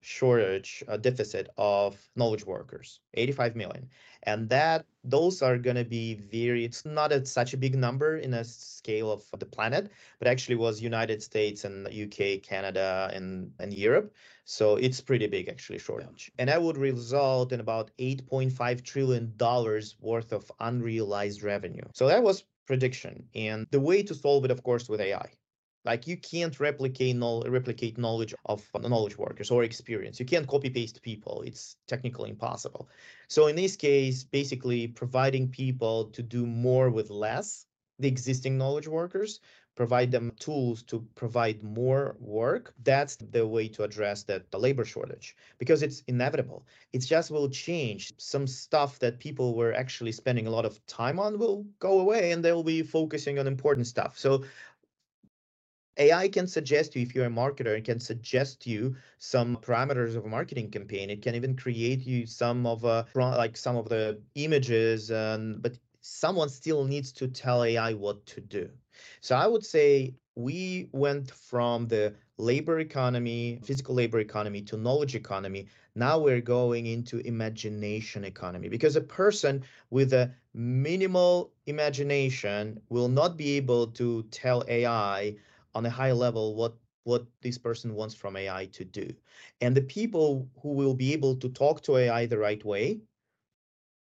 shortage 0.02 0.84
a 0.88 0.98
deficit 0.98 1.50
of 1.58 1.98
knowledge 2.16 2.46
workers 2.46 3.00
85 3.14 3.56
million. 3.56 3.90
And 4.24 4.50
that 4.50 4.86
those 5.04 5.42
are 5.42 5.58
going 5.58 5.76
to 5.76 5.86
be 5.86 6.16
very 6.16 6.66
it's 6.66 6.86
not 6.86 7.12
a, 7.12 7.26
such 7.26 7.54
a 7.54 7.58
big 7.58 7.76
number 7.76 8.18
in 8.18 8.34
a 8.34 8.44
scale 8.44 9.12
of 9.12 9.24
the 9.40 9.46
planet 9.46 9.92
but 10.20 10.28
actually 10.28 10.56
was 10.56 10.82
united 10.82 11.24
states 11.24 11.64
and 11.66 11.88
uk 11.88 12.42
canada 12.44 13.12
and 13.14 13.52
and 13.60 13.74
europe. 13.74 14.14
So 14.46 14.76
it's 14.76 15.00
pretty 15.00 15.28
big 15.28 15.48
actually 15.50 15.80
shortage. 15.80 16.32
Yeah. 16.34 16.42
and 16.42 16.50
that 16.50 16.62
would 16.62 16.78
result 16.78 17.52
in 17.52 17.60
about 17.60 17.92
8.5 18.00 18.84
trillion 18.84 19.34
dollars 19.38 19.96
worth 20.00 20.34
of 20.34 20.52
unrealized 20.60 21.44
revenue. 21.44 21.86
So 21.94 22.08
that 22.08 22.24
was 22.24 22.44
prediction. 22.66 23.26
And 23.36 23.68
the 23.72 23.80
way 23.80 24.02
to 24.04 24.16
solve 24.16 24.46
it 24.46 24.52
of 24.52 24.64
course 24.64 24.90
with 24.90 25.02
ai 25.02 25.30
like 25.86 26.08
you 26.08 26.18
can't 26.18 26.60
replicate 26.60 27.18
replicate 27.20 27.98
knowledge 27.98 28.34
of 28.46 28.68
knowledge 28.80 29.18
workers 29.18 29.52
or 29.52 29.64
experience. 29.64 30.20
You 30.20 30.26
can't 30.26 30.48
copy 30.48 30.70
paste 30.70 31.02
people. 31.02 31.44
It's 31.46 31.78
technically 31.88 32.30
impossible. 32.30 32.90
So 33.28 33.48
in 33.48 33.56
this 33.56 33.76
case, 33.76 34.24
basically 34.24 34.88
providing 34.88 35.50
people 35.50 36.06
to 36.06 36.22
do 36.22 36.46
more 36.46 36.90
with 36.90 37.10
less, 37.10 37.66
the 38.00 38.08
existing 38.08 38.58
knowledge 38.58 38.88
workers, 38.88 39.40
provide 39.76 40.12
them 40.12 40.32
tools 40.40 40.84
to 40.84 41.06
provide 41.16 41.64
more 41.64 42.16
work. 42.20 42.74
That's 42.84 43.16
the 43.16 43.48
way 43.48 43.68
to 43.70 43.84
address 43.84 44.24
that 44.24 44.52
the 44.52 44.60
labor 44.60 44.86
shortage 44.86 45.36
because 45.58 45.82
it's 45.82 46.04
inevitable. 46.08 46.68
It 46.94 47.00
just 47.00 47.32
will 47.32 47.50
change. 47.50 48.12
Some 48.18 48.48
stuff 48.48 49.00
that 49.00 49.20
people 49.20 49.56
were 49.56 49.74
actually 49.74 50.12
spending 50.12 50.48
a 50.48 50.52
lot 50.52 50.66
of 50.66 50.86
time 50.88 51.20
on 51.20 51.40
will 51.40 51.66
go 51.80 52.00
away 52.00 52.32
and 52.32 52.44
they'll 52.44 52.64
be 52.64 52.84
focusing 52.84 53.40
on 53.40 53.48
important 53.48 53.88
stuff. 53.88 54.18
So 54.18 54.44
AI 55.98 56.28
can 56.30 56.48
suggest 56.48 56.96
you 56.96 57.02
if 57.02 57.14
you're 57.14 57.26
a 57.26 57.30
marketer, 57.30 57.78
it 57.78 57.86
can 57.86 58.00
suggest 58.00 58.66
you 58.66 58.96
some 59.18 59.58
parameters 59.58 60.16
of 60.16 60.26
a 60.26 60.30
marketing 60.30 60.72
campaign. 60.72 61.10
It 61.10 61.22
can 61.22 61.36
even 61.36 61.56
create 61.56 62.06
you 62.06 62.26
some 62.26 62.66
of 62.66 62.86
uh, 62.86 63.04
like 63.16 63.58
some 63.58 63.76
of 63.76 63.90
the 63.90 64.20
images, 64.36 65.12
and 65.12 65.62
but 65.62 65.78
someone 66.02 66.50
still 66.50 66.86
needs 66.86 67.12
to 67.14 67.28
tell 67.28 67.64
AI 67.64 67.94
what 67.94 68.26
to 68.28 68.42
do. 68.42 68.70
So 69.22 69.36
I 69.36 69.48
would 69.48 69.66
say 69.66 70.16
we 70.36 70.90
went 70.92 71.32
from 71.32 71.88
the 71.88 72.16
labor 72.38 72.80
economy, 72.80 73.60
physical 73.64 73.94
labor 73.96 74.20
economy 74.20 74.62
to 74.64 74.78
knowledge 74.78 75.16
economy. 75.16 75.68
Now 75.96 76.20
we're 76.20 76.42
going 76.42 76.86
into 76.88 77.20
imagination 77.20 78.24
economy 78.24 78.70
because 78.70 78.96
a 78.96 79.02
person 79.02 79.64
with 79.90 80.14
a 80.14 80.32
minimal 80.54 81.52
imagination 81.68 82.82
will 82.90 83.10
not 83.10 83.38
be 83.38 83.58
able 83.58 83.88
to 83.88 84.24
tell 84.32 84.64
AI 84.68 85.36
on 85.76 85.86
a 85.86 85.90
high 85.90 86.12
level 86.12 86.56
what 86.56 86.76
what 87.04 87.26
this 87.42 87.58
person 87.58 87.96
wants 87.96 88.14
from 88.14 88.36
AI 88.38 88.68
to 88.68 88.86
do. 88.86 89.12
And 89.60 89.76
the 89.76 89.82
people 89.82 90.48
who 90.62 90.74
will 90.74 90.94
be 90.94 91.14
able 91.14 91.36
to 91.38 91.50
talk 91.50 91.82
to 91.84 91.98
AI 91.98 92.28
the 92.28 92.38
right 92.38 92.64
way 92.64 93.02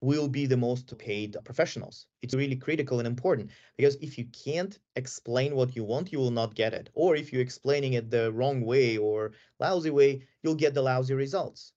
will 0.01 0.28
be 0.28 0.45
the 0.45 0.57
most 0.57 0.95
paid 0.97 1.36
professionals. 1.43 2.07
It's 2.22 2.34
really 2.34 2.55
critical 2.55 2.99
and 2.99 3.07
important 3.07 3.51
because 3.78 3.95
if 3.95 4.18
you 4.18 4.26
can't 4.26 4.78
explain 4.95 5.55
what 5.55 5.76
you 5.76 5.84
want, 5.84 6.11
you 6.11 6.20
will 6.20 6.32
not 6.32 6.55
get 6.55 6.74
it. 6.74 6.89
Or 6.93 7.15
if 7.15 7.32
you're 7.34 7.41
explaining 7.41 7.93
it 7.93 8.09
the 8.09 8.32
wrong 8.32 8.61
way 8.61 8.97
or 8.97 9.32
lousy 9.59 9.89
way, 9.89 10.22
you'll 10.43 10.55
get 10.55 10.74
the 10.74 10.82
lousy 10.82 11.13
results. 11.13 11.74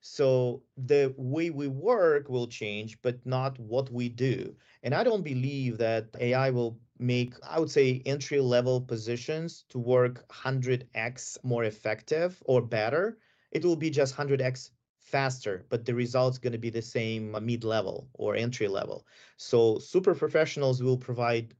So 0.00 0.62
the 0.76 1.14
way 1.16 1.50
we 1.50 1.68
work 1.68 2.28
will 2.28 2.46
change, 2.46 3.00
but 3.02 3.24
not 3.24 3.58
what 3.58 3.90
we 3.90 4.08
do. 4.08 4.54
And 4.82 4.94
I 4.94 5.02
don't 5.02 5.22
believe 5.22 5.78
that 5.78 6.08
AI 6.20 6.50
will 6.50 6.78
make, 6.98 7.34
I 7.42 7.58
would 7.60 7.70
say, 7.70 8.02
entry 8.06 8.40
level 8.40 8.80
positions 8.80 9.64
to 9.70 9.78
work 9.78 10.26
100x 10.28 11.38
more 11.42 11.64
effective 11.64 12.42
or 12.46 12.62
better. 12.62 13.18
It 13.50 13.64
will 13.64 13.76
be 13.76 13.90
just 13.90 14.16
100x 14.16 14.70
faster, 15.00 15.64
but 15.68 15.84
the 15.84 15.94
result's 15.94 16.38
going 16.38 16.52
to 16.52 16.58
be 16.58 16.70
the 16.70 16.82
same 16.82 17.34
uh, 17.34 17.40
mid 17.40 17.64
level 17.64 18.08
or 18.14 18.34
entry 18.34 18.68
level. 18.68 19.06
So 19.36 19.78
super 19.78 20.14
professionals 20.14 20.82
will 20.82 20.96
provide 20.96 21.54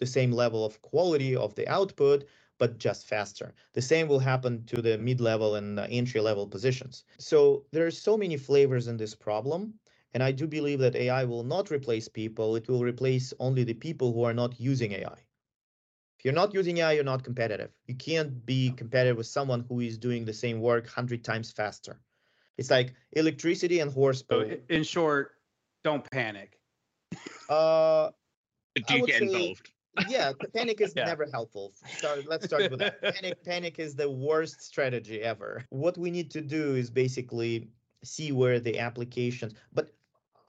the 0.00 0.06
same 0.06 0.32
level 0.32 0.64
of 0.64 0.82
quality 0.82 1.36
of 1.36 1.54
the 1.54 1.68
output, 1.68 2.24
but 2.58 2.78
just 2.78 3.06
faster. 3.06 3.54
The 3.72 3.82
same 3.82 4.08
will 4.08 4.18
happen 4.18 4.64
to 4.66 4.82
the 4.82 4.98
mid-level 4.98 5.56
and 5.56 5.78
entry-level 5.78 6.46
positions. 6.48 7.04
So 7.18 7.64
there 7.72 7.86
are 7.86 7.90
so 7.90 8.16
many 8.16 8.36
flavors 8.36 8.88
in 8.88 8.96
this 8.96 9.14
problem. 9.14 9.74
And 10.14 10.22
I 10.22 10.32
do 10.32 10.46
believe 10.46 10.78
that 10.80 10.94
AI 10.94 11.24
will 11.24 11.42
not 11.42 11.70
replace 11.70 12.08
people. 12.08 12.56
It 12.56 12.68
will 12.68 12.82
replace 12.82 13.32
only 13.38 13.64
the 13.64 13.74
people 13.74 14.12
who 14.12 14.24
are 14.24 14.34
not 14.34 14.60
using 14.60 14.92
AI. 14.92 15.18
If 16.18 16.24
you're 16.24 16.34
not 16.34 16.54
using 16.54 16.78
AI, 16.78 16.92
you're 16.92 17.04
not 17.04 17.24
competitive. 17.24 17.70
You 17.86 17.94
can't 17.94 18.44
be 18.46 18.70
competitive 18.70 19.16
with 19.16 19.26
someone 19.26 19.64
who 19.68 19.80
is 19.80 19.98
doing 19.98 20.24
the 20.24 20.32
same 20.32 20.60
work 20.60 20.84
100 20.84 21.24
times 21.24 21.50
faster. 21.50 21.98
It's 22.58 22.70
like 22.70 22.94
electricity 23.12 23.80
and 23.80 23.92
horsepower. 23.92 24.48
So 24.50 24.56
in 24.68 24.84
short, 24.84 25.32
don't 25.82 26.08
panic. 26.10 26.60
Uh, 27.48 28.10
do 28.86 28.98
you 28.98 29.06
get 29.06 29.22
involved? 29.22 29.72
yeah, 30.08 30.32
panic 30.54 30.80
is 30.80 30.94
yeah. 30.96 31.06
never 31.06 31.26
helpful. 31.32 31.72
Start, 31.96 32.24
let's 32.28 32.46
start 32.46 32.70
with 32.70 32.80
that. 32.80 33.02
Panic, 33.14 33.42
panic 33.44 33.78
is 33.78 33.94
the 33.94 34.08
worst 34.08 34.62
strategy 34.62 35.22
ever. 35.22 35.64
What 35.70 35.98
we 35.98 36.10
need 36.10 36.30
to 36.32 36.40
do 36.40 36.74
is 36.74 36.90
basically 36.90 37.68
see 38.04 38.32
where 38.32 38.60
the 38.60 38.78
applications, 38.78 39.54
but 39.72 39.90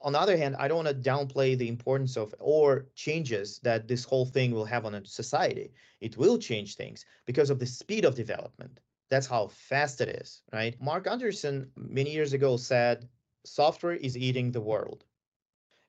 on 0.04 0.12
the 0.12 0.20
other 0.20 0.36
hand, 0.36 0.54
I 0.58 0.68
don't 0.68 0.84
want 0.84 0.88
to 0.88 1.10
downplay 1.10 1.56
the 1.56 1.68
importance 1.68 2.16
of 2.16 2.34
or 2.38 2.86
changes 2.94 3.58
that 3.60 3.88
this 3.88 4.04
whole 4.04 4.26
thing 4.26 4.52
will 4.52 4.66
have 4.66 4.84
on 4.84 4.94
a 4.94 5.04
society. 5.04 5.72
It 6.00 6.18
will 6.18 6.38
change 6.38 6.76
things 6.76 7.06
because 7.24 7.48
of 7.48 7.58
the 7.58 7.66
speed 7.66 8.04
of 8.04 8.14
development. 8.14 8.80
That's 9.10 9.26
how 9.26 9.48
fast 9.48 10.02
it 10.02 10.10
is, 10.10 10.42
right? 10.52 10.76
Marc 10.80 11.06
Andreessen 11.06 11.68
many 11.76 12.12
years 12.12 12.34
ago 12.34 12.58
said, 12.58 13.08
software 13.44 13.94
is 13.94 14.16
eating 14.16 14.52
the 14.52 14.60
world. 14.60 15.04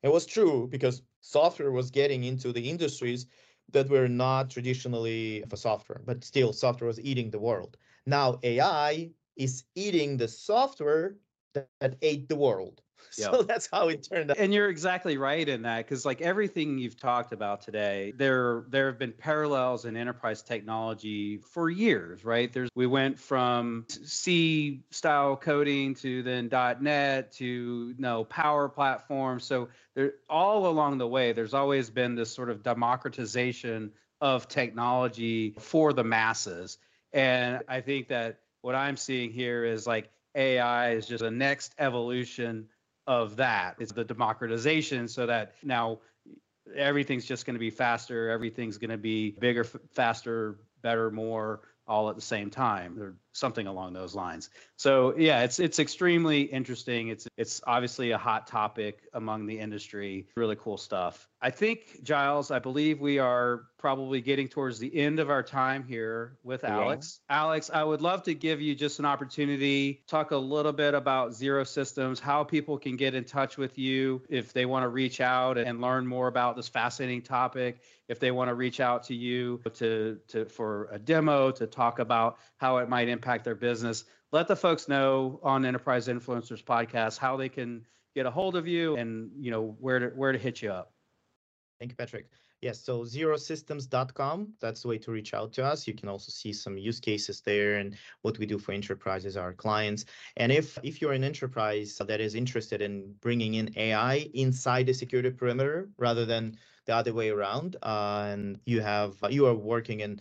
It 0.01 0.09
was 0.09 0.25
true 0.25 0.67
because 0.71 1.01
software 1.19 1.71
was 1.71 1.91
getting 1.91 2.23
into 2.23 2.53
the 2.53 2.69
industries 2.69 3.27
that 3.71 3.89
were 3.89 4.07
not 4.07 4.49
traditionally 4.49 5.43
for 5.49 5.57
software, 5.57 6.01
but 6.05 6.23
still 6.23 6.53
software 6.53 6.87
was 6.87 7.01
eating 7.01 7.31
the 7.31 7.39
world. 7.39 7.77
Now 8.05 8.39
AI 8.43 9.11
is 9.35 9.65
eating 9.75 10.15
the 10.15 10.27
software 10.27 11.17
that, 11.53 11.67
that 11.81 11.95
ate 12.01 12.29
the 12.29 12.35
world. 12.35 12.81
So 13.11 13.43
that's 13.43 13.69
how 13.71 13.87
it 13.87 14.07
turned 14.09 14.31
out. 14.31 14.37
And 14.37 14.53
you're 14.53 14.69
exactly 14.69 15.17
right 15.17 15.47
in 15.47 15.61
that 15.63 15.85
because 15.85 16.05
like 16.05 16.21
everything 16.21 16.77
you've 16.77 16.99
talked 16.99 17.31
about 17.33 17.61
today, 17.61 18.13
there 18.17 18.65
there 18.69 18.87
have 18.87 18.99
been 18.99 19.13
parallels 19.13 19.85
in 19.85 19.95
enterprise 19.95 20.41
technology 20.41 21.37
for 21.37 21.69
years, 21.69 22.25
right? 22.25 22.51
There's 22.51 22.69
we 22.75 22.87
went 22.87 23.19
from 23.19 23.85
C 23.87 24.83
style 24.91 25.37
coding 25.37 25.95
to 25.95 26.23
then 26.23 26.49
.NET 26.81 27.31
to 27.33 27.45
you 27.45 27.95
know 27.97 28.25
Power 28.25 28.67
Platform. 28.67 29.39
So 29.39 29.69
there 29.93 30.13
all 30.29 30.67
along 30.67 30.97
the 30.97 31.07
way, 31.07 31.31
there's 31.31 31.53
always 31.53 31.89
been 31.89 32.15
this 32.15 32.33
sort 32.33 32.49
of 32.49 32.63
democratization 32.63 33.91
of 34.21 34.47
technology 34.47 35.55
for 35.59 35.93
the 35.93 36.03
masses. 36.03 36.77
And 37.13 37.61
I 37.67 37.81
think 37.81 38.09
that 38.09 38.39
what 38.61 38.75
I'm 38.75 38.97
seeing 38.97 39.31
here 39.31 39.63
is 39.63 39.85
like 39.87 40.09
AI 40.35 40.91
is 40.91 41.07
just 41.07 41.23
a 41.23 41.31
next 41.31 41.73
evolution 41.79 42.67
of 43.07 43.37
that. 43.37 43.75
It's 43.79 43.91
the 43.91 44.03
democratization 44.03 45.07
so 45.07 45.25
that 45.25 45.53
now 45.63 45.99
everything's 46.75 47.25
just 47.25 47.45
going 47.45 47.53
to 47.53 47.59
be 47.59 47.69
faster, 47.69 48.29
everything's 48.29 48.77
going 48.77 48.89
to 48.89 48.97
be 48.97 49.31
bigger, 49.31 49.63
faster, 49.63 50.59
better, 50.81 51.11
more 51.11 51.61
all 51.87 52.09
at 52.09 52.15
the 52.15 52.21
same 52.21 52.49
time 52.49 52.99
or 52.99 53.15
something 53.35 53.67
along 53.67 53.93
those 53.93 54.15
lines. 54.15 54.49
So 54.77 55.13
yeah, 55.17 55.43
it's 55.43 55.59
it's 55.59 55.79
extremely 55.79 56.41
interesting. 56.41 57.09
It's 57.09 57.27
it's 57.37 57.61
obviously 57.67 58.11
a 58.11 58.17
hot 58.17 58.47
topic 58.47 59.07
among 59.13 59.45
the 59.45 59.59
industry. 59.59 60.27
Really 60.35 60.55
cool 60.55 60.77
stuff. 60.77 61.27
I 61.41 61.51
think 61.51 62.01
Giles, 62.03 62.49
I 62.49 62.59
believe 62.59 62.99
we 62.99 63.19
are 63.19 63.65
probably 63.77 64.19
getting 64.19 64.47
towards 64.47 64.79
the 64.79 64.95
end 64.95 65.19
of 65.19 65.29
our 65.29 65.43
time 65.43 65.83
here 65.83 66.37
with 66.43 66.63
Alex. 66.63 67.19
Yeah. 67.29 67.41
Alex, 67.41 67.69
I 67.71 67.83
would 67.83 68.01
love 68.01 68.23
to 68.23 68.33
give 68.33 68.61
you 68.61 68.73
just 68.73 68.97
an 68.97 69.05
opportunity 69.05 70.01
talk 70.07 70.31
a 70.31 70.37
little 70.37 70.73
bit 70.73 70.95
about 70.95 71.35
Zero 71.35 71.63
Systems, 71.63 72.19
how 72.19 72.43
people 72.43 72.79
can 72.79 72.95
get 72.95 73.13
in 73.13 73.25
touch 73.25 73.57
with 73.57 73.77
you 73.77 74.23
if 74.27 74.53
they 74.53 74.65
want 74.65 74.83
to 74.83 74.89
reach 74.89 75.21
out 75.21 75.59
and 75.59 75.81
learn 75.81 76.07
more 76.07 76.27
about 76.27 76.55
this 76.55 76.67
fascinating 76.67 77.21
topic, 77.21 77.79
if 78.07 78.19
they 78.19 78.31
want 78.31 78.49
to 78.49 78.55
reach 78.55 78.79
out 78.79 79.03
to 79.03 79.13
you 79.13 79.61
to 79.75 80.19
to 80.29 80.45
for 80.45 80.87
a 80.91 80.97
demo 80.97 81.51
to 81.51 81.67
talk 81.67 81.99
about 81.99 82.37
how 82.57 82.77
it 82.77 82.89
might 82.89 83.07
impact 83.07 83.24
their 83.43 83.55
business. 83.55 84.05
Let 84.31 84.47
the 84.47 84.55
folks 84.55 84.87
know 84.87 85.39
on 85.43 85.65
Enterprise 85.65 86.07
Influencers 86.07 86.63
podcast 86.63 87.17
how 87.17 87.37
they 87.37 87.49
can 87.49 87.85
get 88.15 88.25
a 88.25 88.31
hold 88.31 88.55
of 88.55 88.67
you 88.67 88.95
and 88.95 89.31
you 89.37 89.51
know 89.51 89.75
where 89.79 89.99
to 89.99 90.07
where 90.15 90.31
to 90.31 90.37
hit 90.37 90.61
you 90.61 90.71
up. 90.71 90.93
Thank 91.79 91.91
you, 91.91 91.95
Patrick. 91.95 92.29
Yes, 92.61 92.81
so 92.83 93.01
zerosystems.com, 93.01 94.53
that's 94.59 94.81
the 94.81 94.87
way 94.87 94.97
to 94.97 95.11
reach 95.11 95.33
out 95.33 95.53
to 95.53 95.63
us. 95.63 95.85
You 95.87 95.93
can 95.93 96.09
also 96.09 96.31
see 96.31 96.53
some 96.53 96.77
use 96.77 96.99
cases 96.99 97.41
there 97.41 97.75
and 97.75 97.95
what 98.21 98.39
we 98.39 98.45
do 98.45 98.57
for 98.57 98.71
enterprises, 98.71 99.37
our 99.37 99.53
clients. 99.53 100.05
And 100.37 100.51
if 100.51 100.77
if 100.81 101.01
you're 101.01 101.13
an 101.13 101.23
enterprise 101.23 101.97
that 101.97 102.21
is 102.21 102.33
interested 102.33 102.81
in 102.81 103.13
bringing 103.21 103.55
in 103.55 103.71
AI 103.77 104.29
inside 104.33 104.87
the 104.87 104.93
security 104.93 105.31
perimeter 105.31 105.89
rather 105.97 106.25
than 106.25 106.57
the 106.85 106.95
other 106.95 107.13
way 107.13 107.29
around, 107.29 107.75
uh, 107.83 108.29
and 108.29 108.59
you 108.65 108.81
have 108.81 109.15
you 109.29 109.45
are 109.47 109.53
working 109.53 109.99
in 109.99 110.19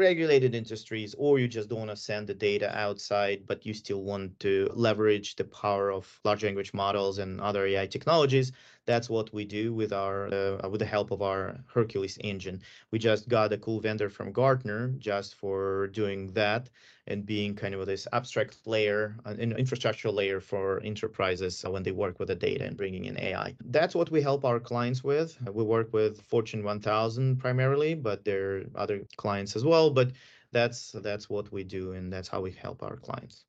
regulated 0.00 0.54
industries 0.54 1.14
or 1.18 1.38
you 1.38 1.46
just 1.46 1.68
don't 1.68 1.78
want 1.80 1.90
to 1.90 1.96
send 1.96 2.26
the 2.26 2.34
data 2.34 2.76
outside 2.76 3.42
but 3.46 3.64
you 3.66 3.74
still 3.74 4.02
want 4.02 4.38
to 4.40 4.68
leverage 4.74 5.36
the 5.36 5.44
power 5.44 5.92
of 5.92 6.18
large 6.24 6.42
language 6.42 6.72
models 6.74 7.18
and 7.18 7.40
other 7.40 7.66
ai 7.66 7.86
technologies 7.86 8.50
that's 8.90 9.08
what 9.08 9.32
we 9.32 9.44
do 9.44 9.64
with 9.80 9.92
our 9.92 10.18
uh, 10.40 10.68
with 10.72 10.80
the 10.84 10.92
help 10.96 11.08
of 11.10 11.20
our 11.30 11.42
hercules 11.74 12.16
engine 12.30 12.58
we 12.90 12.98
just 12.98 13.28
got 13.28 13.52
a 13.52 13.58
cool 13.58 13.80
vendor 13.80 14.10
from 14.16 14.32
gartner 14.32 14.82
just 14.98 15.30
for 15.34 15.86
doing 16.00 16.32
that 16.32 16.70
and 17.10 17.26
being 17.26 17.54
kind 17.54 17.74
of 17.74 17.84
this 17.86 18.06
abstract 18.12 18.56
layer, 18.66 19.16
an 19.24 19.52
infrastructure 19.52 20.10
layer 20.10 20.40
for 20.40 20.80
enterprises 20.84 21.64
when 21.68 21.82
they 21.82 21.90
work 21.90 22.20
with 22.20 22.28
the 22.28 22.36
data 22.36 22.64
and 22.64 22.76
bringing 22.76 23.04
in 23.06 23.18
AI. 23.18 23.54
That's 23.64 23.96
what 23.96 24.10
we 24.12 24.22
help 24.22 24.44
our 24.44 24.60
clients 24.60 25.02
with. 25.02 25.36
We 25.52 25.64
work 25.64 25.92
with 25.92 26.22
Fortune 26.22 26.62
1000 26.62 27.36
primarily, 27.38 27.94
but 27.94 28.24
there 28.24 28.58
are 28.58 28.64
other 28.76 29.00
clients 29.16 29.56
as 29.56 29.64
well. 29.64 29.90
But 29.90 30.12
that's 30.52 30.92
that's 30.92 31.28
what 31.28 31.52
we 31.52 31.64
do, 31.64 31.92
and 31.92 32.12
that's 32.12 32.28
how 32.28 32.40
we 32.40 32.52
help 32.52 32.82
our 32.82 32.96
clients. 32.96 33.44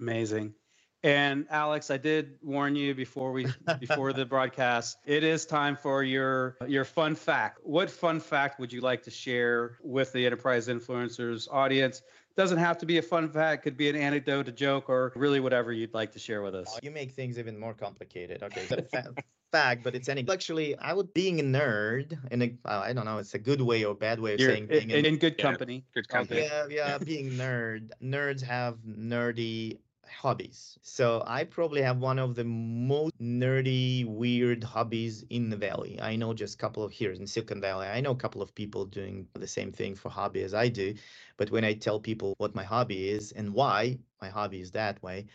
Amazing. 0.00 0.54
And 1.02 1.46
Alex, 1.50 1.90
I 1.90 1.96
did 1.96 2.38
warn 2.42 2.76
you 2.76 2.94
before 2.94 3.32
we 3.32 3.46
before 3.80 4.12
the 4.12 4.24
broadcast. 4.34 4.98
It 5.04 5.24
is 5.24 5.44
time 5.44 5.76
for 5.76 6.04
your 6.04 6.56
your 6.66 6.84
fun 6.84 7.16
fact. 7.16 7.58
What 7.64 7.90
fun 7.90 8.20
fact 8.20 8.60
would 8.60 8.72
you 8.72 8.80
like 8.80 9.02
to 9.04 9.10
share 9.10 9.78
with 9.82 10.12
the 10.12 10.24
enterprise 10.24 10.68
influencers 10.68 11.48
audience? 11.50 12.02
Doesn't 12.36 12.58
have 12.58 12.78
to 12.78 12.86
be 12.86 12.98
a 12.98 13.02
fun 13.02 13.28
fact, 13.28 13.62
could 13.62 13.76
be 13.76 13.90
an 13.90 13.96
anecdote, 13.96 14.48
a 14.48 14.52
joke, 14.52 14.88
or 14.88 15.12
really 15.16 15.40
whatever 15.40 15.70
you'd 15.70 15.92
like 15.92 16.12
to 16.12 16.18
share 16.18 16.40
with 16.40 16.54
us. 16.54 16.78
You 16.82 16.90
make 16.90 17.10
things 17.12 17.38
even 17.38 17.58
more 17.58 17.74
complicated. 17.74 18.42
Okay, 18.42 18.64
so 18.66 19.12
fact, 19.52 19.84
but 19.84 19.94
it's 19.94 20.08
any. 20.08 20.24
Actually, 20.26 20.78
I 20.78 20.94
would 20.94 21.12
being 21.12 21.40
a 21.40 21.42
nerd, 21.42 22.18
and 22.30 22.58
uh, 22.64 22.82
I 22.84 22.94
don't 22.94 23.04
know, 23.04 23.18
it's 23.18 23.34
a 23.34 23.38
good 23.38 23.60
way 23.60 23.84
or 23.84 23.94
bad 23.94 24.18
way 24.18 24.34
of 24.34 24.40
You're 24.40 24.50
saying 24.50 24.66
being 24.66 24.90
in, 24.90 25.04
in 25.04 25.16
good 25.18 25.36
company. 25.36 25.74
Yeah, 25.74 26.00
good 26.00 26.08
company. 26.08 26.40
Yeah, 26.42 26.66
yeah, 26.70 26.98
being 26.98 27.32
nerd. 27.32 27.90
Nerds 28.02 28.40
have 28.42 28.78
nerdy 28.86 29.78
hobbies. 30.12 30.78
So 30.82 31.22
I 31.26 31.44
probably 31.44 31.82
have 31.82 31.98
one 31.98 32.18
of 32.18 32.34
the 32.34 32.44
most 32.44 33.18
nerdy, 33.20 34.06
weird 34.06 34.62
hobbies 34.62 35.24
in 35.30 35.50
the 35.50 35.56
valley. 35.56 35.98
I 36.00 36.16
know 36.16 36.34
just 36.34 36.54
a 36.54 36.58
couple 36.58 36.84
of 36.84 36.92
here 36.92 37.12
in 37.12 37.26
Silicon 37.26 37.60
Valley. 37.60 37.86
I 37.86 38.00
know 38.00 38.12
a 38.12 38.16
couple 38.16 38.42
of 38.42 38.54
people 38.54 38.84
doing 38.84 39.26
the 39.34 39.46
same 39.46 39.72
thing 39.72 39.94
for 39.94 40.08
hobby 40.08 40.42
as 40.42 40.54
I 40.54 40.68
do. 40.68 40.94
But 41.36 41.50
when 41.50 41.64
I 41.64 41.74
tell 41.74 41.98
people 41.98 42.34
what 42.38 42.54
my 42.54 42.64
hobby 42.64 43.08
is 43.08 43.32
and 43.32 43.54
why 43.54 43.98
my 44.20 44.28
hobby 44.28 44.60
is 44.60 44.70
that 44.72 45.02
way, 45.02 45.26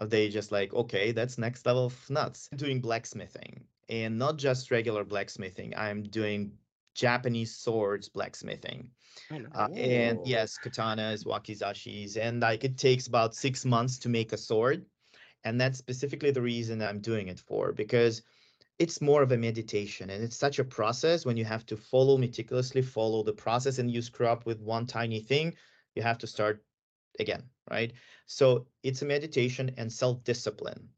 uh, 0.00 0.06
they 0.06 0.28
just 0.28 0.52
like, 0.52 0.72
okay, 0.74 1.12
that's 1.12 1.38
next 1.38 1.66
level 1.66 1.86
of 1.86 2.10
nuts. 2.10 2.48
I'm 2.52 2.58
doing 2.58 2.80
blacksmithing 2.80 3.64
and 3.88 4.18
not 4.18 4.36
just 4.36 4.70
regular 4.70 5.04
blacksmithing. 5.04 5.74
I'm 5.76 6.02
doing 6.02 6.52
Japanese 6.94 7.54
swords 7.54 8.08
blacksmithing. 8.08 8.90
Uh, 9.52 9.68
and 9.76 10.20
yes, 10.24 10.58
katanas, 10.58 11.24
wakizashis, 11.24 12.16
and 12.16 12.40
like 12.40 12.64
it 12.64 12.76
takes 12.76 13.06
about 13.06 13.34
six 13.34 13.64
months 13.64 13.98
to 13.98 14.08
make 14.08 14.32
a 14.32 14.36
sword. 14.36 14.84
And 15.44 15.60
that's 15.60 15.78
specifically 15.78 16.32
the 16.32 16.42
reason 16.42 16.82
I'm 16.82 17.00
doing 17.00 17.28
it 17.28 17.38
for, 17.38 17.72
because 17.72 18.22
it's 18.78 19.00
more 19.00 19.22
of 19.22 19.32
a 19.32 19.38
meditation 19.38 20.10
and 20.10 20.22
it's 20.22 20.36
such 20.36 20.58
a 20.58 20.64
process 20.64 21.24
when 21.24 21.36
you 21.36 21.44
have 21.44 21.64
to 21.66 21.76
follow 21.76 22.18
meticulously 22.18 22.82
follow 22.82 23.22
the 23.22 23.32
process 23.32 23.78
and 23.78 23.90
you 23.90 24.02
screw 24.02 24.26
up 24.26 24.44
with 24.44 24.60
one 24.60 24.86
tiny 24.86 25.20
thing, 25.20 25.54
you 25.94 26.02
have 26.02 26.18
to 26.18 26.26
start 26.26 26.62
again, 27.18 27.44
right? 27.70 27.92
So 28.26 28.66
it's 28.82 29.02
a 29.02 29.06
meditation 29.06 29.70
and 29.78 29.90
self-discipline. 29.90 30.88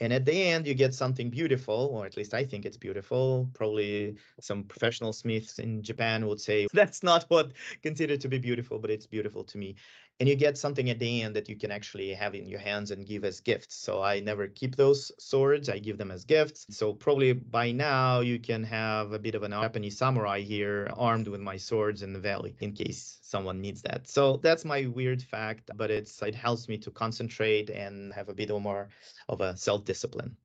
And 0.00 0.12
at 0.14 0.24
the 0.24 0.32
end, 0.32 0.66
you 0.66 0.74
get 0.74 0.94
something 0.94 1.28
beautiful, 1.28 1.90
or 1.92 2.06
at 2.06 2.16
least 2.16 2.32
I 2.32 2.42
think 2.42 2.64
it's 2.64 2.78
beautiful. 2.78 3.50
Probably 3.52 4.16
some 4.40 4.64
professional 4.64 5.12
smiths 5.12 5.58
in 5.58 5.82
Japan 5.82 6.26
would 6.26 6.40
say 6.40 6.66
that's 6.72 7.02
not 7.02 7.24
what 7.28 7.52
considered 7.82 8.20
to 8.22 8.28
be 8.28 8.38
beautiful, 8.38 8.78
but 8.78 8.90
it's 8.90 9.06
beautiful 9.06 9.44
to 9.44 9.58
me 9.58 9.76
and 10.20 10.28
you 10.28 10.36
get 10.36 10.58
something 10.58 10.90
at 10.90 10.98
the 10.98 11.22
end 11.22 11.34
that 11.34 11.48
you 11.48 11.56
can 11.56 11.70
actually 11.70 12.12
have 12.12 12.34
in 12.34 12.46
your 12.46 12.60
hands 12.60 12.90
and 12.90 13.06
give 13.06 13.24
as 13.24 13.40
gifts. 13.40 13.74
So 13.74 14.02
I 14.02 14.20
never 14.20 14.46
keep 14.46 14.76
those 14.76 15.10
swords, 15.18 15.70
I 15.70 15.78
give 15.78 15.96
them 15.96 16.10
as 16.10 16.26
gifts. 16.26 16.66
So 16.68 16.92
probably 16.92 17.32
by 17.32 17.72
now 17.72 18.20
you 18.20 18.38
can 18.38 18.62
have 18.64 19.12
a 19.12 19.18
bit 19.18 19.34
of 19.34 19.42
an 19.42 19.52
Japanese 19.52 19.96
samurai 19.96 20.40
here 20.40 20.90
armed 20.96 21.26
with 21.26 21.40
my 21.40 21.56
swords 21.56 22.02
in 22.02 22.12
the 22.12 22.20
valley 22.20 22.54
in 22.60 22.72
case 22.72 23.18
someone 23.22 23.62
needs 23.62 23.80
that. 23.82 24.06
So 24.06 24.36
that's 24.36 24.66
my 24.66 24.86
weird 24.86 25.22
fact, 25.22 25.70
but 25.74 25.90
it's 25.90 26.20
it 26.22 26.34
helps 26.34 26.68
me 26.68 26.76
to 26.78 26.90
concentrate 26.90 27.70
and 27.70 28.12
have 28.12 28.28
a 28.28 28.34
bit 28.34 28.50
more 28.50 28.88
of 29.30 29.40
a 29.40 29.56
self-discipline. 29.56 30.36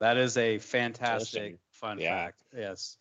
That 0.00 0.16
is 0.16 0.38
a 0.38 0.58
fantastic 0.58 1.58
fun 1.72 1.98
yeah. 1.98 2.24
fact. 2.24 2.44
Yes. 2.56 2.96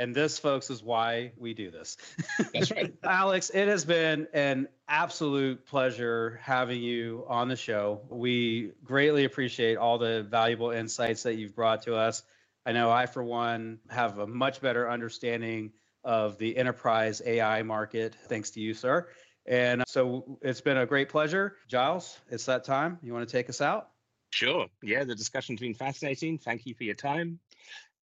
And 0.00 0.14
this, 0.14 0.38
folks, 0.38 0.70
is 0.70 0.82
why 0.82 1.32
we 1.36 1.52
do 1.52 1.70
this. 1.70 1.98
That's 2.54 2.70
right. 2.70 2.90
Alex, 3.04 3.50
it 3.50 3.68
has 3.68 3.84
been 3.84 4.28
an 4.32 4.66
absolute 4.88 5.66
pleasure 5.66 6.40
having 6.42 6.82
you 6.82 7.26
on 7.28 7.48
the 7.48 7.56
show. 7.56 8.00
We 8.08 8.72
greatly 8.82 9.26
appreciate 9.26 9.76
all 9.76 9.98
the 9.98 10.22
valuable 10.22 10.70
insights 10.70 11.24
that 11.24 11.34
you've 11.34 11.54
brought 11.54 11.82
to 11.82 11.96
us. 11.96 12.22
I 12.64 12.72
know 12.72 12.90
I, 12.90 13.04
for 13.04 13.22
one, 13.22 13.78
have 13.90 14.16
a 14.16 14.26
much 14.26 14.62
better 14.62 14.88
understanding 14.88 15.70
of 16.02 16.38
the 16.38 16.56
enterprise 16.56 17.20
AI 17.26 17.62
market, 17.62 18.14
thanks 18.26 18.52
to 18.52 18.60
you, 18.60 18.72
sir. 18.72 19.06
And 19.44 19.84
so 19.86 20.38
it's 20.40 20.62
been 20.62 20.78
a 20.78 20.86
great 20.86 21.10
pleasure. 21.10 21.56
Giles, 21.68 22.18
it's 22.30 22.46
that 22.46 22.64
time. 22.64 22.98
You 23.02 23.12
want 23.12 23.28
to 23.28 23.32
take 23.32 23.50
us 23.50 23.60
out? 23.60 23.90
Sure. 24.30 24.66
Yeah, 24.82 25.04
the 25.04 25.14
discussion's 25.14 25.60
been 25.60 25.74
fascinating. 25.74 26.38
Thank 26.38 26.64
you 26.64 26.74
for 26.74 26.84
your 26.84 26.94
time. 26.94 27.38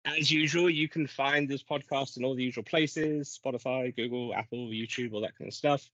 As 0.07 0.31
usual, 0.31 0.69
you 0.69 0.87
can 0.87 1.05
find 1.05 1.49
this 1.49 1.61
podcast 1.61 2.15
in 2.17 2.23
all 2.23 2.33
the 2.33 2.43
usual 2.43 2.63
places 2.63 3.37
Spotify, 3.43 3.93
Google, 3.95 4.33
Apple, 4.33 4.69
YouTube, 4.69 5.13
all 5.13 5.21
that 5.21 5.37
kind 5.37 5.49
of 5.49 5.53
stuff. 5.53 5.89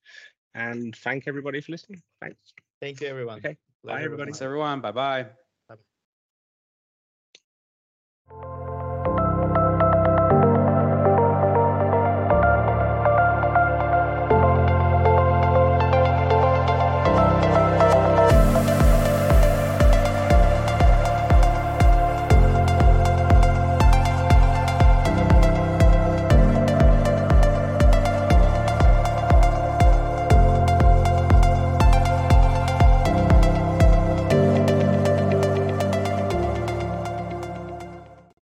And 0.54 0.94
thank 0.94 1.26
everybody 1.26 1.60
for 1.60 1.72
listening. 1.72 2.00
Thanks. 2.20 2.38
Thank 2.80 3.00
you, 3.00 3.08
everyone. 3.08 3.38
Okay. 3.38 3.56
Bye, 3.82 4.02
everybody. 4.02 4.30
Thanks, 4.30 4.42
everyone. 4.42 4.80
Bye 4.80 4.92
bye. 4.92 5.26